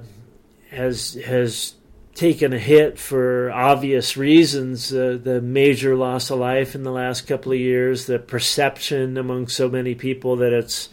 has 0.71 1.14
has 1.25 1.75
taken 2.17 2.55
a 2.55 2.59
hit 2.59 2.99
for 2.99 3.53
obvious 3.53 4.17
reasons. 4.17 4.93
Uh, 4.93 5.19
the 5.23 5.41
major 5.41 5.95
loss 5.95 6.31
of 6.31 6.39
life 6.39 6.75
in 6.75 6.83
the 6.83 6.91
last 6.91 7.27
couple 7.27 7.53
of 7.53 7.59
years, 7.59 8.07
the 8.07 8.19
perception 8.19 9.17
among 9.19 9.47
so 9.47 9.69
many 9.69 9.95
people 9.95 10.35
that 10.37 10.53
it's 10.53 10.89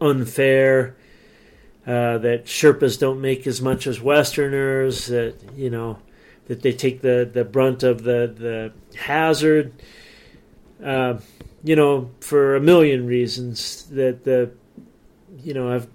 unfair, 0.00 0.96
uh, 1.86 2.18
that 2.18 2.46
Sherpas 2.46 2.98
don't 2.98 3.20
make 3.20 3.46
as 3.46 3.62
much 3.62 3.86
as 3.86 4.00
Westerners, 4.00 5.06
that 5.06 5.36
you 5.54 5.70
know 5.70 5.98
that 6.48 6.62
they 6.62 6.72
take 6.72 7.00
the, 7.00 7.30
the 7.32 7.44
brunt 7.44 7.82
of 7.82 8.02
the 8.02 8.34
the 8.36 8.98
hazard. 8.98 9.72
Uh, 10.84 11.18
you 11.62 11.76
know, 11.76 12.10
for 12.20 12.56
a 12.56 12.60
million 12.60 13.06
reasons 13.06 13.84
that 13.90 14.24
the 14.24 14.50
you 15.42 15.54
know 15.54 15.72
I've 15.72 15.88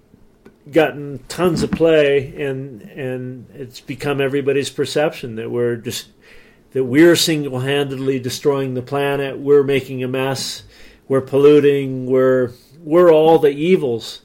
gotten 0.70 1.18
tons 1.28 1.62
of 1.62 1.70
play 1.72 2.34
and 2.40 2.82
and 2.82 3.46
it's 3.54 3.80
become 3.80 4.20
everybody's 4.20 4.70
perception 4.70 5.34
that 5.36 5.50
we're 5.50 5.76
just 5.76 6.08
that 6.72 6.84
we're 6.84 7.16
single-handedly 7.16 8.18
destroying 8.18 8.72
the 8.74 8.80
planet. 8.82 9.38
We're 9.38 9.62
making 9.62 10.02
a 10.02 10.08
mess. 10.08 10.62
We're 11.06 11.20
polluting. 11.20 12.06
We're 12.06 12.52
we're 12.78 13.12
all 13.12 13.38
the 13.38 13.50
evils. 13.50 14.22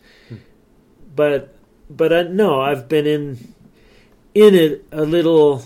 But 1.16 1.56
but 1.90 2.14
uh, 2.14 2.24
no 2.24 2.62
I've 2.62 2.88
been 2.88 3.08
in 3.08 3.54
in 4.36 4.54
it 4.54 4.86
a 4.92 5.04
little 5.04 5.64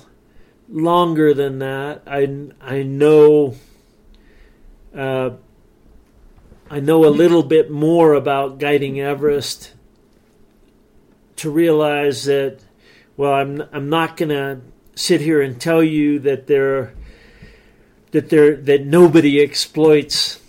longer 0.69 1.33
than 1.33 1.59
that. 1.59 2.01
I 2.07 2.47
I 2.61 2.83
know 2.83 3.55
uh, 4.95 5.31
I 6.69 6.79
know 6.79 7.05
a 7.05 7.11
little 7.11 7.43
bit 7.43 7.69
more 7.69 8.13
about 8.13 8.57
guiding 8.57 8.99
Everest 9.01 9.73
to 11.41 11.49
realize 11.49 12.25
that 12.25 12.59
well 13.17 13.33
I'm 13.33 13.63
I'm 13.71 13.89
not 13.89 14.15
going 14.15 14.29
to 14.29 14.61
sit 14.95 15.21
here 15.21 15.41
and 15.41 15.59
tell 15.59 15.83
you 15.83 16.19
that 16.19 16.47
there 16.47 16.93
that 18.11 18.29
there 18.29 18.55
that 18.55 18.85
nobody 18.85 19.41
exploits 19.41 20.39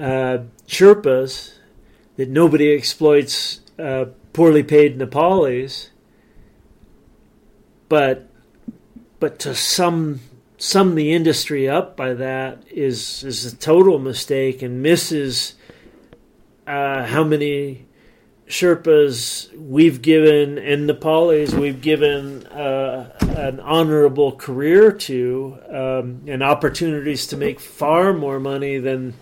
uh, 0.00 0.38
that 0.68 2.28
nobody 2.28 2.72
exploits 2.72 3.60
uh, 3.78 4.06
poorly 4.32 4.62
paid 4.62 4.98
Nepalis. 4.98 5.90
but 7.88 8.28
but 9.20 9.38
to 9.38 9.54
sum 9.54 10.20
sum 10.58 10.96
the 10.96 11.12
industry 11.12 11.68
up 11.68 11.96
by 11.96 12.14
that 12.14 12.64
is 12.68 13.22
is 13.22 13.44
a 13.44 13.56
total 13.56 14.00
mistake 14.00 14.60
and 14.60 14.82
misses 14.82 15.54
uh, 16.66 17.06
how 17.06 17.22
many 17.22 17.86
Sherpas 18.50 19.48
we've 19.56 20.02
given 20.02 20.58
and 20.58 20.88
Nepalis 20.88 21.54
we've 21.54 21.80
given 21.80 22.44
uh, 22.48 23.16
an 23.20 23.60
honorable 23.60 24.32
career 24.32 24.90
to 24.90 25.56
um, 25.68 26.22
and 26.26 26.42
opportunities 26.42 27.28
to 27.28 27.36
make 27.36 27.60
far 27.60 28.12
more 28.12 28.40
money 28.40 28.78
than 28.78 29.14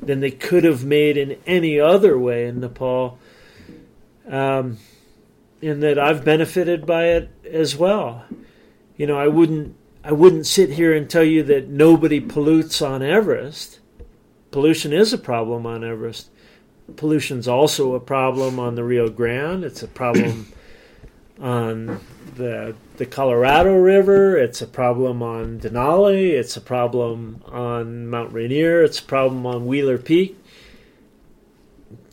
than 0.00 0.20
they 0.20 0.30
could 0.30 0.64
have 0.64 0.82
made 0.82 1.18
in 1.18 1.36
any 1.46 1.78
other 1.78 2.18
way 2.18 2.46
in 2.46 2.60
Nepal. 2.60 3.18
Um, 4.26 4.78
and 5.60 5.82
that 5.82 5.98
I've 5.98 6.24
benefited 6.24 6.86
by 6.86 7.08
it 7.08 7.28
as 7.44 7.76
well. 7.76 8.24
You 8.96 9.06
know, 9.06 9.18
I 9.18 9.28
wouldn't 9.28 9.76
I 10.02 10.12
wouldn't 10.12 10.46
sit 10.46 10.70
here 10.70 10.94
and 10.94 11.08
tell 11.08 11.24
you 11.24 11.42
that 11.42 11.68
nobody 11.68 12.18
pollutes 12.18 12.80
on 12.80 13.02
Everest. 13.02 13.80
Pollution 14.50 14.94
is 14.94 15.12
a 15.12 15.18
problem 15.18 15.66
on 15.66 15.84
Everest 15.84 16.30
pollution's 16.96 17.48
also 17.48 17.94
a 17.94 18.00
problem 18.00 18.58
on 18.58 18.74
the 18.74 18.84
Rio 18.84 19.08
Grande. 19.08 19.64
It's 19.64 19.82
a 19.82 19.88
problem 19.88 20.52
on 21.40 22.00
the 22.36 22.74
the 22.96 23.06
Colorado 23.06 23.74
River. 23.76 24.36
It's 24.36 24.60
a 24.60 24.66
problem 24.66 25.22
on 25.22 25.60
Denali. 25.60 26.30
It's 26.30 26.56
a 26.56 26.60
problem 26.60 27.42
on 27.46 28.08
Mount 28.08 28.32
Rainier. 28.32 28.82
It's 28.82 28.98
a 28.98 29.04
problem 29.04 29.46
on 29.46 29.66
Wheeler 29.66 29.98
Peak. 29.98 30.36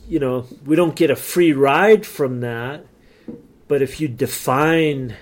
You 0.08 0.18
know, 0.18 0.46
we 0.64 0.76
don't 0.76 0.96
get 0.96 1.10
a 1.10 1.16
free 1.16 1.52
ride 1.52 2.06
from 2.06 2.40
that. 2.40 2.86
But 3.68 3.82
if 3.82 4.00
you 4.00 4.08
define 4.08 5.14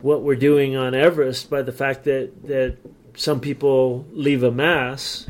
what 0.00 0.22
we're 0.22 0.34
doing 0.34 0.76
on 0.76 0.94
Everest 0.94 1.48
by 1.48 1.62
the 1.62 1.72
fact 1.72 2.04
that, 2.04 2.32
that 2.48 2.78
some 3.14 3.40
people 3.40 4.06
leave 4.10 4.42
a 4.42 4.50
mass, 4.50 5.28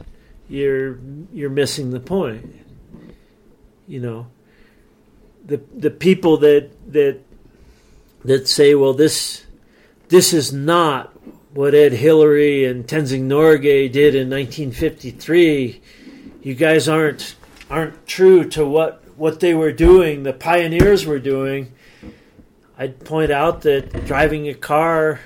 you're 0.48 0.98
you're 1.32 1.50
missing 1.50 1.90
the 1.90 2.00
point 2.00 2.59
you 3.90 4.00
know 4.00 4.26
the 5.44 5.60
the 5.74 5.90
people 5.90 6.36
that 6.36 6.70
that 6.92 7.18
that 8.24 8.46
say 8.46 8.74
well 8.74 8.94
this 8.94 9.44
this 10.08 10.32
is 10.32 10.52
not 10.52 11.12
what 11.52 11.74
Ed 11.74 11.92
Hillary 11.92 12.64
and 12.64 12.86
Tenzing 12.86 13.22
Norgay 13.22 13.90
did 13.90 14.14
in 14.14 14.30
1953 14.30 15.80
you 16.42 16.54
guys 16.54 16.88
aren't 16.88 17.34
aren't 17.68 18.06
true 18.06 18.48
to 18.50 18.64
what 18.64 19.02
what 19.16 19.40
they 19.40 19.54
were 19.54 19.72
doing 19.72 20.22
the 20.22 20.32
pioneers 20.32 21.04
were 21.04 21.18
doing. 21.18 21.72
I'd 22.78 23.04
point 23.04 23.30
out 23.30 23.62
that 23.62 24.06
driving 24.06 24.48
a 24.48 24.54
car 24.54 25.20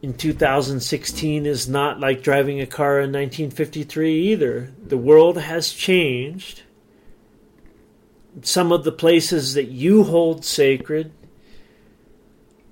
in 0.00 0.14
2016 0.14 1.44
is 1.44 1.68
not 1.68 1.98
like 1.98 2.22
driving 2.22 2.60
a 2.60 2.66
car 2.66 3.00
in 3.00 3.10
1953 3.10 4.28
either. 4.28 4.72
The 4.86 4.96
world 4.96 5.38
has 5.38 5.72
changed 5.72 6.62
some 8.42 8.72
of 8.72 8.84
the 8.84 8.92
places 8.92 9.54
that 9.54 9.68
you 9.68 10.04
hold 10.04 10.44
sacred 10.44 11.12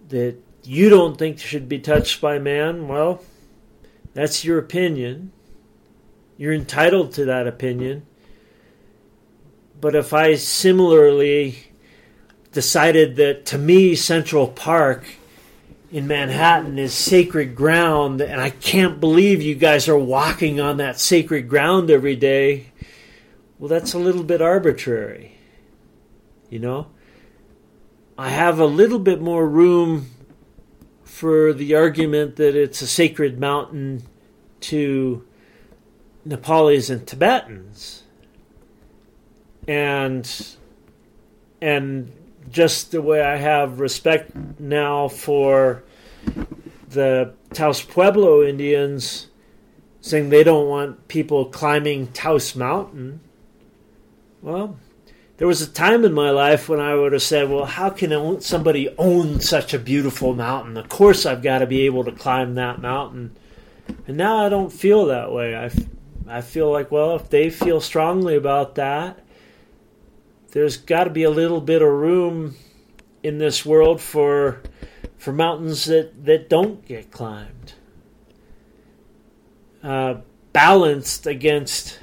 that 0.08 0.36
you 0.64 0.88
don't 0.88 1.18
think 1.18 1.38
should 1.38 1.68
be 1.68 1.78
touched 1.78 2.20
by 2.20 2.38
man, 2.38 2.88
well, 2.88 3.22
that's 4.14 4.44
your 4.44 4.58
opinion. 4.58 5.32
You're 6.36 6.52
entitled 6.52 7.12
to 7.14 7.24
that 7.26 7.46
opinion. 7.46 8.06
But 9.80 9.94
if 9.94 10.12
I 10.12 10.34
similarly 10.34 11.58
decided 12.52 13.16
that 13.16 13.46
to 13.46 13.58
me, 13.58 13.94
Central 13.94 14.48
Park 14.48 15.04
in 15.90 16.06
Manhattan 16.06 16.78
is 16.78 16.92
sacred 16.92 17.54
ground, 17.54 18.20
and 18.20 18.40
I 18.40 18.50
can't 18.50 19.00
believe 19.00 19.40
you 19.40 19.54
guys 19.54 19.88
are 19.88 19.98
walking 19.98 20.60
on 20.60 20.76
that 20.78 21.00
sacred 21.00 21.48
ground 21.48 21.90
every 21.90 22.16
day, 22.16 22.72
well, 23.58 23.68
that's 23.68 23.94
a 23.94 23.98
little 23.98 24.24
bit 24.24 24.42
arbitrary. 24.42 25.37
You 26.50 26.58
know, 26.58 26.86
I 28.16 28.30
have 28.30 28.58
a 28.58 28.66
little 28.66 28.98
bit 28.98 29.20
more 29.20 29.46
room 29.46 30.10
for 31.04 31.52
the 31.52 31.74
argument 31.74 32.36
that 32.36 32.56
it's 32.56 32.80
a 32.80 32.86
sacred 32.86 33.38
mountain 33.38 34.02
to 34.60 35.24
Nepalis 36.26 36.90
and 36.90 37.06
Tibetans. 37.06 38.04
And 39.66 40.56
and 41.60 42.12
just 42.50 42.92
the 42.92 43.02
way 43.02 43.20
I 43.20 43.36
have 43.36 43.80
respect 43.80 44.34
now 44.58 45.08
for 45.08 45.82
the 46.88 47.34
Taos 47.52 47.82
Pueblo 47.82 48.42
Indians 48.42 49.26
saying 50.00 50.30
they 50.30 50.44
don't 50.44 50.68
want 50.68 51.08
people 51.08 51.46
climbing 51.46 52.06
Taos 52.08 52.54
Mountain. 52.54 53.20
Well, 54.40 54.78
there 55.38 55.46
was 55.46 55.62
a 55.62 55.70
time 55.70 56.04
in 56.04 56.12
my 56.12 56.30
life 56.30 56.68
when 56.68 56.80
I 56.80 56.94
would 56.94 57.12
have 57.12 57.22
said, 57.22 57.48
well, 57.48 57.64
how 57.64 57.90
can 57.90 58.40
somebody 58.40 58.94
own 58.98 59.40
such 59.40 59.72
a 59.72 59.78
beautiful 59.78 60.34
mountain? 60.34 60.76
Of 60.76 60.88
course, 60.88 61.24
I've 61.24 61.42
got 61.42 61.60
to 61.60 61.66
be 61.66 61.86
able 61.86 62.04
to 62.04 62.12
climb 62.12 62.56
that 62.56 62.80
mountain. 62.80 63.36
And 64.06 64.16
now 64.16 64.44
I 64.44 64.48
don't 64.48 64.72
feel 64.72 65.06
that 65.06 65.32
way. 65.32 65.56
I, 65.56 65.70
I 66.28 66.40
feel 66.40 66.70
like, 66.70 66.90
well, 66.90 67.14
if 67.14 67.30
they 67.30 67.50
feel 67.50 67.80
strongly 67.80 68.34
about 68.34 68.74
that, 68.74 69.24
there's 70.50 70.76
got 70.76 71.04
to 71.04 71.10
be 71.10 71.22
a 71.22 71.30
little 71.30 71.60
bit 71.60 71.82
of 71.82 71.88
room 71.88 72.56
in 73.22 73.38
this 73.38 73.64
world 73.64 74.00
for 74.00 74.60
for 75.18 75.32
mountains 75.32 75.86
that, 75.86 76.24
that 76.24 76.48
don't 76.48 76.86
get 76.86 77.10
climbed. 77.10 77.74
Uh, 79.82 80.14
balanced 80.52 81.26
against 81.26 81.98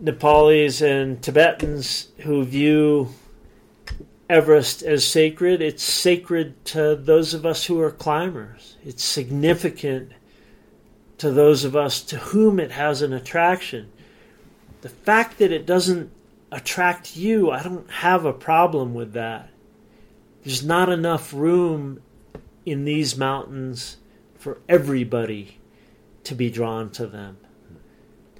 Nepalis 0.00 0.82
and 0.82 1.22
Tibetans 1.22 2.08
who 2.18 2.44
view 2.44 3.08
Everest 4.28 4.82
as 4.82 5.06
sacred. 5.06 5.62
It's 5.62 5.82
sacred 5.82 6.64
to 6.66 6.96
those 6.96 7.32
of 7.32 7.46
us 7.46 7.64
who 7.66 7.80
are 7.80 7.90
climbers. 7.90 8.76
It's 8.84 9.04
significant 9.04 10.12
to 11.18 11.30
those 11.30 11.64
of 11.64 11.74
us 11.74 12.02
to 12.02 12.18
whom 12.18 12.60
it 12.60 12.72
has 12.72 13.00
an 13.00 13.12
attraction. 13.12 13.90
The 14.82 14.88
fact 14.90 15.38
that 15.38 15.52
it 15.52 15.64
doesn't 15.64 16.10
attract 16.52 17.16
you, 17.16 17.50
I 17.50 17.62
don't 17.62 17.90
have 17.90 18.24
a 18.24 18.32
problem 18.32 18.94
with 18.94 19.12
that. 19.14 19.48
There's 20.44 20.64
not 20.64 20.90
enough 20.90 21.32
room 21.32 22.02
in 22.66 22.84
these 22.84 23.16
mountains 23.16 23.96
for 24.36 24.58
everybody 24.68 25.58
to 26.24 26.34
be 26.34 26.50
drawn 26.50 26.90
to 26.90 27.06
them 27.06 27.38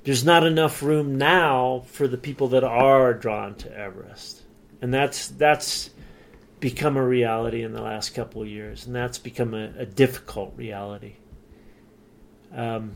there's 0.07 0.25
not 0.25 0.47
enough 0.47 0.85
room 0.85 1.19
now 1.19 1.83
for 1.89 2.07
the 2.07 2.17
people 2.17 2.47
that 2.51 2.63
are 2.63 3.13
drawn 3.13 3.57
to 3.57 3.77
Everest, 3.77 4.41
and 4.81 4.95
that's 4.95 5.27
that's 5.27 5.91
become 6.61 6.97
a 6.97 7.05
reality 7.05 7.65
in 7.65 7.73
the 7.73 7.83
last 7.83 8.15
couple 8.15 8.41
of 8.41 8.47
years, 8.47 8.87
and 8.87 8.95
that's 8.95 9.19
become 9.19 9.53
a, 9.53 9.73
a 9.79 9.85
difficult 9.85 10.55
reality. 10.57 11.15
Um, 12.55 12.95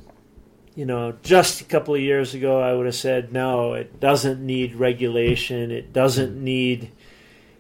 you 0.77 0.87
know, 0.87 1.17
just 1.25 1.61
a 1.61 1.65
couple 1.65 1.97
of 1.97 2.01
years 2.01 2.33
ago, 2.33 2.61
I 2.61 2.75
would 2.75 2.87
have 2.87 2.95
said, 2.95 3.33
no, 3.33 3.75
it 3.75 3.99
doesn't 3.99 4.41
need 4.41 4.77
regulation. 4.77 5.73
It 5.73 5.93
doesn't 5.93 6.41
need, 6.41 6.93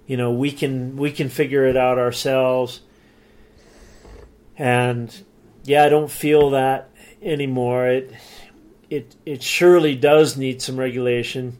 you 0.06 0.16
know, 0.16 0.30
we 0.30 0.52
can 0.52 0.96
we 0.96 1.10
can 1.10 1.28
figure 1.28 1.66
it 1.66 1.76
out 1.76 1.98
ourselves. 1.98 2.82
And 4.56 5.12
yeah, 5.64 5.82
I 5.82 5.88
don't 5.88 6.10
feel 6.10 6.50
that 6.50 6.88
anymore. 7.20 7.88
It 7.88 8.12
it 8.90 9.16
it 9.24 9.42
surely 9.42 9.94
does 9.94 10.36
need 10.36 10.60
some 10.60 10.78
regulation. 10.78 11.56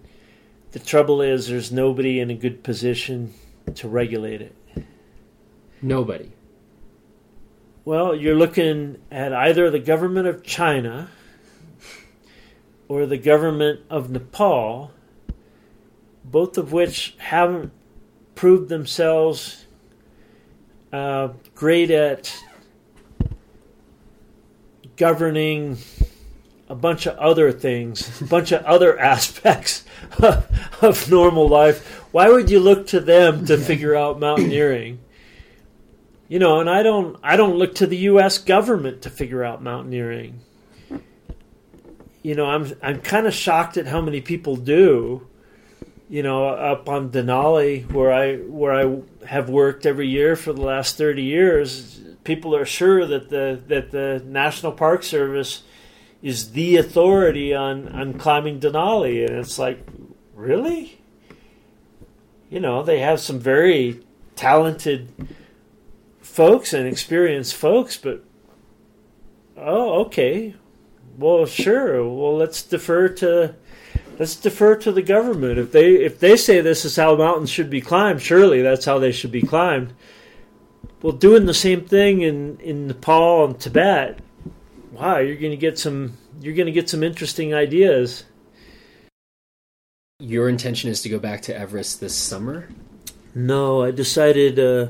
The 0.72 0.80
trouble 0.80 1.22
is, 1.22 1.48
there's 1.48 1.72
nobody 1.72 2.20
in 2.20 2.30
a 2.30 2.34
good 2.34 2.62
position 2.62 3.34
to 3.74 3.88
regulate 3.88 4.42
it. 4.42 4.54
Nobody. 5.82 6.32
Well, 7.84 8.14
you're 8.14 8.36
looking 8.36 8.98
at 9.10 9.32
either 9.32 9.70
the 9.70 9.78
government 9.78 10.28
of 10.28 10.44
China 10.44 11.08
or 12.86 13.06
the 13.06 13.16
government 13.16 13.80
of 13.88 14.10
Nepal, 14.10 14.92
both 16.24 16.58
of 16.58 16.72
which 16.72 17.14
haven't 17.18 17.72
proved 18.34 18.68
themselves 18.68 19.66
uh, 20.92 21.28
great 21.54 21.90
at 21.90 22.36
governing 24.96 25.78
a 26.70 26.74
bunch 26.76 27.04
of 27.06 27.18
other 27.18 27.50
things, 27.50 28.22
a 28.22 28.24
bunch 28.24 28.52
of 28.52 28.62
other 28.64 28.96
aspects 29.14 29.84
of, 30.18 30.46
of 30.80 31.10
normal 31.10 31.48
life. 31.48 31.84
Why 32.12 32.28
would 32.28 32.48
you 32.48 32.60
look 32.60 32.86
to 32.88 33.00
them 33.00 33.44
to 33.46 33.58
figure 33.58 33.96
out 33.96 34.20
mountaineering? 34.20 35.00
You 36.28 36.38
know, 36.38 36.60
and 36.60 36.70
I 36.70 36.84
don't 36.84 37.18
I 37.24 37.36
don't 37.36 37.56
look 37.56 37.74
to 37.76 37.88
the 37.88 37.96
US 37.96 38.38
government 38.38 39.02
to 39.02 39.10
figure 39.10 39.42
out 39.42 39.62
mountaineering. 39.62 40.40
You 42.22 42.36
know, 42.36 42.46
I'm 42.46 42.72
I'm 42.80 43.00
kind 43.00 43.26
of 43.26 43.34
shocked 43.34 43.76
at 43.76 43.88
how 43.88 44.00
many 44.00 44.20
people 44.20 44.54
do. 44.54 45.26
you 46.08 46.22
know, 46.22 46.46
up 46.48 46.88
on 46.88 47.10
Denali, 47.10 47.90
where 47.90 48.12
I 48.12 48.36
where 48.36 48.72
I 48.72 49.00
have 49.26 49.48
worked 49.48 49.86
every 49.86 50.08
year 50.08 50.36
for 50.36 50.52
the 50.52 50.62
last 50.62 50.96
thirty 50.96 51.22
years, 51.24 52.00
people 52.22 52.54
are 52.54 52.64
sure 52.64 53.06
that 53.06 53.28
the 53.28 53.60
that 53.66 53.90
the 53.90 54.22
National 54.24 54.70
Park 54.70 55.02
Service 55.02 55.62
is 56.22 56.52
the 56.52 56.76
authority 56.76 57.54
on 57.54 57.88
on 57.88 58.14
climbing 58.14 58.60
Denali, 58.60 59.26
and 59.26 59.38
it's 59.38 59.58
like, 59.58 59.86
really? 60.34 61.00
You 62.50 62.60
know, 62.60 62.82
they 62.82 62.98
have 63.00 63.20
some 63.20 63.38
very 63.38 64.00
talented 64.34 65.08
folks 66.20 66.72
and 66.72 66.86
experienced 66.86 67.54
folks, 67.54 67.96
but 67.96 68.24
oh, 69.56 70.00
okay, 70.00 70.54
well, 71.18 71.46
sure. 71.46 72.02
Well, 72.02 72.36
let's 72.36 72.62
defer 72.62 73.08
to 73.08 73.54
let's 74.18 74.36
defer 74.36 74.76
to 74.76 74.92
the 74.92 75.02
government. 75.02 75.58
If 75.58 75.72
they 75.72 75.94
if 75.94 76.18
they 76.18 76.36
say 76.36 76.60
this 76.60 76.84
is 76.84 76.96
how 76.96 77.16
mountains 77.16 77.50
should 77.50 77.70
be 77.70 77.80
climbed, 77.80 78.22
surely 78.22 78.62
that's 78.62 78.84
how 78.84 78.98
they 78.98 79.12
should 79.12 79.32
be 79.32 79.42
climbed. 79.42 79.92
Well, 81.02 81.12
doing 81.12 81.46
the 81.46 81.54
same 81.54 81.84
thing 81.84 82.22
in 82.22 82.58
in 82.60 82.86
Nepal 82.86 83.44
and 83.44 83.60
Tibet, 83.60 84.20
wow, 84.92 85.18
you're 85.18 85.36
going 85.36 85.50
to 85.50 85.56
get 85.56 85.78
some 85.78 86.16
you're 86.40 86.54
going 86.54 86.66
to 86.66 86.72
get 86.72 86.88
some 86.88 87.02
interesting 87.02 87.54
ideas. 87.54 88.24
Your 90.18 90.48
intention 90.48 90.90
is 90.90 91.02
to 91.02 91.08
go 91.08 91.18
back 91.18 91.40
to 91.42 91.56
Everest 91.56 92.00
this 92.00 92.14
summer? 92.14 92.68
No, 93.34 93.82
I 93.82 93.90
decided 93.90 94.58
uh, 94.58 94.88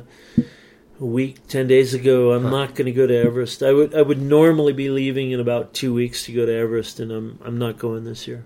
a 0.98 1.04
week, 1.04 1.46
ten 1.46 1.66
days 1.66 1.94
ago, 1.94 2.32
I'm 2.32 2.44
huh. 2.44 2.50
not 2.50 2.74
going 2.74 2.86
to 2.86 2.92
go 2.92 3.06
to 3.06 3.16
Everest. 3.16 3.62
I 3.62 3.72
would 3.72 3.94
I 3.94 4.02
would 4.02 4.20
normally 4.20 4.72
be 4.72 4.90
leaving 4.90 5.30
in 5.30 5.40
about 5.40 5.74
two 5.74 5.94
weeks 5.94 6.24
to 6.26 6.32
go 6.32 6.46
to 6.46 6.52
Everest, 6.52 7.00
and 7.00 7.12
I'm 7.12 7.38
I'm 7.44 7.58
not 7.58 7.78
going 7.78 8.04
this 8.04 8.26
year. 8.26 8.44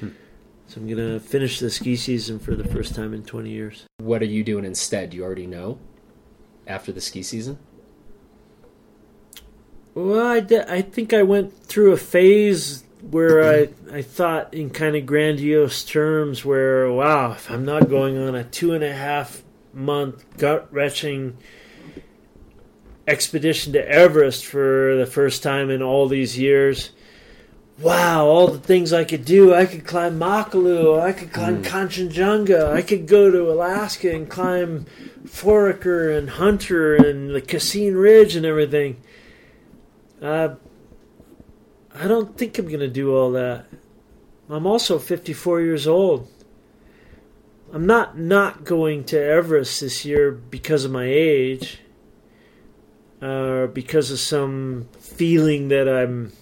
Hmm. 0.00 0.08
So 0.66 0.80
I'm 0.80 0.88
going 0.88 0.98
to 0.98 1.20
finish 1.20 1.60
the 1.60 1.70
ski 1.70 1.94
season 1.94 2.38
for 2.38 2.54
the 2.54 2.64
first 2.64 2.94
time 2.94 3.12
in 3.12 3.22
20 3.22 3.50
years. 3.50 3.84
What 3.98 4.22
are 4.22 4.26
you 4.26 4.42
doing 4.42 4.64
instead? 4.64 5.12
You 5.12 5.22
already 5.22 5.46
know? 5.46 5.78
After 6.66 6.90
the 6.90 7.02
ski 7.02 7.22
season? 7.22 7.58
Well, 9.94 10.26
I, 10.26 10.38
I 10.68 10.82
think 10.82 11.12
I 11.12 11.22
went 11.22 11.56
through 11.66 11.92
a 11.92 11.96
phase 11.96 12.82
where 13.10 13.44
I, 13.44 13.68
I 13.92 14.02
thought 14.02 14.52
in 14.52 14.70
kind 14.70 14.96
of 14.96 15.06
grandiose 15.06 15.84
terms 15.84 16.44
where, 16.44 16.90
wow, 16.90 17.32
if 17.32 17.48
I'm 17.48 17.64
not 17.64 17.88
going 17.88 18.18
on 18.18 18.34
a 18.34 18.42
two 18.42 18.72
and 18.72 18.82
a 18.82 18.92
half 18.92 19.42
month 19.72 20.24
gut 20.36 20.66
wrenching 20.72 21.36
expedition 23.06 23.72
to 23.74 23.88
Everest 23.88 24.44
for 24.44 24.96
the 24.96 25.06
first 25.06 25.42
time 25.42 25.70
in 25.70 25.80
all 25.80 26.08
these 26.08 26.38
years, 26.38 26.90
wow, 27.78 28.26
all 28.26 28.48
the 28.48 28.58
things 28.58 28.92
I 28.92 29.04
could 29.04 29.24
do. 29.24 29.54
I 29.54 29.66
could 29.66 29.86
climb 29.86 30.18
Makalu, 30.18 31.00
I 31.00 31.12
could 31.12 31.32
climb 31.32 31.62
mm. 31.62 31.66
Kanchenjunga, 31.66 32.72
I 32.72 32.82
could 32.82 33.06
go 33.06 33.30
to 33.30 33.50
Alaska 33.50 34.12
and 34.12 34.28
climb 34.28 34.86
Foraker 35.24 36.16
and 36.16 36.30
Hunter 36.30 36.96
and 36.96 37.34
the 37.34 37.40
Cassin 37.40 37.96
Ridge 37.96 38.34
and 38.34 38.46
everything. 38.46 39.00
Uh, 40.20 40.54
I 41.94 42.08
don't 42.08 42.36
think 42.36 42.58
I'm 42.58 42.66
going 42.66 42.80
to 42.80 42.88
do 42.88 43.14
all 43.14 43.32
that. 43.32 43.66
I'm 44.48 44.66
also 44.66 44.98
54 44.98 45.60
years 45.60 45.86
old. 45.86 46.28
I'm 47.72 47.86
not 47.86 48.16
not 48.16 48.64
going 48.64 49.04
to 49.04 49.20
Everest 49.20 49.80
this 49.80 50.04
year 50.04 50.30
because 50.30 50.84
of 50.84 50.92
my 50.92 51.06
age, 51.06 51.80
or 53.20 53.64
uh, 53.64 53.66
because 53.66 54.12
of 54.12 54.20
some 54.20 54.88
feeling 55.00 55.68
that 55.68 55.88
I'm, 55.88 56.32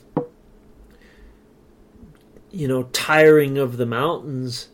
you 2.50 2.68
know, 2.68 2.82
tiring 2.84 3.56
of 3.56 3.78
the 3.78 3.86
mountains. 3.86 4.68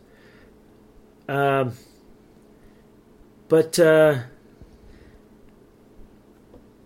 Um, 1.29 1.73
but 3.47 3.79
uh, 3.79 4.23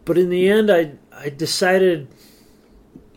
but 0.06 0.18
in 0.18 0.30
the 0.30 0.50
end, 0.50 0.70
I 0.70 0.94
I 1.16 1.30
decided 1.30 2.08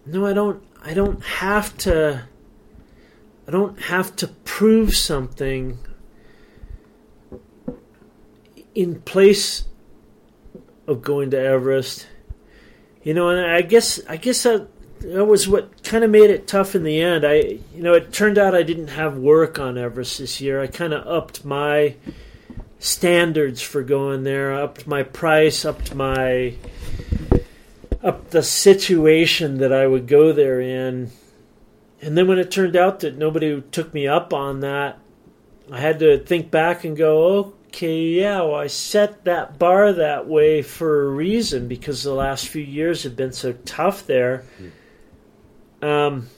no, 0.04 0.26
I 0.26 0.32
don't 0.32 0.62
I 0.82 0.94
don't 0.94 1.22
have 1.24 1.76
to 1.78 2.24
I 3.46 3.50
don't 3.50 3.80
have 3.82 4.14
to 4.16 4.28
prove 4.28 4.94
something 4.94 5.78
in 8.74 9.00
place 9.02 9.64
of 10.86 11.02
going 11.02 11.30
to 11.30 11.38
Everest. 11.38 12.06
You 13.02 13.14
know, 13.14 13.28
and 13.30 13.50
I 13.50 13.62
guess 13.62 14.00
I 14.08 14.16
guess 14.16 14.42
that 14.44 14.68
that 15.00 15.24
was 15.24 15.48
what 15.48 15.82
kind 15.82 16.04
of 16.04 16.10
made 16.10 16.30
it 16.30 16.46
tough 16.46 16.74
in 16.74 16.82
the 16.82 17.00
end. 17.00 17.24
I 17.24 17.58
you 17.74 17.82
know, 17.82 17.94
it 17.94 18.12
turned 18.12 18.38
out 18.38 18.54
I 18.54 18.62
didn't 18.62 18.88
have 18.88 19.16
work 19.16 19.58
on 19.58 19.78
Everest 19.78 20.18
this 20.18 20.40
year. 20.40 20.60
I 20.60 20.66
kind 20.66 20.92
of 20.92 21.06
upped 21.06 21.44
my 21.44 21.96
standards 22.78 23.62
for 23.62 23.82
going 23.82 24.24
there, 24.24 24.54
upped 24.54 24.86
my 24.86 25.02
price, 25.02 25.64
upped 25.64 25.94
my 25.94 26.54
up 28.06 28.30
the 28.30 28.42
situation 28.42 29.58
that 29.58 29.72
I 29.72 29.86
would 29.86 30.06
go 30.06 30.32
there 30.32 30.60
in. 30.60 31.10
And 32.00 32.16
then 32.16 32.28
when 32.28 32.38
it 32.38 32.52
turned 32.52 32.76
out 32.76 33.00
that 33.00 33.18
nobody 33.18 33.60
took 33.72 33.92
me 33.92 34.06
up 34.06 34.32
on 34.32 34.60
that, 34.60 34.98
I 35.72 35.80
had 35.80 35.98
to 35.98 36.18
think 36.18 36.52
back 36.52 36.84
and 36.84 36.96
go, 36.96 37.54
okay, 37.68 38.04
yeah, 38.04 38.42
well, 38.42 38.54
I 38.54 38.68
set 38.68 39.24
that 39.24 39.58
bar 39.58 39.92
that 39.92 40.28
way 40.28 40.62
for 40.62 41.06
a 41.06 41.10
reason 41.10 41.66
because 41.66 42.04
the 42.04 42.14
last 42.14 42.46
few 42.46 42.62
years 42.62 43.02
have 43.02 43.16
been 43.16 43.32
so 43.32 43.54
tough 43.64 44.06
there. 44.06 44.44
Um, 45.82 46.28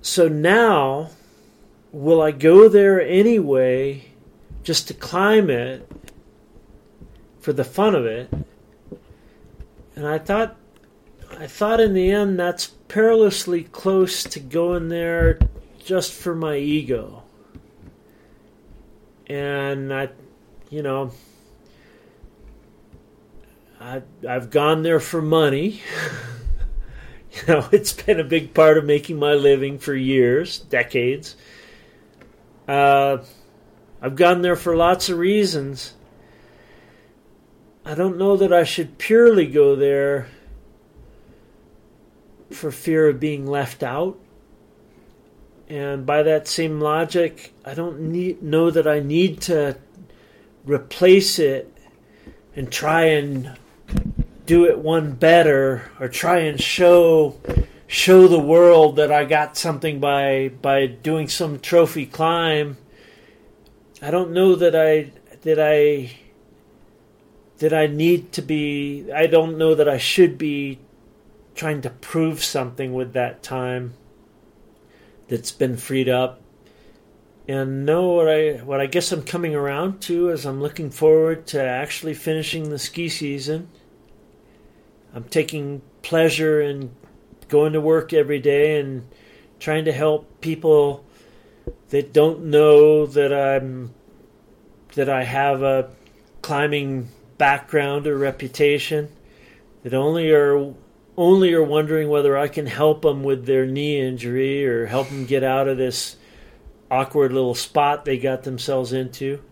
so 0.00 0.28
now, 0.28 1.10
will 1.90 2.22
I 2.22 2.30
go 2.30 2.68
there 2.68 3.00
anyway 3.00 4.04
just 4.62 4.86
to 4.88 4.94
climb 4.94 5.50
it 5.50 5.90
for 7.40 7.52
the 7.52 7.64
fun 7.64 7.96
of 7.96 8.06
it? 8.06 8.30
And 9.96 10.06
I 10.06 10.18
thought, 10.18 10.56
I 11.38 11.46
thought 11.46 11.80
in 11.80 11.94
the 11.94 12.10
end 12.10 12.38
that's 12.38 12.66
perilously 12.66 13.64
close 13.64 14.22
to 14.24 14.38
going 14.38 14.88
there 14.88 15.38
just 15.82 16.12
for 16.12 16.34
my 16.34 16.56
ego. 16.56 17.22
And 19.26 19.92
I, 19.92 20.10
you 20.70 20.82
know, 20.82 21.12
I, 23.80 24.02
I've 24.28 24.50
gone 24.50 24.82
there 24.82 25.00
for 25.00 25.22
money. 25.22 25.80
you 27.32 27.42
know, 27.48 27.68
it's 27.72 27.92
been 27.92 28.20
a 28.20 28.24
big 28.24 28.52
part 28.52 28.76
of 28.78 28.84
making 28.84 29.18
my 29.18 29.32
living 29.32 29.78
for 29.78 29.94
years, 29.94 30.58
decades. 30.58 31.36
Uh, 32.68 33.18
I've 34.02 34.16
gone 34.16 34.42
there 34.42 34.56
for 34.56 34.76
lots 34.76 35.08
of 35.08 35.18
reasons. 35.18 35.94
I 37.88 37.94
don't 37.94 38.18
know 38.18 38.36
that 38.36 38.52
I 38.52 38.64
should 38.64 38.98
purely 38.98 39.46
go 39.46 39.76
there 39.76 40.26
for 42.50 42.72
fear 42.72 43.08
of 43.08 43.20
being 43.20 43.46
left 43.46 43.84
out. 43.84 44.18
And 45.68 46.04
by 46.04 46.24
that 46.24 46.48
same 46.48 46.80
logic, 46.80 47.54
I 47.64 47.74
don't 47.74 48.00
need, 48.00 48.42
know 48.42 48.72
that 48.72 48.88
I 48.88 48.98
need 48.98 49.40
to 49.42 49.76
replace 50.64 51.38
it 51.38 51.72
and 52.56 52.72
try 52.72 53.04
and 53.04 53.56
do 54.46 54.64
it 54.64 54.80
one 54.80 55.12
better 55.12 55.88
or 56.00 56.08
try 56.08 56.38
and 56.38 56.60
show 56.60 57.40
show 57.86 58.26
the 58.26 58.40
world 58.40 58.96
that 58.96 59.12
I 59.12 59.24
got 59.24 59.56
something 59.56 60.00
by 60.00 60.48
by 60.60 60.86
doing 60.86 61.28
some 61.28 61.60
trophy 61.60 62.04
climb. 62.06 62.78
I 64.02 64.10
don't 64.10 64.32
know 64.32 64.56
that 64.56 64.74
I 64.74 65.12
that 65.42 65.60
I 65.60 66.10
that 67.58 67.72
I 67.72 67.86
need 67.86 68.32
to 68.32 68.42
be, 68.42 69.10
I 69.12 69.26
don't 69.26 69.58
know 69.58 69.74
that 69.74 69.88
I 69.88 69.98
should 69.98 70.36
be 70.36 70.78
trying 71.54 71.80
to 71.82 71.90
prove 71.90 72.44
something 72.44 72.92
with 72.92 73.14
that 73.14 73.42
time 73.42 73.94
that's 75.28 75.52
been 75.52 75.76
freed 75.76 76.08
up. 76.08 76.40
And 77.48 77.86
no, 77.86 78.10
what 78.10 78.28
I 78.28 78.54
what 78.64 78.80
I 78.80 78.86
guess 78.86 79.12
I'm 79.12 79.22
coming 79.22 79.54
around 79.54 80.00
to 80.02 80.30
is 80.30 80.44
I'm 80.44 80.60
looking 80.60 80.90
forward 80.90 81.46
to 81.48 81.62
actually 81.62 82.14
finishing 82.14 82.70
the 82.70 82.78
ski 82.78 83.08
season. 83.08 83.68
I'm 85.14 85.24
taking 85.24 85.82
pleasure 86.02 86.60
in 86.60 86.90
going 87.48 87.72
to 87.72 87.80
work 87.80 88.12
every 88.12 88.40
day 88.40 88.80
and 88.80 89.06
trying 89.60 89.84
to 89.84 89.92
help 89.92 90.40
people 90.40 91.04
that 91.90 92.12
don't 92.12 92.46
know 92.46 93.06
that 93.06 93.32
I'm 93.32 93.94
that 94.94 95.08
I 95.08 95.22
have 95.22 95.62
a 95.62 95.90
climbing 96.42 97.08
background 97.38 98.06
or 98.06 98.16
reputation 98.16 99.08
that 99.82 99.94
only 99.94 100.30
are 100.30 100.74
only 101.16 101.52
are 101.54 101.62
wondering 101.62 102.08
whether 102.08 102.36
I 102.36 102.48
can 102.48 102.66
help 102.66 103.02
them 103.02 103.22
with 103.22 103.46
their 103.46 103.64
knee 103.64 104.00
injury 104.00 104.66
or 104.66 104.86
help 104.86 105.08
them 105.08 105.24
get 105.24 105.42
out 105.42 105.66
of 105.66 105.78
this 105.78 106.16
awkward 106.90 107.32
little 107.32 107.54
spot 107.54 108.04
they 108.04 108.18
got 108.18 108.42
themselves 108.42 108.92
into. 108.92 109.42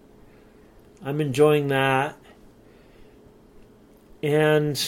I'm 1.02 1.20
enjoying 1.20 1.68
that. 1.68 2.16
And 4.22 4.82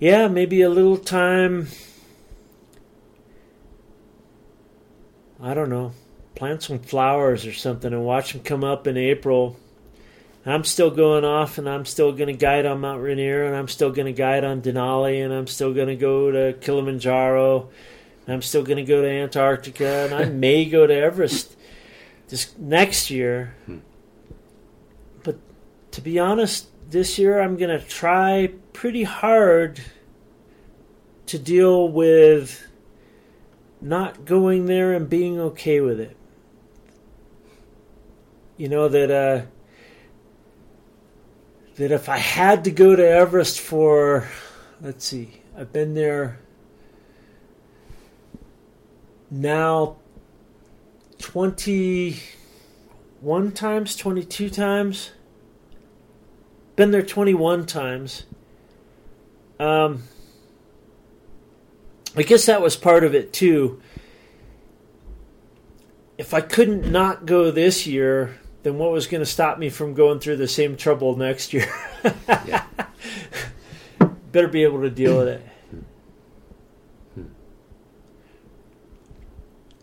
yeah, 0.00 0.28
maybe 0.28 0.62
a 0.62 0.68
little 0.68 0.96
time 0.96 1.68
I 5.40 5.54
don't 5.54 5.70
know, 5.70 5.92
plant 6.34 6.64
some 6.64 6.80
flowers 6.80 7.46
or 7.46 7.52
something 7.52 7.92
and 7.92 8.04
watch 8.04 8.32
them 8.32 8.42
come 8.42 8.64
up 8.64 8.88
in 8.88 8.96
April. 8.96 9.56
I'm 10.52 10.64
still 10.64 10.90
going 10.90 11.24
off 11.24 11.58
and 11.58 11.68
I'm 11.68 11.84
still 11.84 12.12
going 12.12 12.28
to 12.28 12.32
guide 12.32 12.64
on 12.64 12.80
Mount 12.80 13.02
Rainier 13.02 13.44
and 13.44 13.56
I'm 13.56 13.68
still 13.68 13.90
going 13.90 14.06
to 14.06 14.12
guide 14.12 14.44
on 14.44 14.62
Denali 14.62 15.24
and 15.24 15.32
I'm 15.32 15.46
still 15.46 15.74
going 15.74 15.88
to 15.88 15.96
go 15.96 16.30
to 16.30 16.56
Kilimanjaro. 16.60 17.68
And 18.26 18.34
I'm 18.34 18.42
still 18.42 18.62
going 18.62 18.76
to 18.76 18.84
go 18.84 19.02
to 19.02 19.08
Antarctica 19.08 19.86
and 19.86 20.14
I 20.14 20.24
may 20.30 20.64
go 20.64 20.86
to 20.86 20.94
Everest 20.94 21.56
this 22.28 22.56
next 22.56 23.10
year. 23.10 23.54
Hmm. 23.66 23.78
But 25.24 25.38
to 25.92 26.00
be 26.00 26.18
honest, 26.18 26.68
this 26.88 27.18
year 27.18 27.40
I'm 27.40 27.56
going 27.56 27.78
to 27.78 27.84
try 27.84 28.52
pretty 28.72 29.02
hard 29.02 29.80
to 31.26 31.38
deal 31.38 31.88
with 31.88 32.66
not 33.80 34.24
going 34.24 34.66
there 34.66 34.94
and 34.94 35.08
being 35.08 35.38
okay 35.38 35.80
with 35.80 36.00
it. 36.00 36.16
You 38.56 38.68
know 38.68 38.88
that 38.88 39.10
uh, 39.10 39.46
that 41.78 41.90
if 41.92 42.08
I 42.08 42.18
had 42.18 42.64
to 42.64 42.72
go 42.72 42.96
to 42.96 43.08
Everest 43.08 43.60
for, 43.60 44.26
let's 44.80 45.04
see, 45.04 45.42
I've 45.56 45.72
been 45.72 45.94
there 45.94 46.40
now 49.30 49.98
21 51.18 53.52
times, 53.52 53.94
22 53.94 54.50
times. 54.50 55.12
Been 56.74 56.90
there 56.90 57.02
21 57.02 57.66
times. 57.66 58.24
Um, 59.60 60.02
I 62.16 62.22
guess 62.22 62.46
that 62.46 62.60
was 62.60 62.74
part 62.74 63.04
of 63.04 63.14
it 63.14 63.32
too. 63.32 63.80
If 66.16 66.34
I 66.34 66.40
couldn't 66.40 66.90
not 66.90 67.24
go 67.24 67.52
this 67.52 67.86
year, 67.86 68.37
then 68.62 68.78
what 68.78 68.90
was 68.90 69.06
going 69.06 69.20
to 69.20 69.26
stop 69.26 69.58
me 69.58 69.70
from 69.70 69.94
going 69.94 70.20
through 70.20 70.36
the 70.36 70.48
same 70.48 70.76
trouble 70.76 71.16
next 71.16 71.52
year? 71.52 71.72
Yeah. 72.28 72.64
Better 74.32 74.48
be 74.48 74.62
able 74.64 74.82
to 74.82 74.90
deal 74.90 75.18
with 75.18 75.28
it. 75.28 75.42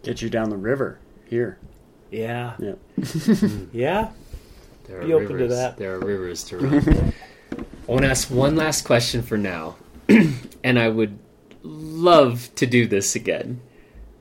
Get 0.04 0.22
you 0.22 0.30
down 0.30 0.50
the 0.50 0.58
river 0.58 1.00
here. 1.28 1.58
Yeah. 2.12 2.56
Yeah. 2.60 2.76
Yeah. 3.74 4.12
There 4.88 5.02
Be 5.02 5.14
are 5.14 5.24
open 5.24 5.40
to 5.40 5.48
that. 5.48 5.78
There 5.78 5.96
are 5.96 6.00
rivers 6.00 6.44
to 6.46 6.58
run. 6.60 7.14
I 7.88 7.92
want 7.92 8.04
to 8.04 8.10
ask 8.10 8.30
one 8.30 8.56
last 8.56 8.86
question 8.86 9.24
for 9.24 9.38
now, 9.38 9.78
and 10.64 10.78
I 10.78 10.90
would 10.90 11.18
love 11.64 12.50
to 12.56 12.68
do 12.68 12.88
this 12.88 13.16
again 13.16 13.62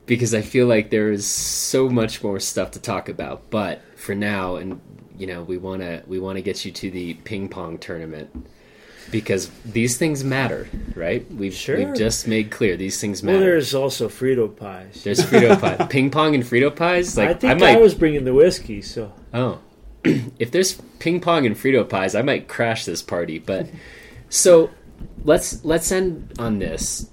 because 0.07 0.35
I 0.35 0.41
feel 0.41 0.67
like 0.67 0.89
there 0.89 1.13
is 1.13 1.27
so 1.27 1.91
much 1.91 2.23
more 2.23 2.41
stuff 2.41 2.71
to 2.73 2.81
talk 2.81 3.11
about. 3.11 3.51
But 3.51 3.83
for 4.05 4.15
now, 4.15 4.57
and 4.57 4.81
you 5.19 5.27
know, 5.27 5.43
we 5.43 5.57
want 5.57 5.83
to 5.83 6.03
we 6.07 6.19
want 6.19 6.37
to 6.37 6.43
get 6.43 6.65
you 6.65 6.71
to 6.73 6.91
the 6.91 7.15
ping 7.15 7.49
pong 7.49 7.79
tournament 7.79 8.47
because 9.11 9.51
these 9.65 9.97
things 9.97 10.25
matter, 10.25 10.69
right? 10.95 11.31
We've 11.33 11.55
Sure. 11.55 11.77
we've 11.79 11.95
just 11.95 12.27
made 12.29 12.51
clear 12.51 12.77
these 12.77 13.01
things 13.01 13.23
matter. 13.23 13.39
Well, 13.39 13.47
there's 13.47 13.75
also 13.75 14.09
Frito 14.09 14.55
pies. 14.55 15.03
There's 15.05 15.21
Frito 15.21 15.59
pie, 15.79 15.87
ping 15.87 16.11
pong, 16.11 16.35
and 16.35 16.45
Frito 16.45 16.75
pies. 16.75 17.17
Like 17.17 17.31
I 17.31 17.35
think 17.35 17.53
I, 17.53 17.55
might 17.55 17.81
was 17.81 17.95
bringing 17.95 18.25
the 18.25 18.35
whiskey, 18.35 18.83
so 18.83 19.13
Oh. 19.33 19.61
if 20.05 20.51
there's 20.51 20.75
ping 20.99 21.21
pong 21.21 21.47
and 21.47 21.57
Frito 21.57 21.89
pies, 21.89 22.15
I 22.15 22.23
might 22.23 22.47
crash 22.49 22.85
this 22.85 23.03
party. 23.03 23.39
But 23.39 23.69
so 24.29 24.71
let's 25.25 25.65
let's 25.65 25.91
end 25.91 26.35
on 26.39 26.59
this. 26.59 27.09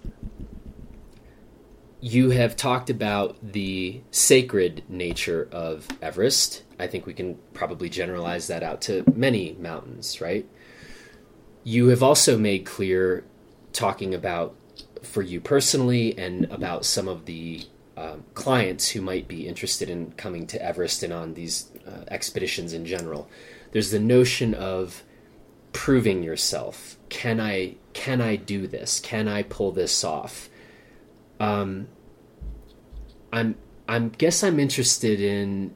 You 2.03 2.31
have 2.31 2.55
talked 2.55 2.89
about 2.89 3.37
the 3.43 4.01
sacred 4.09 4.83
nature 4.89 5.47
of 5.51 5.87
Everest. 6.01 6.63
I 6.79 6.87
think 6.87 7.05
we 7.05 7.13
can 7.13 7.37
probably 7.53 7.89
generalize 7.89 8.47
that 8.47 8.63
out 8.63 8.81
to 8.81 9.03
many 9.15 9.55
mountains, 9.59 10.19
right? 10.19 10.47
You 11.63 11.89
have 11.89 12.01
also 12.01 12.39
made 12.39 12.65
clear 12.65 13.23
talking 13.71 14.15
about 14.15 14.55
for 15.03 15.21
you 15.21 15.39
personally 15.39 16.17
and 16.17 16.45
about 16.45 16.85
some 16.85 17.07
of 17.07 17.25
the 17.25 17.67
um, 17.95 18.23
clients 18.33 18.89
who 18.89 19.01
might 19.01 19.27
be 19.27 19.47
interested 19.47 19.87
in 19.87 20.11
coming 20.13 20.47
to 20.47 20.61
Everest 20.63 21.03
and 21.03 21.13
on 21.13 21.35
these 21.35 21.71
uh, 21.87 22.05
expeditions 22.07 22.73
in 22.73 22.83
general. 22.83 23.29
There's 23.73 23.91
the 23.91 23.99
notion 23.99 24.55
of 24.55 25.03
proving 25.71 26.23
yourself. 26.23 26.97
Can 27.09 27.39
I 27.39 27.75
can 27.93 28.21
I 28.21 28.37
do 28.37 28.65
this? 28.65 28.99
Can 28.99 29.27
I 29.27 29.43
pull 29.43 29.71
this 29.71 30.03
off? 30.03 30.49
Um, 31.41 31.87
I'm 33.33 33.55
I'm 33.87 34.09
guess 34.09 34.43
I'm 34.43 34.59
interested 34.59 35.19
in 35.19 35.73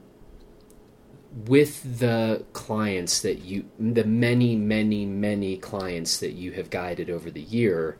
with 1.47 1.99
the 1.99 2.45
clients 2.53 3.21
that 3.21 3.39
you 3.39 3.65
the 3.79 4.05
many 4.05 4.55
many 4.55 5.05
many 5.05 5.57
clients 5.57 6.17
that 6.19 6.31
you 6.33 6.51
have 6.53 6.69
guided 6.69 7.09
over 7.09 7.29
the 7.29 7.41
year 7.41 7.97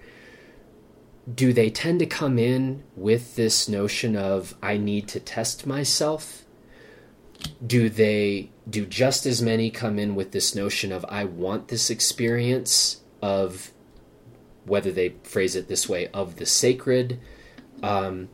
do 1.34 1.54
they 1.54 1.70
tend 1.70 2.00
to 2.00 2.06
come 2.06 2.38
in 2.38 2.84
with 2.96 3.36
this 3.36 3.68
notion 3.68 4.16
of 4.16 4.56
I 4.62 4.78
need 4.78 5.08
to 5.10 5.20
test 5.20 5.66
myself? 5.66 6.46
Do 7.66 7.90
they 7.90 8.52
do 8.70 8.86
just 8.86 9.26
as 9.26 9.42
many 9.42 9.72
come 9.72 9.98
in 9.98 10.14
with 10.14 10.32
this 10.32 10.54
notion 10.54 10.92
of 10.92 11.04
I 11.10 11.24
want 11.24 11.70
this 11.70 11.90
experience 11.90 13.02
of 13.22 13.72
whether 14.66 14.92
they 14.92 15.16
phrase 15.24 15.56
it 15.56 15.68
this 15.68 15.90
way 15.90 16.08
of 16.10 16.36
the 16.36 16.46
sacred? 16.46 17.20
Um, 17.86 18.30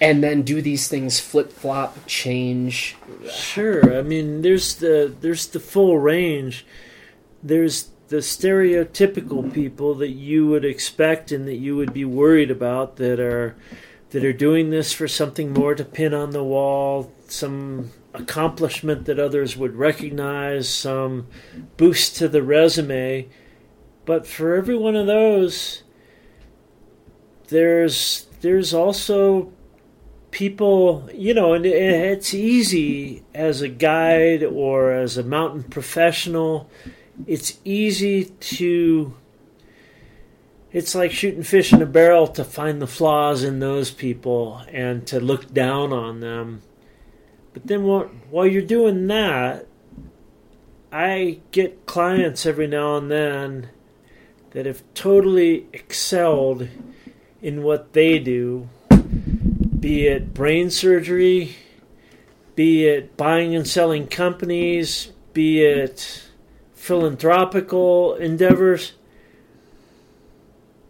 and 0.00 0.22
then 0.22 0.42
do 0.42 0.60
these 0.60 0.88
things 0.88 1.20
flip 1.20 1.52
flop 1.52 2.06
change? 2.06 2.96
Sure. 3.30 3.96
I 3.96 4.02
mean, 4.02 4.42
there's 4.42 4.74
the 4.76 5.14
there's 5.20 5.46
the 5.46 5.60
full 5.60 5.98
range. 5.98 6.66
There's 7.42 7.90
the 8.08 8.16
stereotypical 8.16 9.52
people 9.52 9.94
that 9.94 10.10
you 10.10 10.46
would 10.46 10.64
expect 10.64 11.32
and 11.32 11.48
that 11.48 11.56
you 11.56 11.76
would 11.76 11.92
be 11.92 12.04
worried 12.04 12.50
about 12.50 12.96
that 12.96 13.20
are 13.20 13.56
that 14.10 14.24
are 14.24 14.32
doing 14.32 14.70
this 14.70 14.92
for 14.92 15.08
something 15.08 15.52
more 15.52 15.74
to 15.74 15.84
pin 15.84 16.14
on 16.14 16.30
the 16.30 16.44
wall, 16.44 17.10
some 17.26 17.90
accomplishment 18.12 19.06
that 19.06 19.18
others 19.18 19.56
would 19.56 19.74
recognize, 19.74 20.68
some 20.68 21.26
boost 21.76 22.16
to 22.16 22.28
the 22.28 22.42
resume. 22.42 23.28
But 24.04 24.26
for 24.26 24.54
every 24.54 24.76
one 24.76 24.96
of 24.96 25.06
those, 25.06 25.83
there's 27.48 28.26
there's 28.40 28.74
also 28.74 29.52
people, 30.30 31.08
you 31.14 31.32
know, 31.32 31.54
and 31.54 31.64
it's 31.64 32.34
easy 32.34 33.22
as 33.32 33.62
a 33.62 33.68
guide 33.68 34.42
or 34.42 34.92
as 34.92 35.16
a 35.16 35.22
mountain 35.22 35.62
professional. 35.62 36.68
It's 37.26 37.58
easy 37.64 38.24
to. 38.24 39.14
It's 40.72 40.94
like 40.96 41.12
shooting 41.12 41.44
fish 41.44 41.72
in 41.72 41.80
a 41.80 41.86
barrel 41.86 42.26
to 42.26 42.42
find 42.42 42.82
the 42.82 42.88
flaws 42.88 43.44
in 43.44 43.60
those 43.60 43.92
people 43.92 44.60
and 44.72 45.06
to 45.06 45.20
look 45.20 45.54
down 45.54 45.92
on 45.92 46.18
them. 46.18 46.62
But 47.52 47.68
then 47.68 47.84
while, 47.84 48.10
while 48.28 48.46
you're 48.46 48.60
doing 48.60 49.06
that, 49.06 49.68
I 50.90 51.38
get 51.52 51.86
clients 51.86 52.44
every 52.44 52.66
now 52.66 52.96
and 52.96 53.08
then 53.08 53.68
that 54.50 54.66
have 54.66 54.82
totally 54.94 55.66
excelled 55.72 56.68
in 57.44 57.62
what 57.62 57.92
they 57.92 58.18
do 58.18 58.66
be 59.84 60.06
it 60.06 60.32
brain 60.32 60.70
surgery, 60.70 61.56
be 62.56 62.86
it 62.86 63.18
buying 63.18 63.54
and 63.54 63.68
selling 63.68 64.06
companies, 64.06 65.12
be 65.34 65.62
it 65.62 66.22
philanthropical 66.72 68.14
endeavors. 68.14 68.94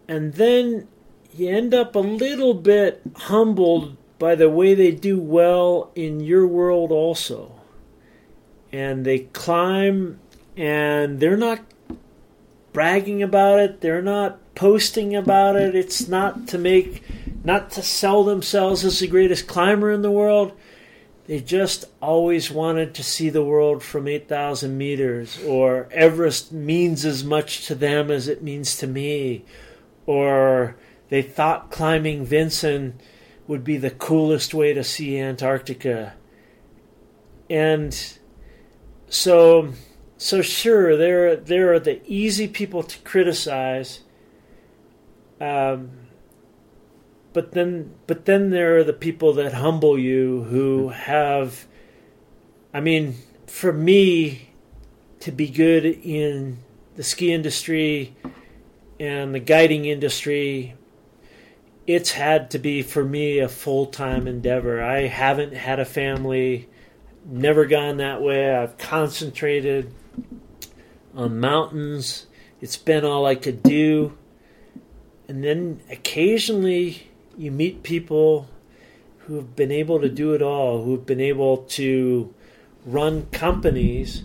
And 0.06 0.34
then 0.34 0.86
you 1.34 1.48
end 1.48 1.74
up 1.74 1.96
a 1.96 1.98
little 1.98 2.54
bit 2.54 3.02
humbled 3.16 3.96
by 4.20 4.36
the 4.36 4.48
way 4.48 4.74
they 4.74 4.92
do 4.92 5.18
well 5.18 5.90
in 5.96 6.20
your 6.20 6.46
world, 6.46 6.92
also. 6.92 7.50
And 8.70 9.04
they 9.04 9.18
climb, 9.32 10.20
and 10.56 11.18
they're 11.18 11.36
not 11.36 11.64
bragging 12.74 13.22
about 13.22 13.60
it, 13.60 13.80
they're 13.80 14.02
not 14.02 14.38
posting 14.54 15.14
about 15.16 15.56
it. 15.56 15.74
It's 15.74 16.06
not 16.06 16.46
to 16.48 16.58
make 16.58 17.02
not 17.42 17.70
to 17.70 17.82
sell 17.82 18.24
themselves 18.24 18.84
as 18.84 18.98
the 18.98 19.06
greatest 19.06 19.46
climber 19.46 19.90
in 19.90 20.02
the 20.02 20.10
world. 20.10 20.52
They 21.26 21.40
just 21.40 21.86
always 22.02 22.50
wanted 22.50 22.94
to 22.94 23.02
see 23.02 23.30
the 23.30 23.44
world 23.44 23.82
from 23.82 24.06
8,000 24.06 24.76
meters, 24.76 25.42
or 25.44 25.88
Everest 25.90 26.52
means 26.52 27.04
as 27.06 27.24
much 27.24 27.66
to 27.66 27.74
them 27.74 28.10
as 28.10 28.28
it 28.28 28.42
means 28.42 28.76
to 28.78 28.86
me, 28.86 29.44
or 30.04 30.76
they 31.08 31.22
thought 31.22 31.70
climbing 31.70 32.26
Vinson 32.26 33.00
would 33.46 33.64
be 33.64 33.76
the 33.76 33.90
coolest 33.90 34.52
way 34.52 34.74
to 34.74 34.84
see 34.84 35.18
Antarctica. 35.18 36.14
And 37.48 37.96
so, 39.08 39.72
so 40.24 40.40
sure, 40.40 40.96
there, 40.96 41.36
there 41.36 41.74
are 41.74 41.78
the 41.78 42.00
easy 42.06 42.48
people 42.48 42.82
to 42.82 42.98
criticize. 43.00 44.00
Um, 45.38 45.90
but 47.34 47.52
then 47.52 47.92
but 48.06 48.24
then 48.24 48.48
there 48.48 48.78
are 48.78 48.84
the 48.84 48.94
people 48.94 49.34
that 49.34 49.52
humble 49.52 49.98
you 49.98 50.44
who 50.44 50.88
have 50.88 51.66
I 52.72 52.80
mean, 52.80 53.16
for 53.46 53.70
me 53.70 54.48
to 55.20 55.30
be 55.30 55.46
good 55.46 55.84
in 55.84 56.56
the 56.96 57.02
ski 57.02 57.30
industry 57.30 58.16
and 58.98 59.34
the 59.34 59.40
guiding 59.40 59.84
industry 59.84 60.74
it's 61.86 62.12
had 62.12 62.50
to 62.52 62.58
be 62.58 62.80
for 62.80 63.04
me 63.04 63.40
a 63.40 63.48
full-time 63.50 64.26
endeavor. 64.26 64.82
I 64.82 65.00
haven't 65.00 65.52
had 65.52 65.80
a 65.80 65.84
family, 65.84 66.70
never 67.26 67.66
gone 67.66 67.98
that 67.98 68.22
way. 68.22 68.56
I've 68.56 68.78
concentrated 68.78 69.92
on 71.14 71.38
mountains. 71.38 72.26
It's 72.60 72.76
been 72.76 73.04
all 73.04 73.26
I 73.26 73.34
could 73.34 73.62
do. 73.62 74.16
And 75.28 75.42
then 75.42 75.80
occasionally 75.90 77.10
you 77.36 77.50
meet 77.50 77.82
people 77.82 78.48
who 79.20 79.36
have 79.36 79.56
been 79.56 79.72
able 79.72 80.00
to 80.00 80.08
do 80.08 80.34
it 80.34 80.42
all, 80.42 80.84
who 80.84 80.92
have 80.92 81.06
been 81.06 81.20
able 81.20 81.58
to 81.58 82.34
run 82.84 83.26
companies, 83.26 84.22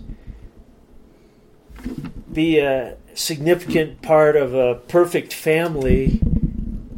be 2.31 2.59
a 2.59 2.97
significant 3.13 4.01
part 4.01 4.35
of 4.35 4.53
a 4.53 4.75
perfect 4.75 5.33
family, 5.33 6.21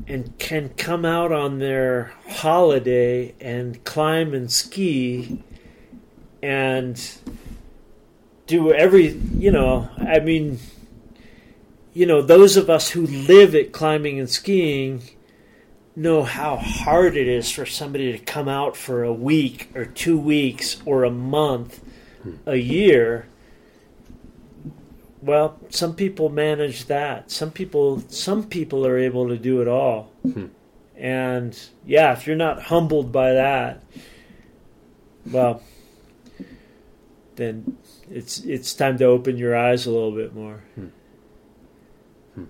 and 0.08 0.38
can 0.40 0.70
come 0.70 1.06
out 1.06 1.32
on 1.32 1.60
their 1.60 2.12
holiday 2.28 3.34
and 3.40 3.84
climb 3.84 4.34
and 4.34 4.52
ski 4.52 5.44
and 6.42 7.18
do 8.52 8.74
every, 8.74 9.14
you 9.38 9.50
know, 9.50 9.90
I 9.98 10.20
mean, 10.20 10.60
you 11.94 12.06
know, 12.06 12.22
those 12.22 12.58
of 12.58 12.70
us 12.70 12.90
who 12.90 13.08
live 13.08 13.56
at 13.56 13.72
climbing 13.72 14.20
and 14.20 14.30
skiing 14.30 15.02
know 15.96 16.24
how 16.24 16.58
hard 16.58 17.16
it 17.16 17.28
is 17.28 17.50
for 17.50 17.66
somebody 17.66 18.12
to 18.12 18.18
come 18.18 18.50
out 18.50 18.76
for 18.76 19.04
a 19.04 19.14
week 19.14 19.70
or 19.74 19.86
two 19.86 20.20
weeks 20.20 20.82
or 20.86 21.06
a 21.06 21.12
month, 21.12 21.82
a 22.46 22.58
year. 22.58 23.28
Well, 25.22 25.58
some 25.70 25.96
people 25.96 26.30
manage 26.30 26.86
that. 26.86 27.32
Some 27.32 27.52
people, 27.52 28.04
some 28.10 28.44
people 28.44 28.86
are 28.86 28.98
able 28.98 29.30
to 29.30 29.38
do 29.38 29.62
it 29.62 29.68
all. 29.68 30.12
Hmm. 30.24 30.48
And 30.98 31.58
yeah, 31.86 32.12
if 32.14 32.28
you're 32.28 32.36
not 32.36 32.64
humbled 32.64 33.12
by 33.12 33.34
that, 33.34 33.84
well, 35.26 35.62
then 37.36 37.78
it's 38.12 38.40
it's 38.40 38.74
time 38.74 38.98
to 38.98 39.06
open 39.06 39.38
your 39.38 39.56
eyes 39.56 39.86
a 39.86 39.92
little 39.92 40.12
bit 40.12 40.36
more. 40.36 40.64
Hmm. 40.76 40.88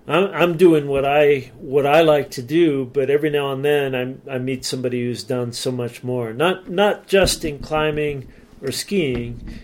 I'm, 0.06 0.24
I'm 0.32 0.56
doing 0.56 0.86
what 0.86 1.04
I 1.04 1.52
what 1.56 1.86
I 1.86 2.02
like 2.02 2.30
to 2.32 2.42
do, 2.42 2.84
but 2.84 3.10
every 3.10 3.30
now 3.30 3.52
and 3.52 3.64
then 3.64 3.94
I 3.94 4.34
I 4.34 4.38
meet 4.38 4.64
somebody 4.64 5.04
who's 5.04 5.24
done 5.24 5.52
so 5.52 5.72
much 5.72 6.04
more. 6.04 6.32
Not 6.32 6.68
not 6.68 7.06
just 7.06 7.44
in 7.44 7.58
climbing 7.58 8.28
or 8.60 8.70
skiing, 8.70 9.60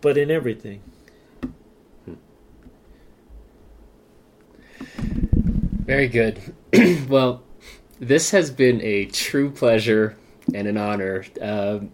but 0.00 0.16
in 0.16 0.30
everything. 0.30 0.82
Very 5.84 6.08
good. 6.08 6.40
well, 7.08 7.42
this 7.98 8.30
has 8.30 8.50
been 8.50 8.80
a 8.82 9.06
true 9.06 9.50
pleasure 9.50 10.16
and 10.54 10.66
an 10.66 10.76
honor. 10.76 11.24
Um 11.40 11.90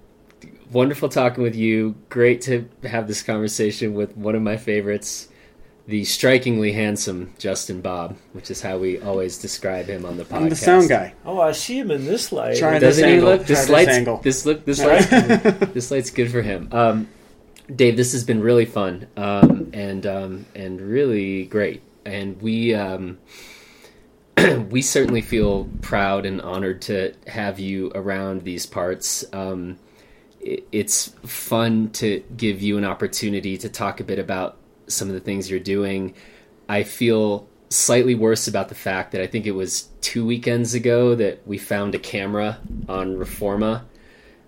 wonderful 0.71 1.09
talking 1.09 1.43
with 1.43 1.57
you. 1.57 1.95
Great 2.09 2.41
to 2.43 2.69
have 2.85 3.07
this 3.09 3.23
conversation 3.23 3.95
with 3.95 4.16
one 4.16 4.35
of 4.35 4.43
my 4.43 4.57
favorites, 4.57 5.29
the 5.87 6.05
strikingly 6.05 6.73
handsome 6.73 7.35
Justin 7.39 7.81
Bob, 7.81 8.16
which 8.33 8.51
is 8.51 8.61
how 8.61 8.79
we 8.79 9.01
always 9.01 9.39
describe 9.39 9.87
him 9.87 10.05
on 10.05 10.16
the 10.16 10.25
podcast. 10.25 10.37
I'm 10.37 10.49
the 10.49 10.57
sound 10.57 10.89
guy. 10.89 11.14
Oh, 11.25 11.41
I 11.41 11.53
see 11.53 11.79
him 11.79 11.91
in 11.91 12.05
this 12.05 12.33
light. 12.33 12.59
Try 12.59 12.79
Doesn't 12.79 13.03
this 13.03 13.11
he 13.11 13.16
angle. 13.16 13.31
look? 13.31 13.41
This 13.47 13.61
this 13.61 13.69
light's 13.69 13.91
angle. 13.91 14.16
this 14.19 14.47
look 14.47 14.64
this 14.64 14.81
light 14.81 15.09
this 15.75 15.91
light's 15.91 16.11
good 16.11 16.31
for 16.31 16.43
him. 16.43 16.69
Um, 16.73 17.09
Dave, 17.75 17.97
this 17.97 18.12
has 18.12 18.25
been 18.25 18.41
really 18.41 18.64
fun 18.64 19.09
um, 19.16 19.71
and 19.73 20.07
um, 20.07 20.47
and 20.55 20.81
really 20.81 21.45
great, 21.45 21.83
and 22.07 22.41
we 22.41 22.75
um, 22.75 23.19
we 24.71 24.83
certainly 24.83 25.21
feel 25.21 25.69
proud 25.83 26.25
and 26.25 26.41
honored 26.41 26.83
to 26.83 27.14
have 27.27 27.59
you 27.59 27.91
around 27.95 28.43
these 28.43 28.66
parts. 28.66 29.25
Um, 29.33 29.79
it, 29.81 29.88
it's 30.41 31.09
fun 31.24 31.91
to 31.91 32.22
give 32.36 32.62
you 32.62 32.78
an 32.78 32.84
opportunity 32.84 33.59
to 33.59 33.68
talk 33.68 34.01
a 34.01 34.05
bit 34.05 34.18
about 34.18 34.57
some 34.86 35.09
of 35.09 35.14
the 35.14 35.20
things 35.20 35.51
you're 35.51 35.61
doing. 35.61 36.14
I 36.68 36.82
feel 36.82 37.49
slightly 37.70 38.14
worse 38.14 38.49
about 38.49 38.68
the 38.68 38.74
fact 38.74 39.12
that 39.12 39.20
I 39.20 39.26
think 39.26 39.47
it 39.47 39.53
was 39.53 39.89
two 40.01 40.24
weekends 40.24 40.74
ago 40.74 41.14
that 41.14 41.47
we 41.47 41.59
found 41.59 41.95
a 41.95 41.99
camera 41.99 42.59
on 42.89 43.16
Reforma. 43.16 43.82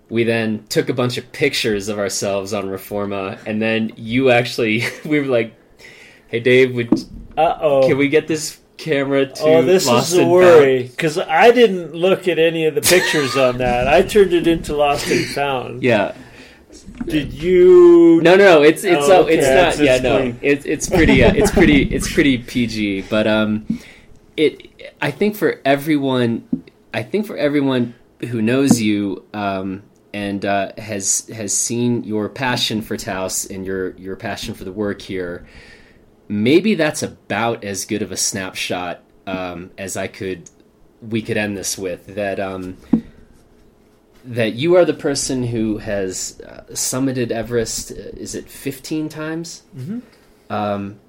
We 0.09 0.23
then 0.23 0.65
took 0.67 0.89
a 0.89 0.93
bunch 0.93 1.17
of 1.17 1.31
pictures 1.31 1.87
of 1.87 1.99
ourselves 1.99 2.53
on 2.53 2.65
Reforma, 2.65 3.39
and 3.45 3.61
then 3.61 3.93
you 3.95 4.31
actually, 4.31 4.83
we 5.05 5.19
were 5.19 5.27
like, 5.27 5.53
"Hey, 6.27 6.39
Dave, 6.39 6.73
would 6.75 6.91
Uh 7.37 7.57
oh. 7.61 7.87
can 7.87 7.97
we 7.97 8.09
get 8.09 8.27
this 8.27 8.59
camera 8.81 9.27
to 9.27 9.43
Oh, 9.43 9.61
this 9.63 9.87
Lost 9.87 10.13
is 10.13 10.19
a 10.19 10.25
worry 10.27 10.83
because 10.83 11.17
I 11.17 11.51
didn't 11.51 11.93
look 11.93 12.27
at 12.27 12.39
any 12.39 12.65
of 12.65 12.75
the 12.75 12.81
pictures 12.81 13.37
on 13.37 13.57
that. 13.59 13.87
I 13.87 14.01
turned 14.01 14.33
it 14.33 14.47
into 14.47 14.75
Lost 14.75 15.07
and 15.09 15.25
Found. 15.27 15.33
Found?" 15.35 15.83
Yeah, 15.83 16.13
Did 17.05 17.33
you? 17.33 18.19
no, 18.23 18.35
no, 18.35 18.61
it's 18.63 18.83
it's 18.83 19.07
Oh, 19.07 19.23
uh, 19.23 19.25
it's 19.27 19.47
not. 19.47 19.73
It's- 19.73 19.79
yeah, 19.79 19.95
it's 19.95 20.03
no, 20.03 20.17
clean. 20.17 20.39
it's 20.41 20.65
it's 20.65 20.89
pretty. 20.89 21.23
Uh, 21.23 21.33
it's 21.33 21.51
pretty. 21.51 21.83
It's 21.83 22.11
pretty 22.13 22.37
PG. 22.39 23.01
But 23.09 23.27
um, 23.27 23.79
it. 24.37 24.67
I 25.01 25.11
think 25.11 25.35
for 25.35 25.59
everyone, 25.65 26.47
I 26.93 27.03
think 27.03 27.25
for 27.25 27.37
everyone 27.37 27.95
who 28.29 28.41
knows 28.41 28.79
you 28.81 29.23
um, 29.33 29.81
and 30.13 30.45
uh, 30.45 30.71
has 30.77 31.27
has 31.33 31.57
seen 31.57 32.03
your 32.03 32.29
passion 32.29 32.81
for 32.81 32.97
Taos 32.97 33.45
and 33.45 33.65
your 33.65 33.91
your 33.97 34.15
passion 34.15 34.53
for 34.53 34.63
the 34.63 34.71
work 34.71 35.01
here, 35.01 35.45
maybe 36.31 36.75
that's 36.75 37.03
about 37.03 37.61
as 37.63 37.83
good 37.83 38.01
of 38.01 38.11
a 38.11 38.17
snapshot 38.17 39.03
um, 39.27 39.69
as 39.77 39.97
I 39.97 40.07
could 40.07 40.49
we 41.01 41.21
could 41.21 41.35
end 41.35 41.57
this 41.57 41.77
with. 41.77 42.15
That 42.15 42.39
um, 42.39 42.77
that 44.23 44.53
you 44.53 44.75
are 44.75 44.85
the 44.85 44.93
person 44.93 45.43
who 45.43 45.77
has 45.79 46.39
uh, 46.47 46.63
summited 46.71 47.31
Everest. 47.31 47.91
uh, 47.91 47.95
Is 47.95 48.33
it 48.33 48.49
fifteen 48.49 49.09
times? 49.09 49.63
Mm-hmm. 49.75 49.99
Um, 50.49 50.99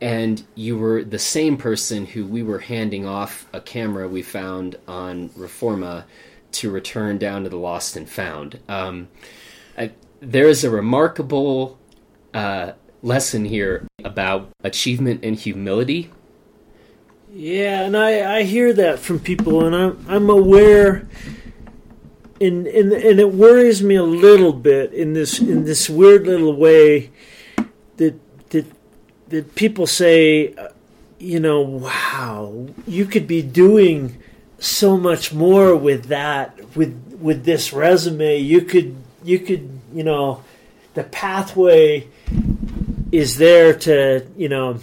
and 0.00 0.44
you 0.54 0.78
were 0.78 1.02
the 1.04 1.18
same 1.18 1.56
person 1.56 2.06
who 2.06 2.26
we 2.26 2.42
were 2.42 2.60
handing 2.60 3.06
off 3.06 3.46
a 3.52 3.60
camera 3.60 4.08
we 4.08 4.22
found 4.22 4.76
on 4.86 5.28
Reforma 5.30 6.04
to 6.52 6.70
return 6.70 7.18
down 7.18 7.44
to 7.44 7.48
the 7.48 7.56
Lost 7.56 7.96
and 7.96 8.08
Found. 8.08 8.60
Um, 8.68 9.08
I, 9.76 9.90
there 10.20 10.48
is 10.48 10.64
a 10.64 10.70
remarkable 10.70 11.78
uh, 12.32 12.72
lesson 13.02 13.44
here 13.44 13.86
about 14.04 14.50
achievement 14.62 15.24
and 15.24 15.36
humility. 15.36 16.10
Yeah, 17.32 17.82
and 17.82 17.96
I, 17.96 18.38
I 18.38 18.42
hear 18.42 18.72
that 18.72 18.98
from 18.98 19.20
people, 19.20 19.64
and 19.64 19.76
I'm 19.76 20.04
I'm 20.08 20.30
aware, 20.30 21.06
and, 22.40 22.66
and 22.66 22.92
and 22.92 23.20
it 23.20 23.32
worries 23.32 23.82
me 23.82 23.96
a 23.96 24.02
little 24.02 24.52
bit 24.52 24.92
in 24.92 25.12
this 25.12 25.38
in 25.38 25.64
this 25.64 25.90
weird 25.90 26.26
little 26.26 26.56
way 26.56 27.10
that 27.98 28.18
that 28.50 28.66
that 29.28 29.54
people 29.54 29.86
say, 29.86 30.54
uh, 30.54 30.68
you 31.18 31.38
know, 31.38 31.60
wow, 31.60 32.68
you 32.86 33.04
could 33.04 33.26
be 33.26 33.42
doing 33.42 34.20
so 34.58 34.96
much 34.96 35.32
more 35.32 35.76
with 35.76 36.06
that 36.06 36.58
with 36.74 37.18
with 37.20 37.44
this 37.44 37.72
resume. 37.72 38.38
You 38.38 38.62
could 38.62 38.96
you 39.22 39.38
could 39.38 39.78
you 39.92 40.04
know, 40.04 40.42
the 40.94 41.04
pathway 41.04 42.08
is 43.12 43.36
there 43.38 43.74
to 43.74 44.26
you 44.36 44.48
know 44.48 44.78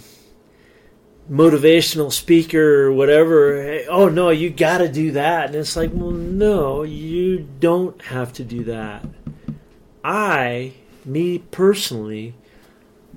motivational 1.30 2.12
speaker 2.12 2.84
or 2.84 2.92
whatever 2.92 3.80
oh 3.88 4.08
no 4.08 4.30
you 4.30 4.50
got 4.50 4.78
to 4.78 4.88
do 4.88 5.12
that. 5.12 5.46
And 5.46 5.56
it's 5.56 5.76
like 5.76 5.90
well 5.92 6.10
no 6.10 6.82
you 6.82 7.38
don't 7.60 8.00
have 8.02 8.32
to 8.34 8.44
do 8.44 8.64
that. 8.64 9.04
I 10.04 10.74
me 11.04 11.38
personally 11.38 12.34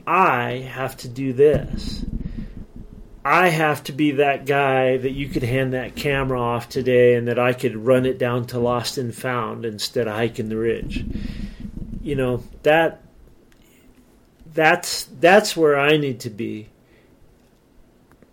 i 0.06 0.58
have 0.58 0.98
to 0.98 1.08
do 1.08 1.34
this. 1.34 2.04
I 3.24 3.50
have 3.50 3.84
to 3.84 3.92
be 3.92 4.12
that 4.12 4.46
guy 4.46 4.98
that 4.98 5.12
you 5.12 5.28
could 5.28 5.44
hand 5.44 5.74
that 5.74 5.96
camera 5.96 6.42
off 6.42 6.70
today 6.70 7.16
and 7.16 7.28
that 7.28 7.38
i 7.38 7.54
could 7.54 7.76
run 7.76 8.06
it 8.06 8.18
down 8.18 8.46
to 8.48 8.60
lost 8.60 8.98
and 8.98 9.14
found 9.14 9.66
instead 9.66 10.08
of 10.08 10.16
hiking 10.16 10.50
the 10.50 10.58
ridge. 10.58 11.06
You 12.02 12.16
know 12.16 12.44
that 12.64 13.04
that's 14.54 15.04
that's 15.20 15.56
where 15.56 15.78
i 15.78 15.98
need 15.98 16.20
to 16.20 16.30
be 16.30 16.70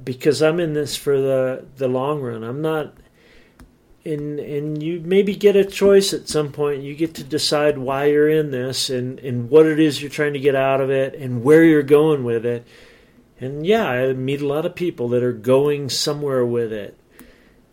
because 0.03 0.43
I'm 0.43 0.61
in 0.61 0.73
this 0.73 0.97
for 0.97 1.21
the 1.21 1.67
the 1.77 1.89
long 1.89 2.21
run. 2.21 2.43
I'm 2.45 2.63
not 2.63 2.95
and 4.05 4.39
and 4.39 4.83
you 4.83 5.01
maybe 5.01 5.35
get 5.35 5.57
a 5.57 5.65
choice 5.65 6.13
at 6.13 6.29
some 6.29 6.53
point. 6.53 6.83
You 6.83 6.95
get 6.95 7.15
to 7.17 7.25
decide 7.25 7.79
why 7.79 8.07
you're 8.07 8.29
in 8.29 8.51
this 8.51 8.91
and 8.91 9.19
and 9.21 9.51
what 9.51 9.67
it 9.67 9.81
is 9.81 10.01
you're 10.01 10.11
trying 10.11 10.35
to 10.35 10.41
get 10.41 10.55
out 10.55 10.81
of 10.81 10.91
it 10.91 11.15
and 11.15 11.43
where 11.43 11.65
you're 11.65 11.83
going 11.83 12.25
with 12.25 12.47
it. 12.47 12.67
And 13.39 13.67
yeah, 13.67 13.87
I 13.87 14.13
meet 14.15 14.41
a 14.41 14.47
lot 14.47 14.65
of 14.65 14.75
people 14.75 15.09
that 15.11 15.23
are 15.23 15.33
going 15.33 15.91
somewhere 15.91 16.47
with 16.47 16.73
it. 16.73 16.99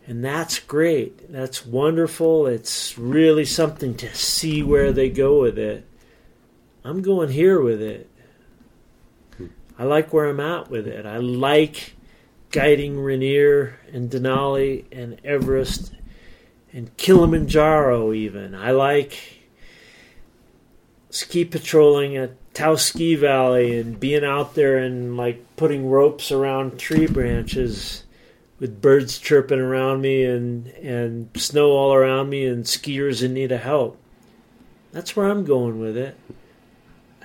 And 0.06 0.22
that's 0.22 0.58
great. 0.58 1.32
That's 1.32 1.64
wonderful. 1.64 2.46
It's 2.46 2.98
really 2.98 3.46
something 3.46 3.94
to 3.96 4.14
see 4.14 4.62
where 4.62 4.92
they 4.92 5.08
go 5.08 5.40
with 5.40 5.58
it. 5.58 5.88
I'm 6.84 7.00
going 7.00 7.30
here 7.30 7.62
with 7.62 7.80
it. 7.80 8.10
I 9.78 9.84
like 9.84 10.12
where 10.12 10.26
I'm 10.26 10.40
at 10.40 10.70
with 10.70 10.86
it. 10.86 11.04
I 11.06 11.18
like 11.18 11.94
guiding 12.50 13.00
Rainier 13.00 13.80
and 13.92 14.10
Denali 14.10 14.84
and 14.92 15.20
Everest 15.24 15.92
and 16.72 16.96
Kilimanjaro, 16.96 18.12
even. 18.12 18.54
I 18.54 18.70
like 18.70 19.42
ski 21.10 21.44
patrolling 21.44 22.16
at 22.16 22.32
Taos 22.54 22.84
Ski 22.84 23.16
Valley 23.16 23.78
and 23.78 23.98
being 23.98 24.24
out 24.24 24.54
there 24.54 24.78
and 24.78 25.16
like 25.16 25.44
putting 25.56 25.88
ropes 25.88 26.30
around 26.30 26.78
tree 26.78 27.06
branches 27.06 28.04
with 28.60 28.80
birds 28.80 29.18
chirping 29.18 29.58
around 29.58 30.00
me 30.00 30.24
and, 30.24 30.68
and 30.68 31.28
snow 31.34 31.72
all 31.72 31.92
around 31.92 32.30
me 32.30 32.46
and 32.46 32.64
skiers 32.64 33.22
in 33.22 33.34
need 33.34 33.50
of 33.50 33.60
help. 33.60 34.00
That's 34.92 35.16
where 35.16 35.28
I'm 35.28 35.44
going 35.44 35.80
with 35.80 35.96
it. 35.96 36.16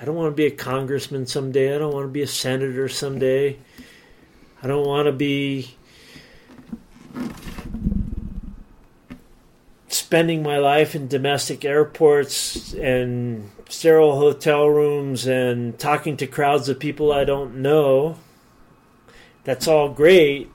I 0.01 0.05
don't 0.05 0.15
want 0.15 0.31
to 0.31 0.35
be 0.35 0.45
a 0.45 0.51
congressman 0.51 1.25
someday. 1.25 1.75
I 1.75 1.77
don't 1.77 1.93
want 1.93 2.05
to 2.05 2.11
be 2.11 2.21
a 2.21 2.27
senator 2.27 2.87
someday. 2.87 3.57
I 4.63 4.67
don't 4.67 4.85
want 4.85 5.07
to 5.07 5.11
be 5.11 5.75
spending 9.89 10.41
my 10.41 10.57
life 10.57 10.95
in 10.95 11.07
domestic 11.07 11.65
airports 11.65 12.73
and 12.73 13.51
sterile 13.67 14.17
hotel 14.17 14.67
rooms 14.67 15.27
and 15.27 15.77
talking 15.77 16.15
to 16.17 16.27
crowds 16.27 16.69
of 16.69 16.79
people 16.79 17.11
I 17.11 17.25
don't 17.25 17.57
know. 17.57 18.17
That's 19.43 19.67
all 19.67 19.89
great, 19.89 20.49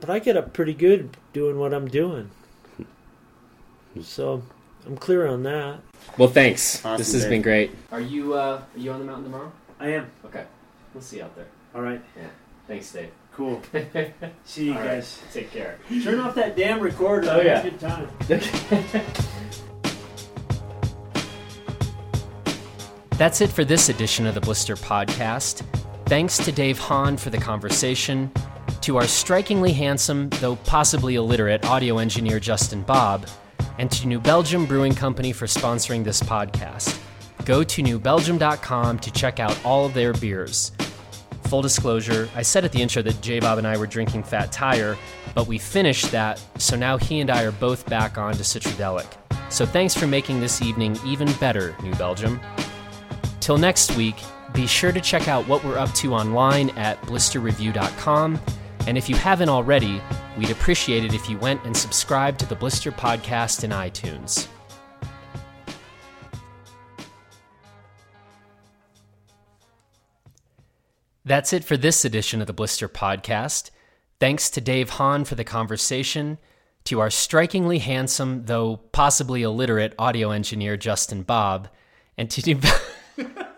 but 0.00 0.08
I 0.08 0.18
get 0.18 0.36
up 0.36 0.52
pretty 0.52 0.74
good 0.74 1.16
doing 1.32 1.58
what 1.58 1.74
I'm 1.74 1.88
doing. 1.88 2.30
Hmm. 2.76 4.02
So 4.02 4.42
I'm 4.88 4.96
clear 4.96 5.26
on 5.26 5.42
that. 5.44 5.80
Well, 6.16 6.28
thanks. 6.28 6.78
Awesome, 6.84 6.98
this 6.98 7.12
has 7.12 7.22
Dave. 7.22 7.30
been 7.30 7.42
great. 7.42 7.70
Are 7.92 8.00
you 8.00 8.34
uh, 8.34 8.62
are 8.74 8.78
you 8.78 8.90
on 8.90 8.98
the 8.98 9.04
mountain 9.04 9.24
tomorrow? 9.24 9.52
I 9.78 9.88
am. 9.90 10.10
Okay, 10.24 10.44
we'll 10.94 11.02
see 11.02 11.18
you 11.18 11.24
out 11.24 11.36
there. 11.36 11.46
All 11.74 11.82
right. 11.82 12.00
Yeah. 12.16 12.28
Thanks, 12.66 12.90
Dave. 12.90 13.10
Cool. 13.32 13.62
See 14.44 14.66
you 14.66 14.72
All 14.72 14.78
right. 14.80 14.86
guys. 14.86 15.20
Take 15.32 15.52
care. 15.52 15.78
Turn 16.02 16.18
off 16.18 16.34
that 16.34 16.56
damn 16.56 16.80
recorder. 16.80 17.28
Oh, 17.30 17.40
yeah. 17.40 17.62
Good 17.62 17.78
time. 17.78 18.08
That's 23.12 23.40
it 23.40 23.48
for 23.50 23.64
this 23.64 23.88
edition 23.88 24.26
of 24.26 24.34
the 24.34 24.40
Blister 24.40 24.74
Podcast. 24.76 25.62
Thanks 26.06 26.36
to 26.38 26.50
Dave 26.52 26.78
Hahn 26.78 27.16
for 27.16 27.30
the 27.30 27.38
conversation, 27.38 28.30
to 28.82 28.96
our 28.96 29.06
strikingly 29.06 29.72
handsome, 29.72 30.28
though 30.40 30.56
possibly 30.56 31.16
illiterate, 31.16 31.64
audio 31.64 31.98
engineer 31.98 32.40
Justin 32.40 32.82
Bob, 32.82 33.26
and 33.78 33.90
to 33.92 34.06
New 34.06 34.20
Belgium 34.20 34.66
Brewing 34.66 34.94
Company 34.94 35.32
for 35.32 35.46
sponsoring 35.46 36.04
this 36.04 36.20
podcast. 36.20 37.00
Go 37.44 37.64
to 37.64 37.82
newbelgium.com 37.82 38.98
to 38.98 39.10
check 39.10 39.40
out 39.40 39.58
all 39.64 39.86
of 39.86 39.94
their 39.94 40.12
beers. 40.12 40.72
Full 41.44 41.62
disclosure, 41.62 42.28
I 42.34 42.42
said 42.42 42.64
at 42.64 42.72
the 42.72 42.82
intro 42.82 43.00
that 43.02 43.20
J 43.22 43.40
Bob 43.40 43.56
and 43.56 43.66
I 43.66 43.78
were 43.78 43.86
drinking 43.86 44.24
Fat 44.24 44.52
Tire, 44.52 44.98
but 45.34 45.46
we 45.46 45.56
finished 45.56 46.12
that, 46.12 46.42
so 46.58 46.76
now 46.76 46.98
he 46.98 47.20
and 47.20 47.30
I 47.30 47.44
are 47.44 47.52
both 47.52 47.86
back 47.86 48.18
on 48.18 48.34
to 48.34 48.42
Citradelic. 48.42 49.06
So 49.48 49.64
thanks 49.64 49.94
for 49.94 50.06
making 50.06 50.40
this 50.40 50.60
evening 50.60 50.98
even 51.06 51.32
better, 51.34 51.74
New 51.82 51.94
Belgium. 51.94 52.38
Till 53.40 53.56
next 53.56 53.96
week, 53.96 54.16
be 54.52 54.66
sure 54.66 54.92
to 54.92 55.00
check 55.00 55.26
out 55.26 55.48
what 55.48 55.64
we're 55.64 55.78
up 55.78 55.92
to 55.94 56.12
online 56.12 56.70
at 56.70 57.00
blisterreview.com. 57.02 58.38
And 58.88 58.96
if 58.96 59.06
you 59.06 59.16
haven't 59.16 59.50
already, 59.50 60.00
we'd 60.38 60.48
appreciate 60.48 61.04
it 61.04 61.12
if 61.12 61.28
you 61.28 61.36
went 61.36 61.62
and 61.66 61.76
subscribed 61.76 62.40
to 62.40 62.46
the 62.46 62.54
Blister 62.54 62.90
Podcast 62.90 63.62
in 63.62 63.68
iTunes. 63.70 64.48
That's 71.26 71.52
it 71.52 71.64
for 71.64 71.76
this 71.76 72.06
edition 72.06 72.40
of 72.40 72.46
the 72.46 72.54
Blister 72.54 72.88
Podcast. 72.88 73.68
Thanks 74.20 74.48
to 74.48 74.62
Dave 74.62 74.88
Hahn 74.88 75.26
for 75.26 75.34
the 75.34 75.44
conversation, 75.44 76.38
to 76.84 77.00
our 77.00 77.10
strikingly 77.10 77.80
handsome, 77.80 78.46
though 78.46 78.78
possibly 78.92 79.42
illiterate, 79.42 79.94
audio 79.98 80.30
engineer 80.30 80.78
Justin 80.78 81.24
Bob, 81.24 81.68
and 82.16 82.30
to. 82.30 82.58